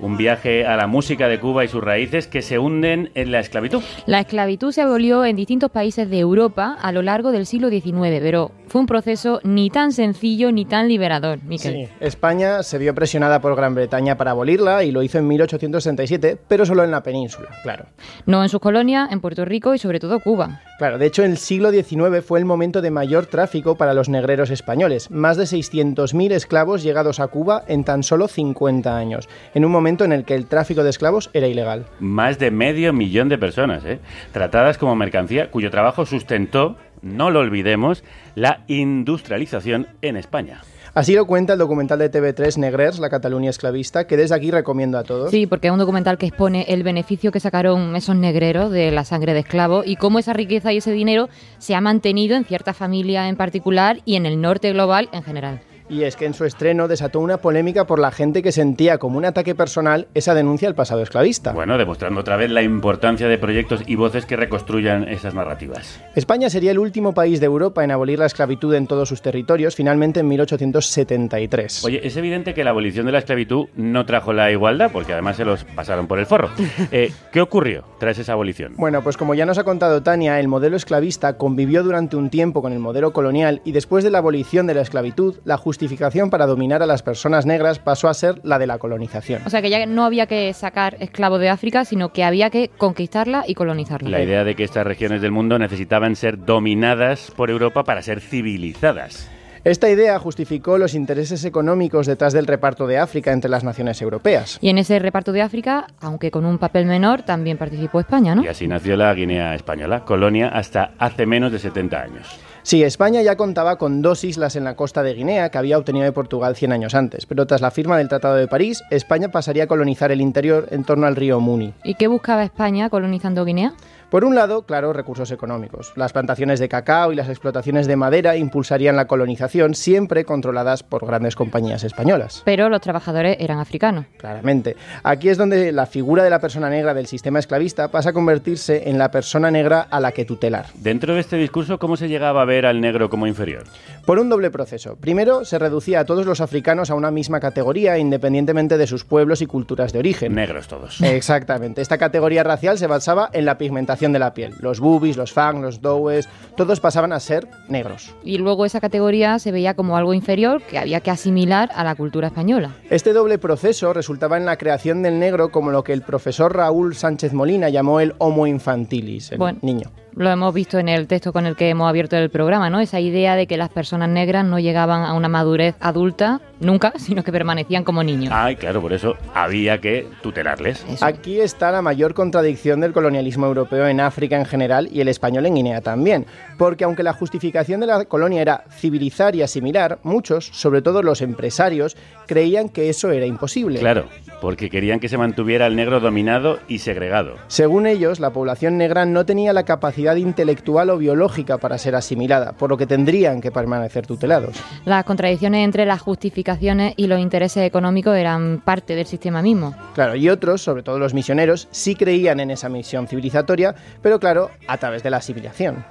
Un 0.00 0.16
viaje 0.16 0.66
a 0.66 0.74
la 0.74 0.88
música 0.88 1.28
de 1.28 1.38
Cuba 1.38 1.64
y 1.64 1.68
sus 1.68 1.80
raíces 1.80 2.26
que 2.26 2.42
se 2.42 2.58
hunden 2.58 3.12
en 3.14 3.30
la 3.30 3.38
esclavitud. 3.38 3.84
La 4.06 4.18
esclavitud 4.18 4.72
se 4.72 4.82
abolió 4.82 5.24
en 5.24 5.36
distintos 5.36 5.70
países 5.70 6.10
de 6.10 6.18
Europa 6.18 6.76
a 6.82 6.90
lo 6.90 7.02
largo 7.02 7.30
del 7.30 7.46
siglo 7.46 7.70
XIX, 7.70 8.18
pero 8.20 8.50
fue 8.66 8.80
un 8.80 8.86
proceso 8.86 9.40
ni 9.44 9.70
tan 9.70 9.92
sencillo 9.92 10.52
ni 10.52 10.64
tan 10.64 10.88
liberador, 10.88 11.42
Miquel. 11.44 11.86
Sí, 11.86 11.88
España 12.00 12.62
se 12.62 12.78
vio 12.78 12.94
presionada 12.94 13.40
por 13.40 13.54
Gran 13.56 13.74
Bretaña 13.74 14.16
para 14.16 14.32
abolirla 14.32 14.84
y 14.84 14.90
lo 14.90 15.02
hizo 15.02 15.18
en 15.18 15.28
1867, 15.28 16.38
pero 16.48 16.66
solo 16.66 16.84
en 16.84 16.90
la 16.90 17.02
península, 17.02 17.48
claro. 17.62 17.86
No 18.26 18.42
en 18.42 18.48
sus 18.48 18.60
colonias, 18.60 19.10
en 19.12 19.20
Puerto 19.20 19.44
Rico 19.44 19.74
y 19.74 19.78
sobre 19.78 20.00
todo 20.00 20.20
Cuba. 20.20 20.60
Claro, 20.78 20.98
de 20.98 21.06
hecho 21.06 21.24
el 21.24 21.38
siglo 21.38 21.70
XIX 21.70 22.22
fue 22.24 22.38
el 22.38 22.44
momento 22.44 22.82
de 22.82 22.90
mayor 22.90 23.26
tráfico 23.26 23.76
para 23.76 23.94
los 23.94 24.08
negreros 24.08 24.50
españoles, 24.50 25.10
más 25.10 25.36
de 25.36 25.44
600.000 25.44 26.32
esclavos 26.32 26.82
llegados 26.82 27.20
a 27.20 27.28
Cuba 27.28 27.62
en 27.66 27.84
tan 27.84 28.02
solo 28.02 28.28
50 28.28 28.96
años, 28.96 29.28
en 29.54 29.64
un 29.64 29.72
momento 29.72 30.04
en 30.04 30.12
el 30.12 30.24
que 30.24 30.34
el 30.34 30.46
tráfico 30.46 30.82
de 30.82 30.90
esclavos 30.90 31.30
era 31.32 31.46
ilegal. 31.46 31.86
Más 32.00 32.38
de 32.38 32.50
medio 32.50 32.92
millón 32.92 33.28
de 33.28 33.38
personas, 33.38 33.84
¿eh? 33.84 34.00
tratadas 34.32 34.78
como 34.78 34.94
mercancía 34.96 35.50
cuyo 35.50 35.70
trabajo 35.70 36.04
sustentó, 36.04 36.76
no 37.02 37.30
lo 37.30 37.40
olvidemos, 37.40 38.04
la 38.34 38.64
industrialización 38.66 39.88
en 40.02 40.16
España. 40.16 40.62
Así 40.96 41.14
lo 41.14 41.26
cuenta 41.26 41.52
el 41.52 41.58
documental 41.58 41.98
de 41.98 42.10
TV3 42.10 42.56
Negrers, 42.56 42.98
la 42.98 43.10
Cataluña 43.10 43.50
esclavista, 43.50 44.06
que 44.06 44.16
desde 44.16 44.34
aquí 44.34 44.50
recomiendo 44.50 44.96
a 44.96 45.04
todos. 45.04 45.30
Sí, 45.30 45.46
porque 45.46 45.66
es 45.66 45.72
un 45.74 45.78
documental 45.78 46.16
que 46.16 46.24
expone 46.24 46.64
el 46.68 46.84
beneficio 46.84 47.30
que 47.30 47.38
sacaron 47.38 47.94
esos 47.96 48.16
negreros 48.16 48.70
de 48.70 48.90
la 48.90 49.04
sangre 49.04 49.34
de 49.34 49.40
esclavos 49.40 49.86
y 49.86 49.96
cómo 49.96 50.18
esa 50.18 50.32
riqueza 50.32 50.72
y 50.72 50.78
ese 50.78 50.92
dinero 50.92 51.28
se 51.58 51.74
ha 51.74 51.82
mantenido 51.82 52.34
en 52.34 52.46
ciertas 52.46 52.78
familias 52.78 53.28
en 53.28 53.36
particular 53.36 53.98
y 54.06 54.16
en 54.16 54.24
el 54.24 54.40
norte 54.40 54.72
global 54.72 55.10
en 55.12 55.22
general. 55.22 55.60
Y 55.88 56.02
es 56.02 56.16
que 56.16 56.26
en 56.26 56.34
su 56.34 56.44
estreno 56.44 56.88
desató 56.88 57.20
una 57.20 57.36
polémica 57.38 57.86
por 57.86 57.98
la 57.98 58.10
gente 58.10 58.42
que 58.42 58.50
sentía 58.50 58.98
como 58.98 59.18
un 59.18 59.24
ataque 59.24 59.54
personal 59.54 60.08
esa 60.14 60.34
denuncia 60.34 60.68
al 60.68 60.74
pasado 60.74 61.02
esclavista. 61.02 61.52
Bueno, 61.52 61.78
demostrando 61.78 62.20
otra 62.20 62.36
vez 62.36 62.50
la 62.50 62.62
importancia 62.62 63.28
de 63.28 63.38
proyectos 63.38 63.82
y 63.86 63.94
voces 63.94 64.26
que 64.26 64.36
reconstruyan 64.36 65.08
esas 65.08 65.34
narrativas. 65.34 66.00
España 66.14 66.50
sería 66.50 66.72
el 66.72 66.78
último 66.78 67.14
país 67.14 67.40
de 67.40 67.46
Europa 67.46 67.84
en 67.84 67.92
abolir 67.92 68.18
la 68.18 68.26
esclavitud 68.26 68.74
en 68.74 68.86
todos 68.86 69.08
sus 69.08 69.22
territorios, 69.22 69.76
finalmente 69.76 70.20
en 70.20 70.28
1873. 70.28 71.84
Oye, 71.84 72.06
es 72.06 72.16
evidente 72.16 72.54
que 72.54 72.64
la 72.64 72.70
abolición 72.70 73.06
de 73.06 73.12
la 73.12 73.18
esclavitud 73.18 73.68
no 73.76 74.06
trajo 74.06 74.32
la 74.32 74.50
igualdad, 74.50 74.90
porque 74.92 75.12
además 75.12 75.36
se 75.36 75.44
los 75.44 75.64
pasaron 75.64 76.06
por 76.06 76.18
el 76.18 76.26
forro. 76.26 76.50
Eh, 76.92 77.10
¿Qué 77.32 77.40
ocurrió 77.40 77.84
tras 77.98 78.18
esa 78.18 78.32
abolición? 78.32 78.74
Bueno, 78.76 79.02
pues 79.02 79.16
como 79.16 79.34
ya 79.34 79.44
nos 79.44 79.58
ha 79.58 79.64
contado 79.64 80.02
Tania, 80.02 80.38
el 80.38 80.46
modelo 80.46 80.76
esclavista 80.76 81.36
convivió 81.36 81.82
durante 81.82 82.16
un 82.16 82.30
tiempo 82.30 82.62
con 82.62 82.72
el 82.72 82.78
modelo 82.78 83.12
colonial 83.12 83.60
y 83.64 83.72
después 83.72 84.04
de 84.04 84.10
la 84.10 84.18
abolición 84.18 84.66
de 84.66 84.74
la 84.74 84.82
esclavitud, 84.82 85.36
la 85.44 85.56
justificación 85.76 86.30
para 86.30 86.46
dominar 86.46 86.82
a 86.82 86.86
las 86.86 87.02
personas 87.02 87.44
negras 87.44 87.78
pasó 87.78 88.08
a 88.08 88.14
ser 88.14 88.40
la 88.44 88.58
de 88.58 88.66
la 88.66 88.78
colonización. 88.78 89.42
O 89.44 89.50
sea 89.50 89.60
que 89.60 89.68
ya 89.68 89.84
no 89.84 90.06
había 90.06 90.26
que 90.26 90.50
sacar 90.54 90.96
esclavos 91.00 91.38
de 91.38 91.50
África, 91.50 91.84
sino 91.84 92.14
que 92.14 92.24
había 92.24 92.48
que 92.48 92.70
conquistarla 92.78 93.44
y 93.46 93.54
colonizarla. 93.54 94.08
La 94.08 94.22
idea 94.22 94.42
de 94.42 94.54
que 94.54 94.64
estas 94.64 94.86
regiones 94.86 95.20
del 95.20 95.32
mundo 95.32 95.58
necesitaban 95.58 96.16
ser 96.16 96.46
dominadas 96.46 97.30
por 97.36 97.50
Europa 97.50 97.84
para 97.84 98.00
ser 98.00 98.22
civilizadas. 98.22 99.30
Esta 99.64 99.90
idea 99.90 100.18
justificó 100.18 100.78
los 100.78 100.94
intereses 100.94 101.44
económicos 101.44 102.06
detrás 102.06 102.32
del 102.32 102.46
reparto 102.46 102.86
de 102.86 102.96
África 102.96 103.32
entre 103.32 103.50
las 103.50 103.62
naciones 103.62 104.00
europeas. 104.00 104.56
Y 104.62 104.70
en 104.70 104.78
ese 104.78 104.98
reparto 104.98 105.32
de 105.32 105.42
África, 105.42 105.88
aunque 106.00 106.30
con 106.30 106.46
un 106.46 106.56
papel 106.56 106.86
menor, 106.86 107.20
también 107.22 107.58
participó 107.58 108.00
España, 108.00 108.34
¿no? 108.34 108.42
Y 108.44 108.48
así 108.48 108.66
nació 108.66 108.96
la 108.96 109.12
Guinea 109.12 109.54
Española, 109.54 110.06
colonia 110.06 110.48
hasta 110.48 110.92
hace 110.98 111.26
menos 111.26 111.52
de 111.52 111.58
70 111.58 112.00
años. 112.00 112.45
Sí, 112.66 112.82
España 112.82 113.22
ya 113.22 113.36
contaba 113.36 113.76
con 113.76 114.02
dos 114.02 114.24
islas 114.24 114.56
en 114.56 114.64
la 114.64 114.74
costa 114.74 115.04
de 115.04 115.14
Guinea 115.14 115.50
que 115.50 115.58
había 115.58 115.78
obtenido 115.78 116.04
de 116.04 116.10
Portugal 116.10 116.56
100 116.56 116.72
años 116.72 116.96
antes, 116.96 117.24
pero 117.24 117.46
tras 117.46 117.60
la 117.60 117.70
firma 117.70 117.96
del 117.96 118.08
Tratado 118.08 118.34
de 118.34 118.48
París, 118.48 118.82
España 118.90 119.28
pasaría 119.28 119.62
a 119.62 119.66
colonizar 119.68 120.10
el 120.10 120.20
interior 120.20 120.66
en 120.72 120.82
torno 120.82 121.06
al 121.06 121.14
río 121.14 121.38
Muni. 121.38 121.74
¿Y 121.84 121.94
qué 121.94 122.08
buscaba 122.08 122.42
España 122.42 122.90
colonizando 122.90 123.44
Guinea? 123.44 123.72
Por 124.10 124.24
un 124.24 124.36
lado, 124.36 124.62
claro, 124.62 124.92
recursos 124.92 125.32
económicos. 125.32 125.92
Las 125.96 126.12
plantaciones 126.12 126.60
de 126.60 126.68
cacao 126.68 127.12
y 127.12 127.16
las 127.16 127.28
explotaciones 127.28 127.88
de 127.88 127.96
madera 127.96 128.36
impulsarían 128.36 128.94
la 128.94 129.06
colonización, 129.06 129.74
siempre 129.74 130.24
controladas 130.24 130.84
por 130.84 131.04
grandes 131.04 131.34
compañías 131.34 131.82
españolas. 131.82 132.42
Pero 132.44 132.68
los 132.68 132.80
trabajadores 132.80 133.36
eran 133.40 133.58
africanos. 133.58 134.06
Claramente. 134.16 134.76
Aquí 135.02 135.28
es 135.28 135.38
donde 135.38 135.72
la 135.72 135.86
figura 135.86 136.22
de 136.22 136.30
la 136.30 136.38
persona 136.38 136.70
negra 136.70 136.94
del 136.94 137.06
sistema 137.06 137.40
esclavista 137.40 137.88
pasa 137.88 138.10
a 138.10 138.12
convertirse 138.12 138.88
en 138.88 138.96
la 138.96 139.10
persona 139.10 139.50
negra 139.50 139.80
a 139.90 139.98
la 139.98 140.12
que 140.12 140.24
tutelar. 140.24 140.66
Dentro 140.74 141.14
de 141.14 141.20
este 141.20 141.36
discurso, 141.36 141.80
¿cómo 141.80 141.96
se 141.96 142.08
llegaba 142.08 142.42
a 142.42 142.44
ver 142.44 142.55
al 142.64 142.80
negro 142.80 143.10
como 143.10 143.26
inferior? 143.26 143.64
Por 144.06 144.18
un 144.20 144.28
doble 144.30 144.50
proceso. 144.50 144.96
Primero, 144.96 145.44
se 145.44 145.58
reducía 145.58 146.00
a 146.00 146.04
todos 146.06 146.24
los 146.24 146.40
africanos 146.40 146.90
a 146.90 146.94
una 146.94 147.10
misma 147.10 147.40
categoría, 147.40 147.98
independientemente 147.98 148.78
de 148.78 148.86
sus 148.86 149.04
pueblos 149.04 149.42
y 149.42 149.46
culturas 149.46 149.92
de 149.92 149.98
origen. 149.98 150.34
Negros 150.34 150.68
todos. 150.68 151.00
Exactamente. 151.02 151.82
Esta 151.82 151.98
categoría 151.98 152.44
racial 152.44 152.78
se 152.78 152.86
basaba 152.86 153.28
en 153.32 153.44
la 153.44 153.58
pigmentación 153.58 154.12
de 154.12 154.20
la 154.20 154.32
piel. 154.32 154.54
Los 154.60 154.78
boobies, 154.80 155.16
los 155.16 155.32
fang, 155.32 155.60
los 155.60 155.82
dowes, 155.82 156.28
todos 156.56 156.78
pasaban 156.80 157.12
a 157.12 157.20
ser 157.20 157.48
negros. 157.68 158.14
Y 158.22 158.38
luego 158.38 158.64
esa 158.64 158.80
categoría 158.80 159.38
se 159.40 159.50
veía 159.52 159.74
como 159.74 159.96
algo 159.96 160.14
inferior 160.14 160.62
que 160.62 160.78
había 160.78 161.00
que 161.00 161.10
asimilar 161.10 161.70
a 161.74 161.82
la 161.82 161.96
cultura 161.96 162.28
española. 162.28 162.70
Este 162.90 163.12
doble 163.12 163.38
proceso 163.38 163.92
resultaba 163.92 164.36
en 164.36 164.46
la 164.46 164.56
creación 164.56 165.02
del 165.02 165.18
negro 165.18 165.50
como 165.50 165.72
lo 165.72 165.82
que 165.82 165.92
el 165.92 166.02
profesor 166.02 166.54
Raúl 166.54 166.94
Sánchez 166.94 167.32
Molina 167.32 167.68
llamó 167.70 167.98
el 167.98 168.14
homo 168.18 168.46
infantilis, 168.46 169.32
el 169.32 169.38
Bueno. 169.38 169.58
niño. 169.62 169.90
Lo 170.16 170.30
hemos 170.30 170.54
visto 170.54 170.78
en 170.78 170.88
el 170.88 171.06
texto 171.08 171.30
con 171.30 171.44
el 171.44 171.56
que 171.56 171.68
hemos 171.68 171.86
abierto 171.86 172.16
el 172.16 172.30
programa, 172.30 172.70
¿no? 172.70 172.80
Esa 172.80 173.00
idea 173.00 173.36
de 173.36 173.46
que 173.46 173.58
las 173.58 173.68
personas 173.68 174.08
negras 174.08 174.46
no 174.46 174.58
llegaban 174.58 175.02
a 175.02 175.12
una 175.12 175.28
madurez 175.28 175.74
adulta 175.78 176.40
nunca, 176.58 176.94
sino 176.96 177.22
que 177.22 177.32
permanecían 177.32 177.84
como 177.84 178.02
niños. 178.02 178.32
Ay, 178.34 178.56
claro, 178.56 178.80
por 178.80 178.94
eso 178.94 179.16
había 179.34 179.78
que 179.78 180.08
tutelarles. 180.22 180.86
Aquí 181.02 181.38
está 181.38 181.70
la 181.70 181.82
mayor 181.82 182.14
contradicción 182.14 182.80
del 182.80 182.94
colonialismo 182.94 183.44
europeo 183.44 183.86
en 183.88 184.00
África 184.00 184.38
en 184.38 184.46
general 184.46 184.88
y 184.90 185.02
el 185.02 185.08
español 185.08 185.44
en 185.44 185.54
Guinea 185.54 185.82
también, 185.82 186.24
porque 186.56 186.84
aunque 186.84 187.02
la 187.02 187.12
justificación 187.12 187.80
de 187.80 187.86
la 187.86 188.06
colonia 188.06 188.40
era 188.40 188.64
civilizar 188.70 189.36
y 189.36 189.42
asimilar, 189.42 189.98
muchos, 190.02 190.46
sobre 190.46 190.80
todo 190.80 191.02
los 191.02 191.20
empresarios, 191.20 191.94
creían 192.26 192.70
que 192.70 192.88
eso 192.88 193.10
era 193.10 193.26
imposible. 193.26 193.80
Claro, 193.80 194.06
porque 194.40 194.70
querían 194.70 195.00
que 195.00 195.08
se 195.08 195.18
mantuviera 195.18 195.66
el 195.66 195.76
negro 195.76 196.00
dominado 196.00 196.58
y 196.68 196.78
segregado. 196.78 197.36
Según 197.48 197.86
ellos, 197.86 198.20
la 198.20 198.30
población 198.30 198.78
negra 198.78 199.06
no 199.06 199.26
tenía 199.26 199.52
la 199.52 199.64
capacidad 199.64 200.16
intelectual 200.16 200.90
o 200.90 200.98
biológica 200.98 201.58
para 201.58 201.78
ser 201.78 201.94
asimilada, 201.94 202.52
por 202.52 202.70
lo 202.70 202.76
que 202.76 202.86
tendrían 202.86 203.40
que 203.40 203.50
permanecer 203.50 204.06
tutelados. 204.06 204.56
Las 204.84 205.04
contradicciones 205.04 205.64
entre 205.64 205.86
las 205.86 206.00
justificaciones 206.00 206.94
y 206.96 207.06
los 207.06 207.20
intereses 207.20 207.64
económicos 207.64 208.16
eran 208.16 208.60
parte 208.64 208.94
del 208.94 209.06
sistema 209.06 209.42
mismo. 209.42 209.74
Claro, 209.94 210.16
y 210.16 210.28
otros, 210.28 210.62
sobre 210.62 210.82
todo 210.82 210.98
los 210.98 211.14
misioneros, 211.14 211.68
sí 211.70 211.94
creían 211.94 212.40
en 212.40 212.50
esa 212.50 212.68
misión 212.68 213.08
civilizatoria, 213.08 213.74
pero 214.02 214.20
claro, 214.20 214.50
a 214.66 214.78
través 214.78 215.02
de 215.02 215.10
la 215.10 215.18
asimilación. 215.18 215.84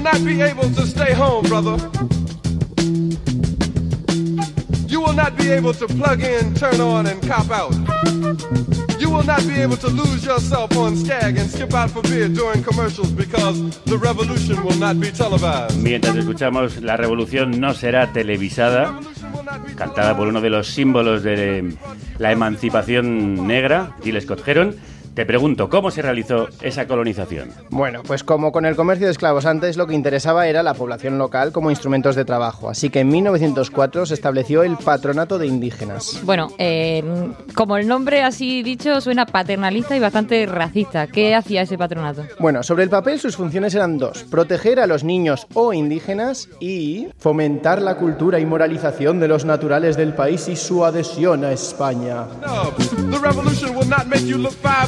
Will 0.00 0.12
not 0.12 0.24
be 0.24 0.40
able 0.40 0.70
to 0.70 0.86
stay 0.86 1.12
home, 1.12 1.44
brother. 1.44 1.76
You 4.88 5.00
will 5.02 5.12
not 5.12 5.36
be 5.36 5.50
able 5.50 5.74
to 5.74 5.86
plug 5.86 6.22
in, 6.22 6.54
turn 6.54 6.80
on, 6.80 7.06
and 7.06 7.20
cop 7.28 7.50
out. 7.50 7.74
You 8.98 9.10
will 9.10 9.24
not 9.24 9.46
be 9.46 9.60
able 9.60 9.76
to 9.76 9.88
lose 9.88 10.24
yourself 10.24 10.74
on 10.78 10.96
Skag 10.96 11.36
and 11.36 11.50
skip 11.50 11.74
out 11.74 11.90
for 11.90 12.00
beer 12.02 12.28
during 12.28 12.62
commercials 12.62 13.12
because 13.12 13.78
the 13.84 13.98
revolution 13.98 14.64
will 14.64 14.78
not 14.78 14.98
be 14.98 15.10
televised. 15.12 15.76
Mientras 15.76 16.16
escuchamos 16.16 16.80
La 16.80 16.96
Revolución 16.96 17.60
no 17.60 17.74
será 17.74 18.10
televisada, 18.10 18.98
cantada 19.76 20.16
por 20.16 20.28
uno 20.28 20.40
de 20.40 20.48
los 20.48 20.66
símbolos 20.68 21.22
de 21.22 21.76
la 22.18 22.32
emancipación 22.32 23.46
negra, 23.46 23.94
Gilles 24.02 24.24
Scott 24.24 24.48
Heron, 24.48 24.76
te 25.14 25.26
pregunto, 25.26 25.68
¿cómo 25.68 25.90
se 25.90 26.02
realizó 26.02 26.48
esa 26.62 26.86
colonización? 26.86 27.50
Bueno, 27.70 28.02
pues 28.06 28.22
como 28.22 28.52
con 28.52 28.64
el 28.64 28.76
comercio 28.76 29.06
de 29.06 29.12
esclavos 29.12 29.46
antes, 29.46 29.76
lo 29.76 29.86
que 29.86 29.94
interesaba 29.94 30.46
era 30.46 30.62
la 30.62 30.74
población 30.74 31.18
local 31.18 31.52
como 31.52 31.70
instrumentos 31.70 32.14
de 32.16 32.24
trabajo. 32.24 32.70
Así 32.70 32.90
que 32.90 33.00
en 33.00 33.08
1904 33.08 34.06
se 34.06 34.14
estableció 34.14 34.62
el 34.62 34.76
patronato 34.76 35.38
de 35.38 35.46
indígenas. 35.46 36.20
Bueno, 36.24 36.48
eh, 36.58 37.02
como 37.54 37.76
el 37.76 37.88
nombre 37.88 38.22
así 38.22 38.62
dicho 38.62 39.00
suena 39.00 39.26
paternalista 39.26 39.96
y 39.96 40.00
bastante 40.00 40.46
racista. 40.46 41.06
¿Qué 41.06 41.34
hacía 41.34 41.62
ese 41.62 41.76
patronato? 41.76 42.24
Bueno, 42.38 42.62
sobre 42.62 42.84
el 42.84 42.90
papel 42.90 43.18
sus 43.18 43.36
funciones 43.36 43.74
eran 43.74 43.98
dos. 43.98 44.24
Proteger 44.24 44.80
a 44.80 44.86
los 44.86 45.04
niños 45.04 45.46
o 45.54 45.72
indígenas 45.72 46.48
y 46.60 47.08
fomentar 47.18 47.82
la 47.82 47.96
cultura 47.96 48.38
y 48.38 48.46
moralización 48.46 49.18
de 49.18 49.28
los 49.28 49.44
naturales 49.44 49.96
del 49.96 50.14
país 50.14 50.48
y 50.48 50.56
su 50.56 50.84
adhesión 50.84 51.44
a 51.44 51.52
España. 51.52 52.26
No, 52.42 52.70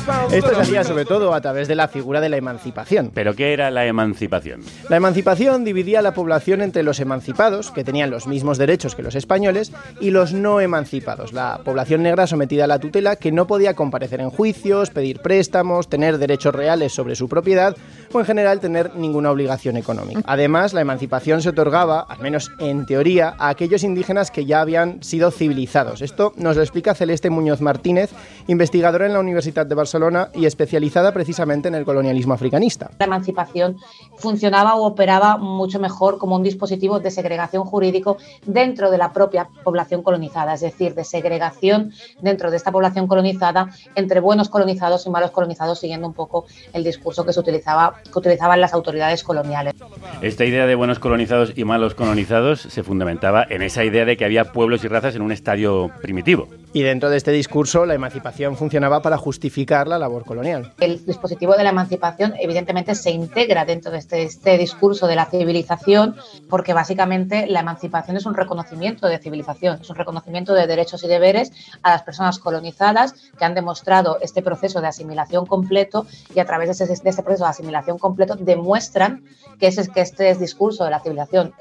the 0.04 0.11
Esto 0.32 0.54
se 0.54 0.60
hacía 0.60 0.84
sobre 0.84 1.04
todo 1.04 1.34
a 1.34 1.40
través 1.40 1.68
de 1.68 1.74
la 1.74 1.88
figura 1.88 2.20
de 2.20 2.28
la 2.28 2.36
emancipación. 2.36 3.10
¿Pero 3.12 3.34
qué 3.34 3.52
era 3.52 3.70
la 3.70 3.86
emancipación? 3.86 4.62
La 4.88 4.96
emancipación 4.96 5.64
dividía 5.64 5.98
a 5.98 6.02
la 6.02 6.14
población 6.14 6.62
entre 6.62 6.82
los 6.82 7.00
emancipados, 7.00 7.70
que 7.70 7.84
tenían 7.84 8.10
los 8.10 8.26
mismos 8.26 8.58
derechos 8.58 8.94
que 8.94 9.02
los 9.02 9.14
españoles, 9.14 9.72
y 10.00 10.10
los 10.10 10.32
no 10.32 10.60
emancipados, 10.60 11.32
la 11.32 11.60
población 11.64 12.02
negra 12.02 12.26
sometida 12.26 12.64
a 12.64 12.66
la 12.68 12.78
tutela 12.78 13.16
que 13.16 13.32
no 13.32 13.46
podía 13.46 13.74
comparecer 13.74 14.20
en 14.20 14.30
juicios, 14.30 14.90
pedir 14.90 15.20
préstamos, 15.20 15.88
tener 15.88 16.18
derechos 16.18 16.54
reales 16.54 16.92
sobre 16.92 17.14
su 17.14 17.28
propiedad 17.28 17.76
en 18.20 18.26
general 18.26 18.60
tener 18.60 18.94
ninguna 18.96 19.30
obligación 19.30 19.76
económica. 19.76 20.22
Además, 20.26 20.72
la 20.72 20.80
emancipación 20.80 21.42
se 21.42 21.50
otorgaba, 21.50 22.00
al 22.00 22.20
menos 22.20 22.50
en 22.58 22.86
teoría, 22.86 23.34
a 23.38 23.48
aquellos 23.48 23.84
indígenas 23.84 24.30
que 24.30 24.44
ya 24.44 24.60
habían 24.60 25.02
sido 25.02 25.30
civilizados. 25.30 26.02
Esto 26.02 26.32
nos 26.36 26.56
lo 26.56 26.62
explica 26.62 26.94
Celeste 26.94 27.30
Muñoz 27.30 27.60
Martínez, 27.60 28.10
investigadora 28.46 29.06
en 29.06 29.12
la 29.12 29.20
Universidad 29.20 29.66
de 29.66 29.74
Barcelona 29.74 30.28
y 30.34 30.46
especializada 30.46 31.12
precisamente 31.12 31.68
en 31.68 31.74
el 31.74 31.84
colonialismo 31.84 32.34
africanista. 32.34 32.90
La 32.98 33.06
emancipación 33.06 33.76
funcionaba 34.16 34.74
o 34.74 34.86
operaba 34.86 35.36
mucho 35.36 35.78
mejor 35.78 36.18
como 36.18 36.36
un 36.36 36.42
dispositivo 36.42 37.00
de 37.00 37.10
segregación 37.10 37.64
jurídico 37.64 38.16
dentro 38.46 38.90
de 38.90 38.98
la 38.98 39.12
propia 39.12 39.48
población 39.64 40.02
colonizada, 40.02 40.54
es 40.54 40.60
decir, 40.60 40.94
de 40.94 41.04
segregación 41.04 41.92
dentro 42.20 42.50
de 42.50 42.56
esta 42.56 42.72
población 42.72 43.06
colonizada 43.06 43.70
entre 43.94 44.20
buenos 44.20 44.48
colonizados 44.48 45.06
y 45.06 45.10
malos 45.10 45.30
colonizados, 45.30 45.80
siguiendo 45.80 46.06
un 46.06 46.14
poco 46.14 46.46
el 46.72 46.84
discurso 46.84 47.24
que 47.24 47.32
se 47.32 47.40
utilizaba 47.40 48.01
que 48.10 48.18
utilizaban 48.18 48.60
las 48.60 48.72
autoridades 48.72 49.22
coloniales. 49.22 49.74
Esta 50.20 50.44
idea 50.44 50.66
de 50.66 50.74
buenos 50.74 50.98
colonizados 50.98 51.52
y 51.56 51.64
malos 51.64 51.94
colonizados 51.94 52.60
se 52.60 52.82
fundamentaba 52.82 53.46
en 53.48 53.62
esa 53.62 53.84
idea 53.84 54.04
de 54.04 54.16
que 54.16 54.24
había 54.24 54.52
pueblos 54.52 54.84
y 54.84 54.88
razas 54.88 55.16
en 55.16 55.22
un 55.22 55.32
estadio 55.32 55.90
primitivo. 56.00 56.48
Y 56.74 56.82
dentro 56.82 57.10
de 57.10 57.18
este 57.18 57.32
discurso, 57.32 57.84
la 57.84 57.94
emancipación 57.94 58.56
funcionaba 58.56 59.02
para 59.02 59.18
justificar 59.18 59.86
la 59.86 59.98
labor 59.98 60.24
colonial. 60.24 60.72
El 60.80 61.04
dispositivo 61.04 61.54
de 61.54 61.64
la 61.64 61.70
emancipación 61.70 62.34
evidentemente 62.40 62.94
se 62.94 63.10
integra 63.10 63.66
dentro 63.66 63.92
de 63.92 63.98
este, 63.98 64.22
este 64.22 64.56
discurso 64.56 65.06
de 65.06 65.14
la 65.14 65.26
civilización 65.26 66.16
porque 66.48 66.72
básicamente 66.72 67.46
la 67.46 67.60
emancipación 67.60 68.16
es 68.16 68.24
un 68.24 68.34
reconocimiento 68.34 69.06
de 69.06 69.18
civilización, 69.18 69.80
es 69.82 69.90
un 69.90 69.96
reconocimiento 69.96 70.54
de 70.54 70.66
derechos 70.66 71.04
y 71.04 71.08
deberes 71.08 71.52
a 71.82 71.90
las 71.90 72.02
personas 72.02 72.38
colonizadas 72.38 73.14
que 73.38 73.44
han 73.44 73.54
demostrado 73.54 74.18
este 74.22 74.40
proceso 74.40 74.80
de 74.80 74.86
asimilación 74.86 75.44
completo 75.44 76.06
y 76.34 76.40
a 76.40 76.46
través 76.46 76.68
de, 76.68 76.84
ese, 76.84 77.02
de 77.02 77.10
este 77.10 77.22
proceso 77.22 77.44
de 77.44 77.50
asimilación 77.50 77.98
completo 77.98 78.36
demuestran 78.36 79.24
que, 79.58 79.66
ese, 79.66 79.88
que 79.88 80.00
este 80.00 80.34
discurso 80.36 80.84
de 80.84 80.90
la 80.90 81.00
civilización 81.00 81.52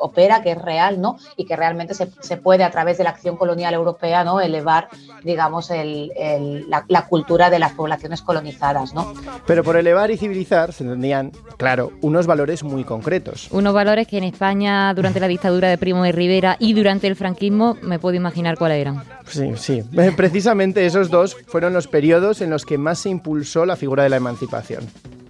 opera, 0.00 0.42
que 0.42 0.52
es 0.52 0.62
real 0.62 1.00
¿no? 1.00 1.18
y 1.36 1.44
que 1.44 1.54
realmente 1.54 1.94
se, 1.94 2.10
se, 2.20 2.36
puede 2.36 2.64
a 2.64 2.70
través 2.70 2.98
de 2.98 3.04
la 3.04 3.10
acción 3.10 3.36
colonial 3.36 3.74
europea 3.74 4.24
¿no? 4.24 4.40
Elevar 4.54 4.88
digamos, 5.24 5.70
el, 5.70 6.12
el, 6.16 6.68
la, 6.68 6.84
la, 6.88 7.06
cultura 7.06 7.50
de 7.50 7.58
las 7.58 7.72
poblaciones 7.72 8.22
colonizadas. 8.22 8.94
¿no? 8.94 9.12
Pero 9.46 9.64
por 9.64 9.76
elevar 9.76 10.10
y 10.10 10.16
civilizar 10.16 10.72
se 10.72 10.84
entendían, 10.84 11.32
claro, 11.56 11.92
unos 12.02 12.26
valores 12.26 12.62
muy 12.62 12.84
concretos. 12.84 13.48
Unos 13.50 13.74
valores 13.74 14.06
que 14.06 14.18
en 14.18 14.24
España 14.24 14.92
durante 14.94 15.20
la 15.20 15.28
dictadura 15.28 15.68
de 15.68 15.78
Primo 15.78 16.04
de 16.04 16.12
Rivera 16.12 16.56
y 16.58 16.74
durante 16.74 17.06
el 17.06 17.16
franquismo 17.16 17.76
me 17.82 17.98
puedo 17.98 18.14
imaginar 18.16 18.58
cuáles 18.58 18.80
eran. 18.80 19.02
Sí, 19.26 19.52
sí. 19.56 19.82
Precisamente 20.16 20.84
esos 20.86 21.10
dos 21.10 21.36
fueron 21.46 21.72
los 21.72 21.88
periodos 21.88 22.40
en 22.40 22.50
los 22.50 22.66
que 22.66 22.78
más 22.78 22.98
se 22.98 23.08
impulsó 23.08 23.64
la 23.64 23.76
figura 23.76 24.02
de 24.02 24.10
la 24.10 24.16
emancipación 24.16 24.84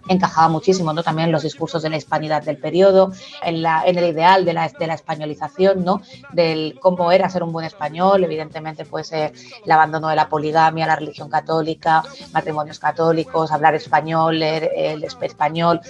encajaba 0.08 0.48
muchísimo 0.48 0.92
¿no? 0.92 1.02
también 1.02 1.26
en 1.26 1.32
los 1.32 1.42
discursos 1.42 1.82
de 1.82 1.90
la 1.90 1.96
hispanidad 1.96 2.42
del 2.42 2.58
periodo, 2.58 3.12
en, 3.42 3.62
la, 3.62 3.84
en 3.86 3.98
el 3.98 4.10
ideal 4.10 4.44
de 4.44 4.52
la, 4.52 4.68
de 4.68 4.86
la, 4.86 4.94
españolización, 4.94 5.84
¿no? 5.84 6.02
del 6.32 6.78
cómo 6.80 7.12
era 7.12 7.28
ser 7.28 7.42
un 7.42 7.52
buen 7.52 7.66
español, 7.66 8.24
evidentemente 8.24 8.84
pues 8.84 9.12
eh, 9.12 9.32
el 9.64 9.72
abandono 9.72 10.08
de 10.08 10.16
la 10.16 10.28
poligamia, 10.28 10.86
la 10.86 10.96
religión 10.96 11.28
católica, 11.28 12.02
matrimonios 12.32 12.78
católicos, 12.78 13.50
hablar 13.52 13.74
español, 13.74 14.38
leer 14.38 14.70
el 14.76 15.04
español, 15.04 15.80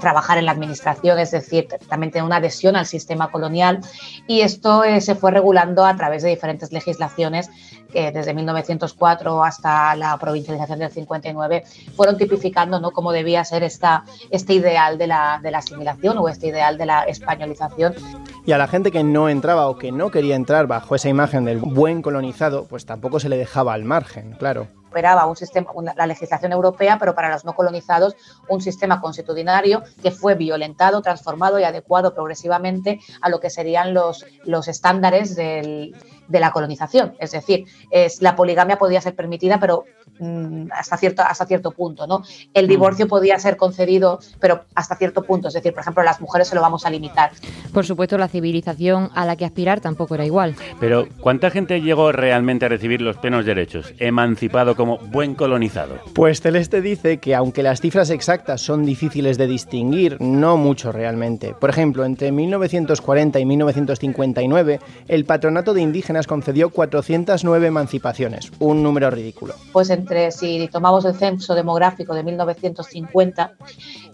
trabajar 0.00 0.38
en 0.38 0.46
la 0.46 0.52
administración, 0.52 1.18
es 1.18 1.30
decir, 1.30 1.68
también 1.88 2.10
tener 2.10 2.24
una 2.24 2.36
adhesión 2.36 2.76
al 2.76 2.86
sistema 2.86 3.30
colonial 3.30 3.80
y 4.26 4.40
esto 4.40 4.84
eh, 4.84 5.00
se 5.00 5.14
fue 5.14 5.30
regulando 5.30 5.84
a 5.84 5.96
través 5.96 6.22
de 6.22 6.30
diferentes 6.30 6.72
legislaciones 6.72 7.50
que 7.92 8.12
desde 8.12 8.34
1904 8.34 9.44
hasta 9.44 9.96
la 9.96 10.16
provincialización 10.18 10.78
del 10.78 10.90
59 10.90 11.64
fueron 11.96 12.16
tipificando 12.16 12.80
¿no? 12.80 12.92
cómo 12.92 13.12
debía 13.12 13.44
ser 13.44 13.62
esta, 13.62 14.04
este 14.30 14.54
ideal 14.54 14.96
de 14.98 15.06
la, 15.06 15.40
de 15.42 15.50
la 15.50 15.58
asimilación 15.58 16.18
o 16.18 16.28
este 16.28 16.48
ideal 16.48 16.78
de 16.78 16.86
la 16.86 17.02
españolización. 17.04 17.94
Y 18.46 18.52
a 18.52 18.58
la 18.58 18.68
gente 18.68 18.90
que 18.90 19.02
no 19.02 19.28
entraba 19.28 19.68
o 19.68 19.76
que 19.76 19.92
no 19.92 20.10
quería 20.10 20.36
entrar 20.36 20.66
bajo 20.66 20.94
esa 20.94 21.08
imagen 21.08 21.44
del 21.44 21.58
buen 21.58 22.02
colonizado, 22.02 22.66
pues 22.66 22.86
tampoco 22.86 23.20
se 23.20 23.28
le 23.28 23.36
dejaba 23.36 23.74
al 23.74 23.84
margen, 23.84 24.36
claro 24.38 24.79
operaba 24.90 25.24
un 25.26 25.36
sistema, 25.36 25.70
una, 25.72 25.94
la 25.96 26.06
legislación 26.06 26.52
europea, 26.52 26.98
pero 26.98 27.14
para 27.14 27.30
los 27.30 27.44
no 27.44 27.54
colonizados 27.54 28.16
un 28.48 28.60
sistema 28.60 29.00
constitucionario 29.00 29.82
que 30.02 30.10
fue 30.10 30.34
violentado, 30.34 31.00
transformado 31.00 31.58
y 31.58 31.64
adecuado 31.64 32.12
progresivamente 32.12 33.00
a 33.22 33.28
lo 33.28 33.40
que 33.40 33.50
serían 33.50 33.94
los, 33.94 34.26
los 34.44 34.68
estándares 34.68 35.36
del, 35.36 35.94
de 36.26 36.40
la 36.40 36.50
colonización. 36.50 37.14
Es 37.18 37.30
decir, 37.30 37.66
es, 37.90 38.20
la 38.20 38.36
poligamia 38.36 38.78
podía 38.78 39.00
ser 39.00 39.14
permitida, 39.14 39.58
pero 39.58 39.84
hasta, 40.70 40.96
cierto, 40.96 41.22
hasta 41.22 41.46
cierto 41.46 41.70
punto. 41.72 42.06
¿no? 42.06 42.22
El 42.54 42.68
divorcio 42.68 43.08
podía 43.08 43.38
ser 43.38 43.56
concedido, 43.56 44.20
pero 44.38 44.64
hasta 44.74 44.96
cierto 44.96 45.22
punto. 45.22 45.48
Es 45.48 45.54
decir, 45.54 45.72
por 45.72 45.82
ejemplo, 45.82 46.02
a 46.02 46.04
las 46.04 46.20
mujeres 46.20 46.48
se 46.48 46.54
lo 46.54 46.60
vamos 46.60 46.84
a 46.86 46.90
limitar. 46.90 47.32
Por 47.72 47.86
supuesto, 47.86 48.18
la 48.18 48.28
civilización 48.28 49.10
a 49.14 49.24
la 49.24 49.36
que 49.36 49.44
aspirar 49.44 49.80
tampoco 49.80 50.14
era 50.14 50.24
igual. 50.24 50.54
Pero, 50.78 51.06
¿cuánta 51.20 51.50
gente 51.50 51.80
llegó 51.80 52.12
realmente 52.12 52.66
a 52.66 52.68
recibir 52.68 53.00
los 53.00 53.16
plenos 53.16 53.44
derechos, 53.44 53.94
emancipado 53.98 54.76
como 54.76 54.98
buen 54.98 55.34
colonizado? 55.34 55.98
Pues 56.14 56.40
Celeste 56.40 56.80
dice 56.80 57.18
que 57.18 57.34
aunque 57.34 57.62
las 57.62 57.80
cifras 57.80 58.10
exactas 58.10 58.60
son 58.60 58.84
difíciles 58.84 59.38
de 59.38 59.46
distinguir, 59.46 60.16
no 60.20 60.56
mucho 60.56 60.92
realmente. 60.92 61.54
Por 61.54 61.70
ejemplo, 61.70 62.04
entre 62.04 62.32
1940 62.32 63.40
y 63.40 63.46
1959, 63.46 64.80
el 65.08 65.24
patronato 65.24 65.74
de 65.74 65.82
indígenas 65.82 66.26
concedió 66.26 66.70
409 66.70 67.66
emancipaciones, 67.66 68.50
un 68.58 68.82
número 68.82 69.10
ridículo. 69.10 69.54
Pues 69.72 69.90
si 70.30 70.68
tomamos 70.68 71.04
el 71.04 71.14
censo 71.14 71.54
demográfico 71.54 72.14
de 72.14 72.22
1950, 72.22 73.52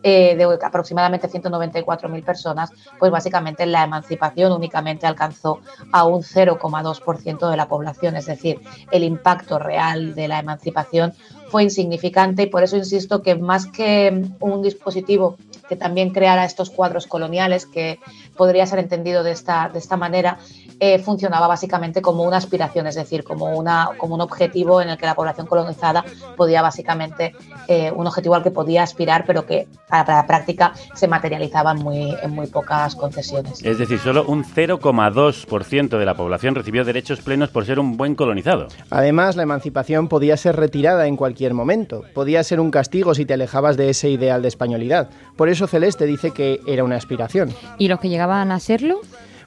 eh, 0.03 0.37
de 0.37 0.59
aproximadamente 0.63 1.29
194.000 1.29 2.25
personas, 2.25 2.71
pues 2.99 3.11
básicamente 3.11 3.67
la 3.67 3.85
emancipación 3.85 4.53
únicamente 4.53 5.07
alcanzó 5.07 5.61
a 5.93 6.05
un 6.05 6.23
0,2% 6.23 7.51
de 7.51 7.57
la 7.57 7.69
población, 7.69 8.17
es 8.17 8.27
decir, 8.27 8.61
el 8.91 9.05
impacto 9.05 9.59
real 9.59 10.15
de 10.15 10.29
la 10.29 10.39
emancipación 10.39 11.13
fue 11.49 11.63
insignificante 11.63 12.43
y 12.43 12.47
por 12.47 12.63
eso 12.63 12.77
insisto 12.77 13.23
que 13.23 13.35
más 13.37 13.67
que 13.67 14.25
un 14.41 14.63
dispositivo 14.63 15.37
que 15.69 15.77
también 15.77 16.11
creara 16.11 16.45
estos 16.45 16.71
cuadros 16.71 17.07
coloniales, 17.07 17.67
que 17.67 17.99
podría 18.37 18.67
ser 18.67 18.79
entendido 18.79 19.23
de 19.23 19.33
esta, 19.33 19.69
de 19.73 19.79
esta 19.79 19.97
manera, 19.97 20.39
eh, 20.79 20.99
funcionaba 20.99 21.47
básicamente 21.47 22.03
como 22.03 22.25
una 22.25 22.37
aspiración, 22.37 22.87
es 22.87 22.95
decir, 22.95 23.25
como, 23.25 23.57
una, 23.57 23.91
como 23.97 24.15
un 24.15 24.21
objetivo 24.21 24.83
en 24.83 24.91
el 24.91 24.99
que 24.99 25.07
la 25.07 25.15
población 25.15 25.47
colonizada 25.47 26.05
podía 26.37 26.61
básicamente, 26.61 27.35
eh, 27.67 27.91
un 27.91 28.07
objetivo 28.07 28.35
al 28.35 28.43
que 28.43 28.51
podía 28.51 28.83
aspirar, 28.83 29.25
pero 29.27 29.47
que 29.47 29.69
para 29.89 30.17
la 30.17 30.27
práctica 30.27 30.75
se 30.95 31.09
materializaba 31.09 31.73
en 31.73 31.79
muy, 31.79 32.15
en 32.23 32.31
muy 32.31 32.47
pocas 32.49 32.95
concesiones. 32.95 33.65
Es 33.65 33.79
decir, 33.79 33.99
solo 33.99 34.25
un 34.27 34.45
0,2% 34.45 35.99
de 35.99 36.05
la 36.05 36.15
población 36.15 36.55
recibió 36.55 36.85
derechos 36.85 37.21
plenos 37.21 37.49
por 37.49 37.65
ser 37.65 37.79
un 37.79 37.97
buen 37.97 38.15
colonizado. 38.15 38.69
Además, 38.91 39.37
la 39.37 39.45
emancipación 39.45 40.09
podía 40.09 40.37
ser 40.37 40.57
retirada 40.57 41.07
en 41.07 41.17
cualquier 41.17 41.55
momento, 41.55 42.03
podía 42.13 42.45
ser 42.45 42.61
un 42.61 42.71
castigo 42.71 43.15
si 43.15 43.25
te 43.25 43.35
alejabas 43.35 43.79
de 43.79 43.89
ese 43.89 44.11
ideal 44.11 44.43
de 44.43 44.49
españolidad. 44.49 45.09
Por 45.37 45.49
eso 45.49 45.56
Celeste 45.67 46.05
dice 46.05 46.33
que 46.33 46.61
era 46.67 46.85
una 46.85 46.97
aspiración. 46.97 47.51
¿Y 47.79 47.89
los 47.89 48.01
que 48.01 48.11
llegaban 48.11 48.53
a 48.53 48.61
serlo? 48.61 49.01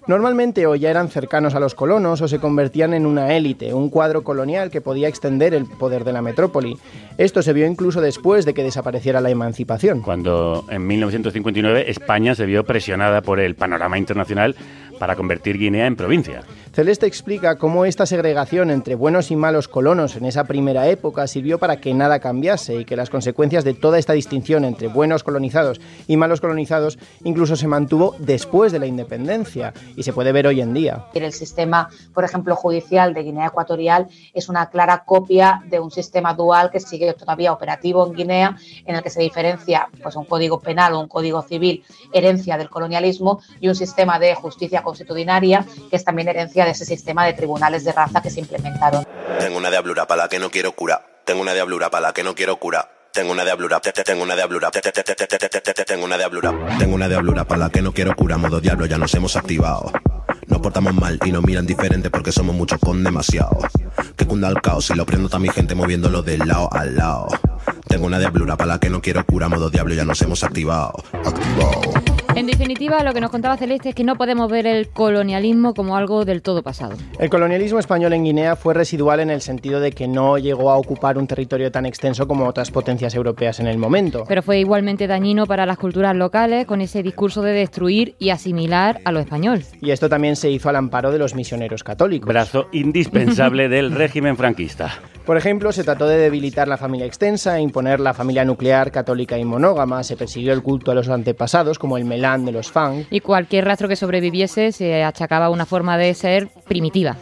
Normalmente 0.08 0.66
o 0.66 0.74
ya 0.74 0.90
eran 0.90 1.10
cercanos 1.10 1.54
a 1.54 1.60
los 1.60 1.76
colonos 1.76 2.20
o 2.22 2.28
se 2.28 2.40
convertían 2.40 2.96
en 2.96 3.06
una 3.06 3.36
élite, 3.36 3.76
un 3.76 3.92
cuadro 3.92 4.24
colonial 4.24 4.72
que 4.72 4.82
podía 4.82 5.08
extender 5.08 5.54
el 5.54 5.66
poder 5.68 6.04
de 6.04 6.14
la 6.14 6.24
metrópoli. 6.24 6.78
Esto 7.20 7.44
se 7.44 7.54
vio 7.54 7.68
incluso 7.68 8.02
después 8.02 8.44
de 8.44 8.56
que 8.56 8.64
desapareciera 8.64 9.22
la 9.22 9.30
emancipación. 9.30 10.02
Cuando 10.02 10.66
en 10.72 10.88
1959 10.88 11.92
España 11.92 12.34
se 12.34 12.48
vio 12.48 12.64
presionada 12.64 13.22
por 13.22 13.40
el 13.40 13.54
panorama 13.54 14.00
internacional 14.00 14.56
para 14.98 15.16
convertir 15.16 15.60
Guinea 15.60 15.86
en 15.86 15.96
provincia. 15.96 16.42
Celeste 16.74 17.08
explica 17.08 17.58
cómo 17.58 17.86
esta 17.86 18.06
segregación 18.06 18.70
entre 18.70 18.94
buenos 18.94 19.32
y 19.32 19.36
malos 19.36 19.68
colonos 19.68 20.16
en 20.16 20.26
esa 20.26 20.44
primera 20.44 20.88
época 20.88 21.26
sirvió 21.26 21.58
para 21.58 21.82
que 21.82 21.96
nada 21.96 22.20
cambiase 22.20 22.76
y 22.76 22.86
que 22.86 22.96
las 22.96 23.10
consecuencias 23.10 23.64
de 23.64 23.74
toda 23.74 23.98
esta 23.98 24.14
distinción 24.14 24.64
entre 24.64 24.88
buenos 24.88 25.24
colonizados 25.24 25.82
y 26.08 26.16
malos 26.16 26.42
colonizados 26.42 27.00
incluso 27.24 27.56
se 27.56 27.68
mantuvo 27.68 28.16
después 28.20 28.72
de 28.72 28.78
la 28.78 28.86
independencia 28.86 29.74
y 29.96 30.04
se 30.04 30.14
puede 30.14 30.32
ver 30.32 30.46
hoy 30.46 30.62
en 30.62 30.76
día. 30.76 31.06
El 31.16 31.34
sistema, 31.34 31.90
por 32.14 32.24
ejemplo, 32.24 32.56
judicial 32.56 33.16
de 33.16 33.24
Guinea 33.24 33.48
Ecuatorial 33.48 34.08
es 34.36 34.48
una 34.48 34.70
clara 34.70 35.04
copia 35.06 35.64
de 35.66 35.80
un 35.80 35.90
sistema 35.90 36.36
dual 36.36 36.70
que 36.70 36.80
sigue 36.80 37.12
todavía 37.14 37.52
operativo 37.52 38.06
en 38.06 38.14
Guinea, 38.14 38.58
en 38.86 38.96
el 38.96 39.02
que 39.02 39.10
se 39.10 39.22
diferencia 39.22 39.90
pues, 40.04 40.16
un 40.16 40.26
código 40.26 40.60
penal 40.60 40.94
o 40.94 41.00
un 41.00 41.08
código 41.08 41.42
civil, 41.42 41.84
herencia 42.14 42.58
del 42.58 42.70
colonialismo, 42.70 43.42
y 43.60 43.68
un 43.68 43.76
sistema 43.76 44.20
de 44.20 44.36
justicia 44.36 44.84
constitucionaria, 44.84 45.66
que 45.90 45.96
es 45.96 46.04
también 46.04 46.28
herencia 46.28 46.59
de 46.66 46.72
ese 46.72 46.86
sistema 46.86 47.26
de 47.26 47.34
tribunales 47.34 47.84
de 47.84 47.92
raza 47.92 48.22
que 48.22 48.30
se 48.30 48.40
implementaron. 48.40 49.06
Tengo 49.40 49.58
una 49.58 49.70
diablura 49.70 50.08
para 50.08 50.24
la 50.24 50.30
que 50.30 50.40
no 50.40 50.50
quiero 50.50 50.74
cura. 50.74 51.02
Tengo 51.26 51.42
una 51.42 51.54
diablura 51.54 51.90
para 51.90 52.08
la 52.08 52.14
que 52.14 52.24
no 52.24 52.36
quiero 52.36 52.58
cura. 52.58 52.90
Tengo 53.12 53.32
una 53.32 53.44
diablura, 53.44 53.80
tengo 53.80 54.24
una 54.24 54.36
diablura, 54.36 54.70
tengo 54.72 56.06
una 56.06 56.18
diablura, 56.18 56.54
tengo 56.78 56.96
una 56.96 57.08
diablura 57.08 57.44
para 57.44 57.60
la 57.60 57.70
que 57.70 57.82
no 57.82 57.92
quiero 57.92 58.16
cura, 58.16 58.38
modo 58.38 58.62
diablo, 58.62 58.86
ya 58.86 59.00
nos 59.00 59.14
hemos 59.16 59.36
activado. 59.36 59.92
Nos 60.48 60.60
portamos 60.60 60.94
mal 60.94 61.20
y 61.26 61.32
nos 61.32 61.44
miran 61.44 61.66
diferente 61.66 62.10
porque 62.12 62.32
somos 62.32 62.56
muchos 62.56 62.80
con 62.80 63.04
demasiado. 63.04 63.58
Que 64.16 64.26
cunda 64.26 64.48
el 64.50 64.62
caos 64.62 64.90
y 64.92 64.94
lo 64.94 65.06
prendo 65.06 65.36
a 65.36 65.40
mi 65.40 65.50
gente 65.50 65.74
moviéndolo 65.74 66.22
de 66.22 66.38
lado 66.38 66.70
a 66.72 66.86
lado. 66.86 67.28
Tengo 67.90 68.06
una 68.06 68.20
diablura 68.20 68.56
para 68.56 68.74
la 68.74 68.80
que 68.80 68.88
no 68.88 69.02
quiero 69.02 69.26
cura. 69.26 69.50
Modo 69.50 69.72
diablo, 69.72 69.96
ya 69.96 70.06
nos 70.06 70.22
hemos 70.22 70.44
activado. 70.44 70.94
Activado. 71.12 71.82
En 72.36 72.46
definitiva, 72.46 73.04
lo 73.04 73.14
que 73.14 73.20
nos 73.20 73.32
contaba 73.32 73.58
Celeste 73.58 73.90
es 73.90 73.96
que 73.96 74.04
no 74.04 74.16
podemos 74.16 74.50
ver 74.50 74.68
el 74.68 74.88
colonialismo 74.90 75.74
como 75.74 75.98
algo 75.98 76.24
del 76.24 76.44
todo 76.44 76.62
pasado. 76.62 76.96
El 77.18 77.32
colonialismo 77.32 77.80
español 77.80 78.14
en 78.14 78.24
Guinea 78.24 78.56
fue 78.56 78.76
residual 78.76 79.20
en 79.20 79.32
el 79.32 79.42
sentido 79.42 79.80
de 79.80 79.92
que 79.92 80.08
no 80.08 80.38
llegó 80.38 80.70
a 80.70 80.78
ocupar 80.78 81.18
un 81.18 81.26
territorio 81.26 81.72
tan 81.72 81.88
extenso 81.88 82.28
como 82.28 82.46
otras 82.46 82.70
potencias 82.70 83.16
europeas 83.16 83.60
en 83.60 83.66
el 83.66 83.80
momento. 83.80 84.24
Pero 84.28 84.44
fue 84.44 84.60
igualmente 84.60 85.08
dañino 85.08 85.48
para 85.48 85.66
las 85.66 85.80
culturas 85.80 86.16
locales 86.16 86.68
con 86.68 86.82
ese 86.82 87.02
discurso 87.02 87.42
de 87.42 87.54
destruir 87.54 88.16
y 88.20 88.30
asimilar 88.30 89.02
a 89.04 89.12
lo 89.12 89.20
español. 89.20 89.64
Y 89.82 89.90
esto 89.90 90.08
también 90.08 90.36
se 90.36 90.52
hizo 90.52 90.70
al 90.70 90.76
amparo 90.76 91.12
de 91.12 91.18
los 91.18 91.34
misioneros 91.34 91.84
católicos. 91.84 92.28
Brazo 92.28 92.68
indispensable 92.72 93.68
del 93.68 93.92
régimen 93.92 94.38
franquista. 94.38 95.00
Por 95.30 95.38
ejemplo, 95.38 95.72
se 95.72 95.84
trató 95.84 96.08
de 96.08 96.18
debilitar 96.18 96.68
la 96.68 96.76
familia 96.76 97.06
extensa 97.06 97.56
e 97.56 97.62
imponer 97.62 98.00
la 98.00 98.16
familia 98.16 98.44
nuclear 98.44 98.92
católica 98.92 99.38
y 99.38 99.46
monógama, 99.46 100.04
se 100.04 100.18
persiguió 100.18 100.54
el 100.54 100.64
culto 100.64 100.90
a 100.90 100.96
los 100.96 101.08
antepasados, 101.08 101.78
como 101.78 101.98
el 101.98 102.06
melán 102.06 102.46
de 102.46 102.52
los 102.52 102.72
Fang. 102.72 103.06
Y 103.12 103.20
cualquier 103.20 103.66
rastro 103.66 103.88
que 103.88 103.96
sobreviviese 103.96 104.72
se 104.72 105.04
achacaba 105.04 105.46
a 105.46 105.50
una 105.52 105.68
forma 105.68 106.00
de 106.00 106.16
ser 106.16 106.48
primitiva. 106.68 107.16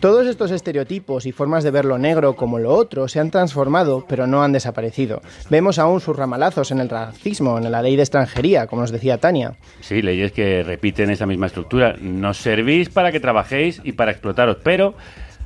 Todos 0.00 0.26
estos 0.26 0.50
estereotipos 0.50 1.24
y 1.26 1.30
formas 1.30 1.62
de 1.62 1.70
ver 1.70 1.84
lo 1.84 1.96
negro 1.96 2.34
como 2.34 2.58
lo 2.58 2.74
otro 2.74 3.06
se 3.06 3.20
han 3.20 3.30
transformado, 3.30 4.04
pero 4.08 4.26
no 4.26 4.42
han 4.42 4.50
desaparecido. 4.50 5.22
Vemos 5.48 5.78
aún 5.78 6.00
sus 6.00 6.16
ramalazos 6.16 6.72
en 6.72 6.80
el 6.80 6.88
racismo, 6.88 7.58
en 7.58 7.70
la 7.70 7.80
ley 7.80 7.94
de 7.94 8.02
extranjería, 8.02 8.66
como 8.66 8.82
nos 8.82 8.90
decía 8.90 9.18
Tania. 9.18 9.54
Sí, 9.78 10.02
leyes 10.02 10.32
que 10.32 10.64
repiten 10.64 11.10
esa 11.10 11.26
misma 11.26 11.46
estructura. 11.46 11.94
Nos 12.00 12.38
servís 12.38 12.88
para 12.88 13.12
que 13.12 13.20
trabajéis 13.20 13.80
y 13.84 13.92
para 13.92 14.10
explotaros, 14.10 14.56
pero 14.64 14.94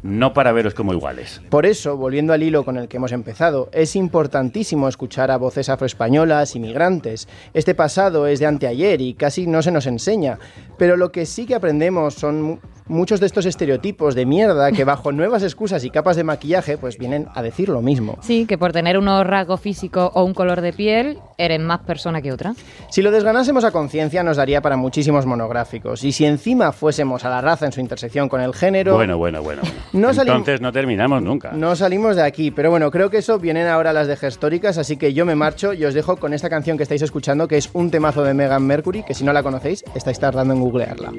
no 0.02 0.32
para 0.32 0.52
veros 0.52 0.74
como 0.74 0.92
iguales. 0.92 1.40
Por 1.48 1.66
eso, 1.66 1.96
volviendo 1.96 2.32
al 2.32 2.42
hilo 2.42 2.64
con 2.64 2.76
el 2.76 2.88
que 2.88 2.96
hemos 2.96 3.12
empezado, 3.12 3.68
es 3.72 3.96
importantísimo 3.96 4.88
escuchar 4.88 5.30
a 5.30 5.36
voces 5.36 5.68
afroespañolas 5.68 6.56
y 6.56 6.60
migrantes. 6.60 7.28
Este 7.54 7.74
pasado 7.74 8.26
es 8.26 8.40
de 8.40 8.46
anteayer 8.46 9.00
y 9.00 9.14
casi 9.14 9.46
no 9.46 9.62
se 9.62 9.72
nos 9.72 9.86
enseña, 9.86 10.38
pero 10.78 10.96
lo 10.96 11.12
que 11.12 11.26
sí 11.26 11.46
que 11.46 11.54
aprendemos 11.54 12.14
son 12.14 12.60
muchos 12.88 13.20
de 13.20 13.26
estos 13.26 13.46
estereotipos 13.46 14.14
de 14.14 14.26
mierda 14.26 14.72
que 14.72 14.84
bajo 14.84 15.12
nuevas 15.12 15.42
excusas 15.42 15.84
y 15.84 15.90
capas 15.90 16.16
de 16.16 16.24
maquillaje 16.24 16.78
pues 16.78 16.98
vienen 16.98 17.28
a 17.34 17.42
decir 17.42 17.68
lo 17.68 17.82
mismo. 17.82 18.18
Sí, 18.22 18.46
que 18.46 18.58
por 18.58 18.72
tener 18.72 18.98
unos 18.98 19.26
rasgos 19.26 19.60
físicos 19.60 20.10
o 20.14 20.24
un 20.24 20.34
color 20.34 20.60
de 20.60 20.72
piel, 20.72 21.18
eres 21.38 21.60
más 21.60 21.80
persona 21.80 22.22
que 22.22 22.32
otra. 22.32 22.54
Si 22.90 23.02
lo 23.02 23.10
desganásemos 23.10 23.64
a 23.64 23.70
conciencia 23.70 24.22
nos 24.22 24.36
daría 24.36 24.60
para 24.60 24.76
muchísimos 24.76 25.26
monográficos 25.26 26.04
y 26.04 26.12
si 26.12 26.24
encima 26.24 26.72
fuésemos 26.72 27.24
a 27.24 27.30
la 27.30 27.40
raza 27.40 27.66
en 27.66 27.72
su 27.72 27.80
intersección 27.80 28.28
con 28.28 28.40
el 28.40 28.54
género... 28.54 28.94
Bueno, 28.94 29.18
bueno, 29.18 29.42
bueno. 29.42 29.62
bueno. 29.62 29.76
No 29.92 30.10
Entonces 30.10 30.60
no 30.60 30.72
terminamos 30.72 31.22
nunca. 31.22 31.52
No 31.52 31.74
salimos 31.74 32.16
de 32.16 32.22
aquí, 32.22 32.50
pero 32.50 32.70
bueno, 32.70 32.90
creo 32.90 33.10
que 33.10 33.18
eso 33.18 33.38
vienen 33.38 33.66
ahora 33.66 33.92
las 33.92 34.08
de 34.08 34.16
gestóricas, 34.16 34.78
así 34.78 34.96
que 34.96 35.14
yo 35.14 35.24
me 35.24 35.34
marcho 35.34 35.72
y 35.72 35.84
os 35.84 35.94
dejo 35.94 36.16
con 36.16 36.34
esta 36.34 36.50
canción 36.50 36.76
que 36.76 36.82
estáis 36.82 37.02
escuchando, 37.02 37.48
que 37.48 37.56
es 37.56 37.70
un 37.72 37.90
temazo 37.90 38.22
de 38.22 38.34
Megan 38.34 38.66
Mercury, 38.66 39.02
que 39.02 39.14
si 39.14 39.24
no 39.24 39.32
la 39.32 39.42
conocéis, 39.42 39.84
estáis 39.94 40.18
tardando 40.18 40.54
en 40.54 40.60
googlearla. 40.60 41.12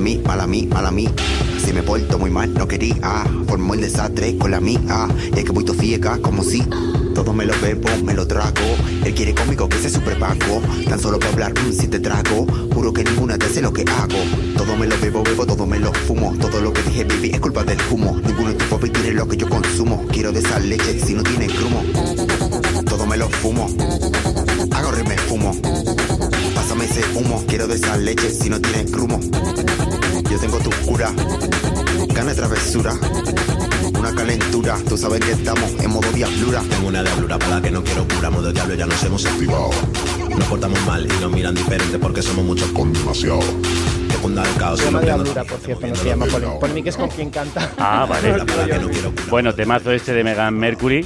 Mala 0.00 0.16
mí, 0.16 0.22
mala 0.24 0.46
mí, 0.46 0.66
mala 0.66 0.90
mí. 0.90 1.08
Si 1.62 1.74
me 1.74 1.82
porto 1.82 2.18
muy 2.18 2.30
mal, 2.30 2.54
no 2.54 2.66
quería. 2.66 3.24
Formó 3.46 3.74
el 3.74 3.82
desastre 3.82 4.36
con 4.38 4.50
la 4.50 4.60
mía. 4.60 5.08
Y 5.34 5.38
es 5.38 5.44
que 5.44 5.52
voy 5.52 5.64
fiega 5.78 6.18
como 6.22 6.42
si. 6.42 6.62
Todo 7.14 7.34
me 7.34 7.44
lo 7.44 7.52
bebo, 7.60 7.88
me 8.02 8.14
lo 8.14 8.26
trago. 8.26 8.54
Él 9.04 9.14
quiere 9.14 9.34
conmigo 9.34 9.68
que 9.68 9.76
se 9.76 9.90
superpago. 9.90 10.62
Tan 10.88 10.98
solo 10.98 11.18
para 11.18 11.32
hablar, 11.32 11.52
mm, 11.52 11.72
si 11.72 11.86
te 11.86 11.98
trago. 12.00 12.46
Juro 12.74 12.94
que 12.94 13.04
ninguna 13.04 13.36
te 13.36 13.46
hace 13.46 13.60
lo 13.60 13.74
que 13.74 13.82
hago. 13.82 14.18
Todo 14.56 14.74
me 14.76 14.86
lo 14.86 14.98
bebo, 15.00 15.22
bebo, 15.22 15.44
todo 15.44 15.66
me 15.66 15.78
lo 15.78 15.92
fumo. 15.92 16.34
Todo 16.40 16.60
lo 16.62 16.72
que 16.72 16.82
dije, 16.82 17.04
baby, 17.04 17.32
es 17.34 17.40
culpa 17.40 17.62
del 17.62 17.78
humo. 17.90 18.18
Ninguno 18.24 18.54
de 18.54 18.54
tus 18.54 18.92
tiene 18.92 19.12
lo 19.12 19.28
que 19.28 19.36
yo 19.36 19.48
consumo. 19.50 20.06
Quiero 20.10 20.32
de 20.32 20.40
esa 20.40 20.58
leche 20.60 20.98
si 20.98 21.12
no 21.12 21.22
tiene 21.22 21.46
grumo. 21.46 21.82
Todo 22.88 23.06
me 23.06 23.18
lo 23.18 23.28
fumo. 23.28 23.68
Hago 24.72 24.90
me 25.06 25.18
fumo. 25.18 25.54
Pásame 26.54 26.86
ese 26.86 27.02
humo. 27.14 27.44
Quiero 27.46 27.66
de 27.66 27.74
esa 27.74 27.98
leche 27.98 28.30
si 28.30 28.48
no 28.48 28.60
tiene 28.60 28.84
grumo. 28.84 29.20
Yo 30.30 30.38
tengo 30.38 30.58
tu 30.58 30.70
cura. 30.86 31.10
Gana 32.14 32.32
travesura. 32.34 32.92
Una 33.98 34.14
calentura. 34.14 34.76
Tú 34.88 34.96
sabes 34.96 35.18
que 35.18 35.32
estamos 35.32 35.72
en 35.80 35.90
modo 35.90 36.10
diablura. 36.12 36.62
Tengo 36.70 36.86
una 36.86 37.02
diablura 37.02 37.36
para 37.36 37.56
la 37.56 37.62
que 37.62 37.72
no 37.72 37.82
quiero 37.82 38.06
cura. 38.06 38.30
Modo 38.30 38.52
diablo, 38.52 38.74
ya 38.74 38.86
nos 38.86 39.02
hemos 39.02 39.26
activado. 39.26 39.70
Nos 40.28 40.44
portamos 40.44 40.80
mal 40.86 41.04
y 41.04 41.20
nos 41.20 41.32
miran 41.32 41.56
diferente 41.56 41.98
porque 41.98 42.22
somos 42.22 42.44
muchos 42.44 42.70
con 42.70 42.92
demasiado. 42.92 43.40
Que 43.40 44.16
cunda 44.22 44.44
el 44.48 44.54
caos 44.54 44.78
Se 44.78 44.84
y 44.84 44.86
llama 44.86 45.00
Diablura, 45.00 45.42
por 45.42 45.58
cierto, 45.58 45.86
no 45.88 45.94
se 45.96 46.04
llama 46.04 46.26
Polen. 46.26 46.60
Por 46.60 46.70
mí 46.70 46.82
que 46.84 46.90
es 46.90 46.96
con 46.96 47.08
quien 47.08 47.30
canta. 47.30 47.68
Ah, 47.76 48.06
vale. 48.08 48.36
Bueno, 49.28 49.52
temazo 49.52 49.90
este 49.90 50.12
de 50.12 50.22
Megan 50.22 50.54
Mercury. 50.54 51.04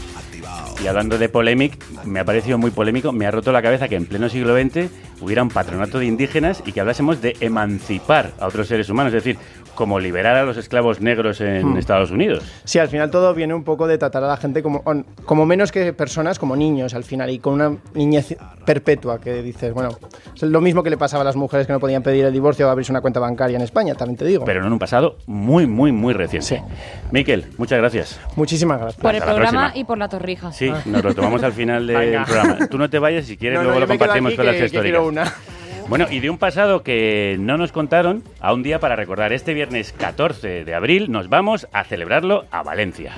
Y 0.83 0.87
hablando 0.87 1.17
de 1.17 1.31
polémic, 1.31 1.83
me 2.05 2.21
ha 2.21 2.27
parecido 2.27 2.59
muy 2.59 2.71
polémico, 2.71 3.11
me 3.11 3.27
ha 3.27 3.31
roto 3.31 3.53
la 3.53 3.63
cabeza 3.63 3.89
que 3.89 3.97
en 3.97 4.05
pleno 4.05 4.29
siglo 4.29 4.55
XX 4.55 4.91
hubiera 5.25 5.43
un 5.43 5.49
patronato 5.49 5.99
de 5.99 6.07
indígenas 6.07 6.63
y 6.67 6.73
que 6.73 6.81
hablásemos 6.81 7.21
de 7.23 7.37
emancipar 7.41 8.33
a 8.39 8.47
otros 8.47 8.69
seres 8.69 8.89
humanos, 8.91 9.13
es 9.15 9.25
decir, 9.25 9.39
como 9.75 9.99
liberar 9.99 10.37
a 10.37 10.45
los 10.45 10.57
esclavos 10.57 11.01
negros 11.01 11.41
en 11.41 11.73
Hmm. 11.73 11.77
Estados 11.79 12.13
Unidos. 12.13 12.45
Sí, 12.65 12.79
al 12.79 12.89
final 12.89 13.11
todo 13.11 13.35
viene 13.35 13.55
un 13.55 13.65
poco 13.65 13.89
de 13.89 13.99
tratar 13.99 14.23
a 14.23 14.29
la 14.29 14.37
gente 14.37 14.63
como, 14.63 14.85
como 15.25 15.47
menos 15.47 15.73
que 15.73 15.93
personas, 15.93 16.39
como 16.39 16.55
niños 16.55 16.95
al 16.95 17.03
final, 17.03 17.29
y 17.31 17.41
con 17.41 17.55
una 17.55 17.77
niñez 17.95 18.37
perpetua 18.65 19.21
que 19.21 19.43
dices, 19.43 19.73
bueno, 19.73 19.91
es 20.35 20.43
lo 20.43 20.61
mismo 20.61 20.83
que 20.85 20.91
le 20.91 20.97
pasaba 20.97 21.23
a 21.23 21.25
las 21.25 21.35
mujeres 21.35 21.67
que 21.67 21.73
no 21.73 21.81
podían 21.81 22.03
pedir 22.05 22.25
el 22.25 22.33
divorcio 22.33 22.69
o 22.69 22.71
abrirse 22.71 22.93
una 22.93 23.01
cuenta 23.01 23.19
bancaria 23.19 23.57
en 23.57 23.63
España, 23.63 23.95
también 23.97 24.17
te 24.17 24.25
digo. 24.25 24.45
Pero 24.45 24.65
en 24.65 24.73
un 24.73 24.79
pasado 24.79 25.17
muy, 25.27 25.67
muy, 25.67 25.91
muy 25.91 26.13
reciente. 26.15 26.63
Miquel, 27.11 27.45
muchas 27.59 27.79
gracias. 27.79 28.21
Muchísimas 28.37 28.79
gracias. 28.81 29.03
Por 29.03 29.11
el 29.15 29.23
Hasta 29.23 29.35
programa 29.35 29.73
y 29.75 29.83
por 29.85 29.99
la 29.99 30.09
torrija. 30.09 30.53
Sí, 30.53 30.71
nos 30.87 31.03
lo 31.03 31.15
tomamos 31.15 31.43
al 31.43 31.53
final 31.53 31.87
del 31.87 31.97
Venga. 31.97 32.25
programa. 32.25 32.69
Tú 32.69 32.79
no 32.79 32.89
te 32.89 32.99
vayas, 33.01 33.25
si 33.27 33.37
quieres 33.37 33.59
No, 33.59 33.65
luego 33.65 33.81
lo 33.81 33.89
compartimos 33.89 34.29
aquí 34.31 34.37
con 34.37 34.47
las 34.47 34.71
quiero 34.71 35.03
una. 35.15 35.35
Bueno, 35.87 36.07
y 36.11 36.21
de 36.21 36.31
un 36.31 36.39
pasado 36.39 36.83
que 36.83 37.37
no 37.39 37.59
nos 37.59 37.71
contaron, 37.71 38.25
a 38.41 38.55
un 38.55 38.63
día 38.63 38.81
para 38.81 38.97
recordar 38.97 39.35
este 39.35 39.53
viernes 39.53 39.93
14 39.93 40.65
de 40.65 40.75
abril, 40.75 41.13
nos 41.13 41.29
vamos 41.29 41.69
a 41.73 41.85
celebrarlo 41.85 42.47
a 42.51 42.63
Valencia. 42.63 43.13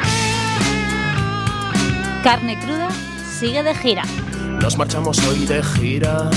Carne 2.24 2.58
cruda 2.58 2.90
sigue 3.38 3.62
de 3.62 3.72
gira. 3.72 4.02
Nos 4.60 4.76
marchamos 4.76 5.24
hoy 5.28 5.46
de 5.46 5.62
gira, 5.62 6.28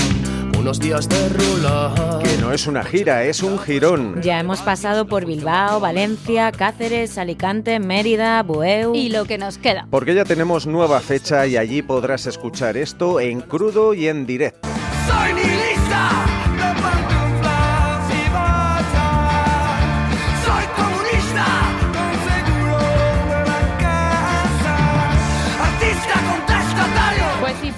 unos 0.56 0.78
días 0.78 1.08
de 1.08 1.28
rula. 1.30 2.20
Que 2.22 2.36
no 2.40 2.52
es 2.52 2.68
una 2.68 2.84
gira, 2.84 3.24
es 3.24 3.42
un 3.42 3.58
girón. 3.58 4.22
Ya 4.22 4.38
hemos 4.38 4.60
pasado 4.60 5.06
por 5.06 5.26
Bilbao, 5.26 5.80
Valencia, 5.80 6.52
Cáceres, 6.52 7.18
Alicante, 7.18 7.80
Mérida, 7.80 8.40
Bueu. 8.44 8.94
Y 8.94 9.08
lo 9.08 9.24
que 9.24 9.36
nos 9.36 9.58
queda. 9.58 9.88
Porque 9.90 10.14
ya 10.14 10.24
tenemos 10.24 10.68
nueva 10.68 11.00
fecha 11.00 11.44
y 11.48 11.56
allí 11.56 11.82
podrás 11.82 12.26
escuchar 12.26 12.76
esto 12.76 13.18
en 13.18 13.40
crudo 13.40 13.94
y 13.94 14.06
en 14.06 14.26
directo. 14.26 14.68
sign 15.06 15.59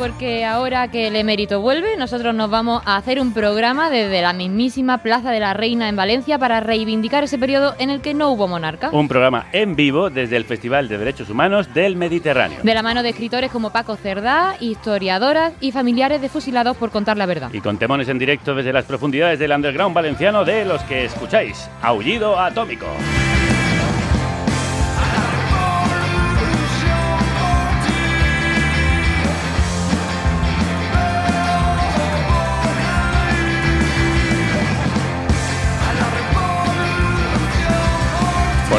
porque 0.02 0.44
ahora 0.44 0.88
que 0.88 1.06
el 1.06 1.14
emérito 1.14 1.60
vuelve, 1.60 1.96
nosotros 1.96 2.34
nos 2.34 2.50
vamos 2.50 2.82
a 2.86 2.96
hacer 2.96 3.20
un 3.20 3.32
programa 3.32 3.88
desde 3.88 4.20
la 4.20 4.32
mismísima 4.32 4.98
Plaza 4.98 5.30
de 5.30 5.38
la 5.38 5.54
Reina 5.54 5.88
en 5.88 5.94
Valencia 5.94 6.40
para 6.40 6.58
reivindicar 6.58 7.22
ese 7.22 7.38
periodo 7.38 7.76
en 7.78 7.88
el 7.88 8.00
que 8.00 8.12
no 8.12 8.32
hubo 8.32 8.48
monarca. 8.48 8.90
Un 8.90 9.06
programa 9.06 9.46
en 9.52 9.76
vivo 9.76 10.10
desde 10.10 10.36
el 10.36 10.44
Festival 10.44 10.88
de 10.88 10.98
Derechos 10.98 11.30
Humanos 11.30 11.72
del 11.72 11.94
Mediterráneo. 11.94 12.58
De 12.64 12.74
la 12.74 12.82
mano 12.82 13.04
de 13.04 13.10
escritores 13.10 13.52
como 13.52 13.70
Paco 13.70 13.94
Cerdá, 13.94 14.56
historiadoras 14.58 15.52
y 15.60 15.70
familiares 15.70 16.20
de 16.20 16.28
fusilados 16.28 16.76
por 16.76 16.90
contar 16.90 17.16
la 17.16 17.26
verdad. 17.26 17.50
Y 17.52 17.60
con 17.60 17.78
temones 17.78 18.08
en 18.08 18.18
directo 18.18 18.56
desde 18.56 18.72
las 18.72 18.86
profundidades 18.86 19.38
del 19.38 19.52
underground 19.52 19.94
valenciano 19.94 20.44
de 20.44 20.64
los 20.64 20.82
que 20.82 21.04
escucháis. 21.04 21.70
Aullido 21.80 22.40
Atómico. 22.40 22.88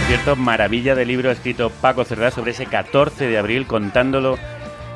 Cierto, 0.06 0.36
maravilla 0.36 0.96
de 0.96 1.06
libro 1.06 1.32
escrito 1.32 1.70
Paco 1.70 2.04
Cerdá 2.04 2.30
sobre 2.30 2.52
ese 2.52 2.66
14 2.66 3.28
de 3.28 3.38
abril 3.38 3.66
contándolo 3.66 4.38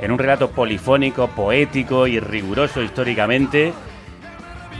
en 0.01 0.11
un 0.11 0.19
relato 0.19 0.51
polifónico, 0.51 1.27
poético 1.29 2.07
y 2.07 2.19
riguroso 2.19 2.81
históricamente. 2.81 3.73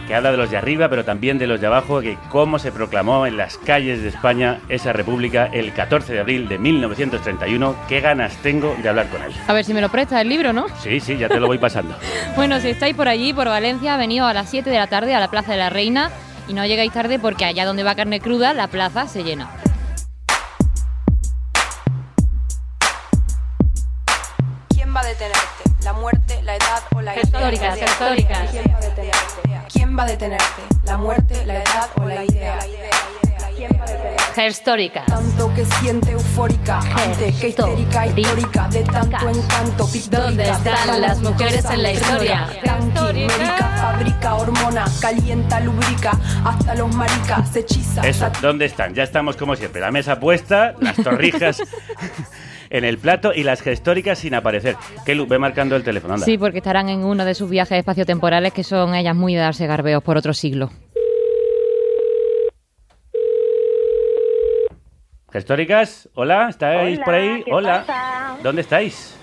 que 0.07 0.15
habla 0.15 0.31
de 0.31 0.37
los 0.37 0.49
de 0.49 0.57
arriba, 0.57 0.89
pero 0.89 1.03
también 1.03 1.37
de 1.37 1.47
los 1.47 1.59
de 1.59 1.67
abajo, 1.67 2.01
que 2.01 2.17
cómo 2.29 2.59
se 2.59 2.71
proclamó 2.71 3.25
en 3.25 3.35
las 3.35 3.57
calles 3.57 4.01
de 4.01 4.09
España 4.09 4.59
esa 4.69 4.93
república 4.93 5.49
el 5.51 5.73
14 5.73 6.13
de 6.13 6.19
abril 6.19 6.47
de 6.47 6.57
1931. 6.57 7.75
Qué 7.89 7.99
ganas 7.99 8.33
tengo 8.37 8.75
de 8.81 8.87
hablar 8.87 9.09
con 9.09 9.21
él. 9.21 9.33
A 9.47 9.53
ver 9.53 9.65
si 9.65 9.73
me 9.73 9.81
lo 9.81 9.89
presta 9.89 10.21
el 10.21 10.29
libro, 10.29 10.53
¿no? 10.53 10.67
Sí, 10.81 10.99
sí, 11.01 11.17
ya 11.17 11.27
te 11.27 11.39
lo 11.39 11.47
voy 11.47 11.57
pasando. 11.57 11.95
Bueno, 12.35 12.59
si 12.59 12.69
estáis 12.69 12.95
por 12.95 13.07
allí, 13.07 13.33
por 13.33 13.47
Valencia, 13.47 13.97
venido 13.97 14.27
a 14.27 14.33
las 14.33 14.49
7 14.49 14.69
de 14.69 14.77
la 14.77 14.87
tarde 14.87 15.15
a 15.15 15.19
la 15.19 15.29
Plaza 15.29 15.53
de 15.53 15.57
la 15.57 15.69
Reina 15.69 16.11
y 16.47 16.53
no 16.53 16.65
llegáis 16.65 16.93
tarde 16.93 17.17
porque 17.17 17.45
allá 17.45 17.65
donde 17.65 17.83
va 17.83 17.95
carne 17.95 18.19
cruda, 18.19 18.53
la 18.53 18.67
plaza 18.67 19.07
se 19.07 19.23
llena. 19.23 19.49
Va 24.97 25.01
a 25.01 25.05
detenerte? 25.05 25.63
¿La 25.83 25.93
muerte, 25.93 26.41
la 26.41 26.55
edad 26.55 26.81
o 26.95 27.01
la 27.01 27.15
Históricas, 27.15 27.77
idea? 27.77 27.86
históricas. 27.86 28.49
¿Quién 28.49 28.65
va 28.73 28.77
a 28.77 28.81
detenerte? 28.81 29.67
¿Quién 29.71 29.97
va 29.99 30.03
a 30.03 30.05
detenerte? 30.07 30.62
¿La 30.86 30.97
muerte, 30.97 31.45
la 31.45 31.55
edad 31.57 31.89
o 32.01 32.05
la 32.05 32.25
idea? 32.25 32.57
¿Quién 33.55 33.71
va 33.79 33.83
a 33.83 33.88
detenerte? 33.88 34.47
Históricas. 34.47 35.05
Tanto 35.05 35.53
que 35.53 35.65
siente 35.65 36.12
eufórica, 36.12 36.79
ante 36.79 37.31
que 37.33 37.49
histérica, 37.49 38.07
histórica, 38.07 38.67
de 38.69 38.83
tanto 38.83 39.29
encanto. 39.29 39.89
¿Dónde 40.10 40.49
están 40.49 41.01
las 41.01 41.19
mujeres 41.19 41.65
en 41.65 41.83
la 41.83 41.91
historia? 41.91 42.47
Fabrica 43.79 44.36
hormona, 44.36 44.86
calienta, 44.99 45.60
lubrica, 45.60 46.12
hasta 46.43 46.73
los 46.75 46.93
maricas 46.95 47.55
hechiza. 47.55 48.01
Eso, 48.01 48.29
¿dónde 48.41 48.65
están? 48.65 48.93
Ya 48.95 49.03
estamos 49.03 49.38
como 49.38 49.55
siempre. 49.55 49.79
La 49.81 49.91
mesa 49.91 50.19
puesta, 50.19 50.73
las 50.79 50.95
torrijas 50.97 51.57
en 52.69 52.84
el 52.86 52.97
plato 52.97 53.34
y 53.34 53.43
las 53.43 53.62
gestóricas 53.62 54.19
sin 54.19 54.34
aparecer. 54.36 54.75
Kelu, 55.06 55.27
ve 55.27 55.39
marcando 55.39 55.75
el 55.75 55.84
teléfono, 55.84 56.15
anda. 56.15 56.25
Sí, 56.25 56.38
porque 56.38 56.58
estarán 56.58 56.89
en 56.89 57.03
uno 57.03 57.25
de 57.25 57.34
sus 57.36 57.49
viajes 57.49 57.77
espaciotemporales 57.77 58.53
que 58.53 58.63
son 58.63 58.95
ellas 58.95 59.15
muy 59.15 59.34
de 59.36 59.41
darse 59.41 59.67
garbeos 59.67 60.03
por 60.03 60.17
otro 60.17 60.34
siglo. 60.34 60.69
Gestóricas, 65.32 66.10
hola, 66.15 66.47
¿estáis 66.49 66.97
Hola, 66.97 67.06
por 67.06 67.13
ahí? 67.13 67.43
¿qué 67.43 67.53
Hola. 67.53 67.84
pasa? 67.86 68.38
¿Dónde 68.43 68.62
estáis? 68.62 69.13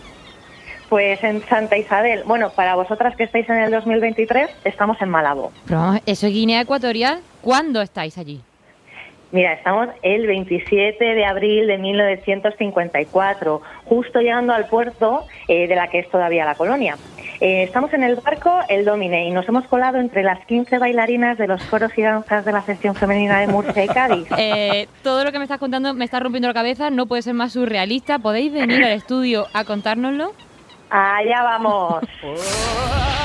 Pues 0.90 1.22
en 1.24 1.42
Santa 1.48 1.76
Isabel. 1.78 2.22
Bueno, 2.26 2.50
para 2.50 2.74
vosotras 2.74 3.16
que 3.16 3.24
estáis 3.24 3.48
en 3.48 3.57
el 3.57 3.70
2023, 3.70 4.50
estamos 4.64 5.00
en 5.00 5.09
Malabo. 5.09 5.50
Pero 5.66 5.94
¿eso 6.04 6.26
es 6.26 6.33
Guinea 6.33 6.61
Ecuatorial? 6.61 7.20
¿Cuándo 7.40 7.80
estáis 7.80 8.18
allí? 8.18 8.42
Mira, 9.35 9.53
estamos 9.55 9.88
el 10.03 10.29
27 10.29 11.05
de 11.05 11.25
abril 11.25 11.66
de 11.66 11.77
1954, 11.77 13.62
justo 13.85 14.20
llegando 14.20 14.53
al 14.53 14.68
puerto 14.68 15.27
eh, 15.49 15.66
de 15.66 15.75
la 15.75 15.88
que 15.88 15.99
es 15.99 16.09
todavía 16.09 16.44
la 16.44 16.55
colonia. 16.55 16.97
Eh, 17.40 17.64
estamos 17.64 17.92
en 17.94 18.05
el 18.05 18.14
barco 18.14 18.61
El 18.68 18.85
Domine 18.85 19.27
y 19.27 19.33
nos 19.33 19.49
hemos 19.49 19.66
colado 19.66 19.99
entre 19.99 20.23
las 20.23 20.47
15 20.47 20.79
bailarinas 20.79 21.37
de 21.37 21.49
los 21.49 21.61
coros 21.64 21.90
y 21.99 22.03
danzas 22.03 22.44
de 22.44 22.53
la 22.53 22.62
sección 22.62 22.94
femenina 22.94 23.40
de 23.40 23.49
Murcia 23.49 23.85
y 23.85 23.88
Cádiz. 23.88 24.29
Eh, 24.38 24.87
todo 25.03 25.25
lo 25.25 25.33
que 25.33 25.38
me 25.38 25.44
estás 25.44 25.59
contando 25.59 25.94
me 25.94 26.05
está 26.05 26.20
rompiendo 26.20 26.47
la 26.47 26.55
cabeza, 26.55 26.90
no 26.90 27.07
puede 27.07 27.23
ser 27.23 27.35
más 27.35 27.55
surrealista. 27.55 28.20
¿Podéis 28.20 28.53
venir 28.53 28.85
al 28.85 28.92
estudio 28.92 29.47
a 29.53 29.64
contárnoslo? 29.64 30.33
Allá 30.90 31.42
vamos. 31.42 32.05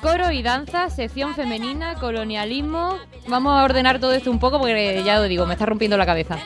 Coro 0.00 0.30
y 0.32 0.42
danza, 0.42 0.88
sección 0.88 1.34
femenina, 1.34 1.94
colonialismo. 1.96 2.96
Vamos 3.26 3.52
a 3.52 3.64
ordenar 3.64 4.00
todo 4.00 4.12
esto 4.12 4.30
un 4.30 4.38
poco 4.38 4.58
porque 4.58 5.02
ya 5.04 5.18
lo 5.18 5.24
digo, 5.24 5.44
me 5.44 5.52
está 5.52 5.66
rompiendo 5.66 5.98
la 5.98 6.06
cabeza. 6.06 6.38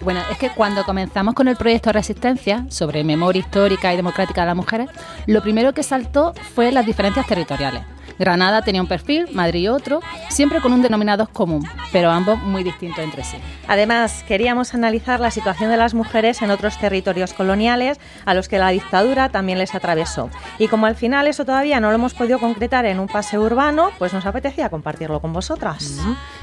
Bueno, 0.00 0.22
es 0.30 0.38
que 0.38 0.48
cuando 0.48 0.84
comenzamos 0.84 1.34
con 1.34 1.48
el 1.48 1.56
proyecto 1.56 1.92
Resistencia 1.92 2.64
sobre 2.70 3.04
memoria 3.04 3.40
histórica 3.40 3.92
y 3.92 3.96
democrática 3.96 4.40
de 4.42 4.46
las 4.46 4.56
mujeres, 4.56 4.88
lo 5.26 5.42
primero 5.42 5.74
que 5.74 5.82
saltó 5.82 6.32
fue 6.54 6.72
las 6.72 6.86
diferencias 6.86 7.26
territoriales. 7.26 7.82
Granada 8.20 8.60
tenía 8.60 8.82
un 8.82 8.86
perfil, 8.86 9.28
Madrid 9.32 9.72
otro, 9.72 10.00
siempre 10.28 10.60
con 10.60 10.74
un 10.74 10.82
denominador 10.82 11.30
común, 11.30 11.66
pero 11.90 12.10
ambos 12.10 12.38
muy 12.38 12.62
distintos 12.62 13.02
entre 13.02 13.24
sí. 13.24 13.38
Además, 13.66 14.24
queríamos 14.28 14.74
analizar 14.74 15.20
la 15.20 15.30
situación 15.30 15.70
de 15.70 15.78
las 15.78 15.94
mujeres 15.94 16.42
en 16.42 16.50
otros 16.50 16.76
territorios 16.78 17.32
coloniales 17.32 17.98
a 18.26 18.34
los 18.34 18.46
que 18.46 18.58
la 18.58 18.68
dictadura 18.68 19.30
también 19.30 19.56
les 19.56 19.74
atravesó. 19.74 20.28
Y 20.58 20.68
como 20.68 20.84
al 20.84 20.96
final 20.96 21.28
eso 21.28 21.46
todavía 21.46 21.80
no 21.80 21.88
lo 21.88 21.94
hemos 21.94 22.12
podido 22.12 22.38
concretar 22.38 22.84
en 22.84 23.00
un 23.00 23.06
paseo 23.06 23.40
urbano, 23.40 23.90
pues 23.98 24.12
nos 24.12 24.26
apetecía 24.26 24.68
compartirlo 24.68 25.20
con 25.20 25.32
vosotras. 25.32 25.98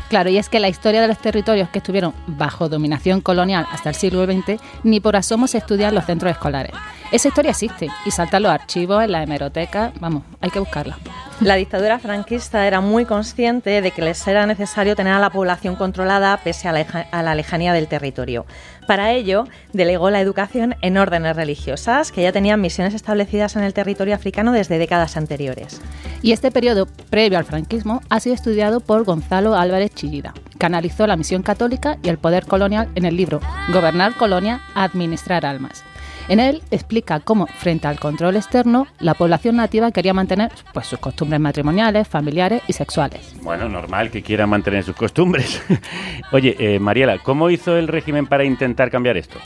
Claro, 0.09 0.31
y 0.31 0.39
es 0.39 0.49
que 0.49 0.59
la 0.59 0.69
historia 0.69 0.99
de 0.99 1.07
los 1.07 1.19
territorios 1.19 1.69
que 1.69 1.77
estuvieron 1.77 2.15
bajo 2.25 2.69
dominación 2.69 3.21
colonial 3.21 3.67
hasta 3.71 3.89
el 3.89 3.95
siglo 3.95 4.25
XX 4.25 4.59
ni 4.83 4.99
por 4.99 5.15
asomo 5.15 5.45
se 5.45 5.59
estudia 5.59 5.89
en 5.89 5.95
los 5.95 6.05
centros 6.05 6.31
escolares. 6.31 6.73
Esa 7.11 7.27
historia 7.27 7.51
existe 7.51 7.87
y 8.03 8.09
salta 8.09 8.37
en 8.37 8.43
los 8.43 8.51
archivos, 8.51 9.03
en 9.03 9.11
la 9.11 9.21
hemeroteca, 9.21 9.93
vamos, 9.99 10.23
hay 10.41 10.49
que 10.49 10.59
buscarla. 10.59 10.97
La 11.39 11.53
dictadura 11.53 11.99
franquista 11.99 12.65
era 12.65 12.81
muy 12.81 13.05
consciente 13.05 13.81
de 13.81 13.91
que 13.91 14.01
les 14.01 14.27
era 14.27 14.47
necesario 14.47 14.95
tener 14.95 15.13
a 15.13 15.19
la 15.19 15.29
población 15.29 15.75
controlada 15.75 16.35
pese 16.43 16.67
a 16.67 16.71
la, 16.71 17.35
lejanía 17.35 17.73
del 17.73 17.87
territorio. 17.87 18.47
Para 18.87 19.11
ello, 19.11 19.45
delegó 19.71 20.09
la 20.09 20.19
educación 20.19 20.75
en 20.81 20.97
órdenes 20.97 21.35
religiosas, 21.35 22.11
que 22.11 22.23
ya 22.23 22.31
tenían 22.31 22.59
misiones 22.59 22.95
establecidas 22.95 23.55
en 23.55 23.63
el 23.63 23.75
territorio 23.75 24.15
africano 24.15 24.51
desde 24.51 24.79
décadas 24.79 25.15
anteriores. 25.15 25.79
Y 26.23 26.31
este 26.31 26.49
periodo 26.49 26.87
previo 27.11 27.37
al 27.37 27.45
franquismo 27.45 28.01
ha 28.09 28.19
sido 28.19 28.33
estudiado 28.33 28.79
por 28.79 29.03
Gonzalo 29.03 29.55
Álvarez 29.55 29.93
Chillida, 29.93 30.33
que 30.57 30.65
analizó 30.65 31.05
la 31.05 31.17
misión 31.17 31.43
católica 31.43 31.99
y 32.01 32.09
el 32.09 32.17
poder 32.17 32.47
colonial 32.47 32.89
en 32.95 33.05
el 33.05 33.15
libro 33.15 33.41
Gobernar 33.71 34.15
Colonia, 34.15 34.61
Administrar 34.73 35.45
Almas. 35.45 35.83
En 36.29 36.41
él 36.41 36.61
explica 36.71 37.21
cómo, 37.21 37.47
frente 37.47 37.87
al 37.87 37.99
control 37.99 38.35
externo, 38.35 38.87
la 38.99 39.13
población 39.13 39.55
nativa 39.55 39.91
quería 39.91 40.13
mantener 40.13 40.51
pues, 40.73 40.87
sus 40.87 40.99
costumbres 40.99 41.39
matrimoniales, 41.39 42.05
familiares 42.05 42.61
y 42.67 42.73
sexuales. 42.73 43.33
Bueno, 43.41 43.69
normal 43.69 44.11
que 44.11 44.21
quieran 44.21 44.49
mantener 44.49 44.83
sus 44.83 44.95
costumbres. 44.95 45.61
Oye, 46.33 46.55
eh, 46.59 46.79
Mariela, 46.79 47.19
¿cómo 47.19 47.49
hizo 47.49 47.77
el 47.77 47.87
régimen 47.87 48.27
para 48.27 48.43
intentar 48.43 48.91
cambiar 48.91 49.15
esto? 49.15 49.39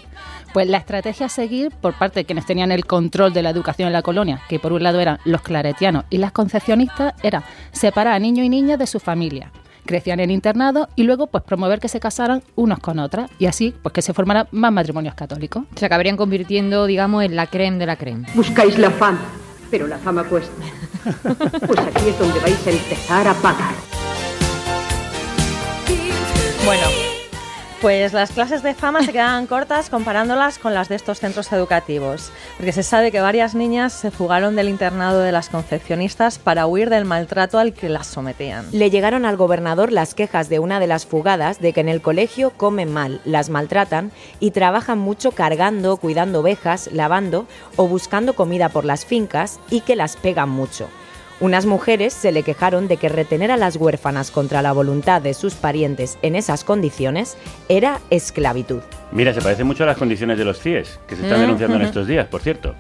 Pues 0.54 0.68
la 0.68 0.80
estrategia 0.80 1.28
a 1.28 1.30
seguir 1.30 1.72
por 1.72 1.94
parte 1.94 2.22
de 2.22 2.26
quienes 2.26 2.48
tenían 2.48 2.72
el 2.72 2.86
control 2.86 3.32
de 3.32 3.44
la 3.44 3.52
educación 3.52 3.86
en 3.88 3.94
la 3.94 4.02
colonia, 4.02 4.42
que 4.50 4.60
por 4.60 4.74
un 4.74 4.82
lado 4.82 5.00
eran 5.00 5.20
los 5.24 5.42
claretianos 5.42 6.06
y 6.10 6.18
las 6.18 6.32
concepcionistas, 6.32 7.14
era 7.22 7.44
separar 7.72 8.16
a 8.16 8.20
niños 8.20 8.46
y 8.46 8.50
niñas 8.50 8.80
de 8.80 8.88
su 8.88 9.00
familia. 9.00 9.52
Crecían 9.86 10.20
en 10.20 10.32
internado 10.32 10.88
y 10.96 11.04
luego 11.04 11.28
pues 11.28 11.44
promover 11.44 11.80
que 11.80 11.88
se 11.88 12.00
casaran 12.00 12.44
unos 12.56 12.80
con 12.80 13.00
otras 13.00 13.30
y 13.40 13.46
así 13.46 13.74
pues 13.82 13.94
que 13.94 14.02
se 14.02 14.14
formaran 14.14 14.48
más 14.52 14.72
matrimonios 14.72 15.16
católicos. 15.16 15.64
Se 15.76 15.86
acabarían 15.86 16.18
convirtiendo, 16.18 16.86
digamos, 16.86 17.24
en 17.24 17.36
la 17.36 17.48
creme 17.48 17.78
de 17.78 17.86
la 17.86 17.96
creme. 17.96 18.28
Buscáis 18.36 18.78
la 18.78 18.92
fama, 18.92 19.22
pero 19.70 19.88
la 19.88 19.98
fama 19.98 20.24
cuesta. 20.24 20.52
Pues 21.68 21.80
aquí 21.80 22.10
es 22.10 22.20
donde 22.20 22.40
vais 22.40 22.68
a 22.68 22.72
empezar 22.72 23.28
a 23.28 23.34
pagar. 23.34 23.74
Bueno, 26.64 26.86
pues 27.82 28.14
las 28.14 28.30
clases 28.32 28.62
de 28.62 28.76
fama 28.76 29.02
se 29.02 29.12
quedaban 29.12 29.48
cortas 29.48 29.90
comparándolas 29.90 30.60
con 30.60 30.76
las 30.76 30.88
de 30.88 30.96
estos 30.96 31.20
centros 31.20 31.52
educativos, 31.52 32.32
porque 32.58 32.72
se 32.72 32.84
sabe 32.84 33.12
que 33.12 33.20
varias 33.20 33.56
niñas 33.56 33.92
se 33.92 34.12
fugaron 34.12 34.56
del 34.56 34.70
internado 34.70 35.20
de 35.20 35.32
las 35.32 35.50
concepcionistas 35.50 36.38
para 36.38 36.68
huir 36.68 36.92
del 36.92 37.06
maltrato 37.06 37.58
al 37.58 37.74
que 37.74 37.90
las 37.90 38.06
sometían. 38.06 38.68
Le 38.72 38.92
llegaron 38.92 39.26
al 39.26 39.36
gobernador 39.36 39.92
las 39.92 40.14
quejas 40.14 40.48
de 40.48 40.60
una 40.60 40.80
de 40.80 40.86
las 40.86 41.08
fugadas 41.08 41.60
de 41.60 41.74
que 41.74 41.82
en 41.82 41.90
el 41.90 42.04
colegio 42.04 42.52
comen 42.52 42.94
mal, 42.94 43.20
las 43.26 43.50
maltratan 43.50 44.12
y 44.40 44.52
trabajan 44.52 45.00
mucho 45.00 45.32
cargando, 45.32 45.98
cuidando 45.98 46.42
ovejas, 46.42 46.88
lavando 46.94 47.48
o 47.78 47.88
buscando 47.88 48.34
comida 48.34 48.70
por 48.70 48.86
las 48.86 49.06
fincas 49.06 49.60
y 49.72 49.82
que 49.82 49.96
las 49.96 50.18
pegan 50.18 50.50
mucho. 50.50 50.88
Unas 51.42 51.66
mujeres 51.66 52.14
se 52.14 52.32
le 52.32 52.44
quejaron 52.44 52.88
de 52.88 52.98
que 52.98 53.10
retener 53.10 53.50
a 53.50 53.58
las 53.58 53.76
huérfanas 53.76 54.30
contra 54.30 54.62
la 54.62 54.74
voluntad 54.74 55.24
de 55.24 55.34
sus 55.34 55.56
parientes 55.56 56.20
en 56.22 56.36
esas 56.36 56.64
condiciones 56.64 57.36
era 57.68 58.00
esclavitud. 58.12 58.82
Mira, 59.12 59.34
se 59.34 59.42
parece 59.42 59.64
mucho 59.64 59.84
a 59.84 59.88
las 59.88 59.98
condiciones 59.98 60.38
de 60.38 60.46
los 60.46 60.60
CIES, 60.62 61.00
que 61.08 61.16
se 61.16 61.24
están 61.24 61.40
Mm, 61.40 61.42
denunciando 61.42 61.78
en 61.78 61.82
estos 61.82 62.06
días, 62.06 62.28
por 62.28 62.42
cierto. 62.42 62.76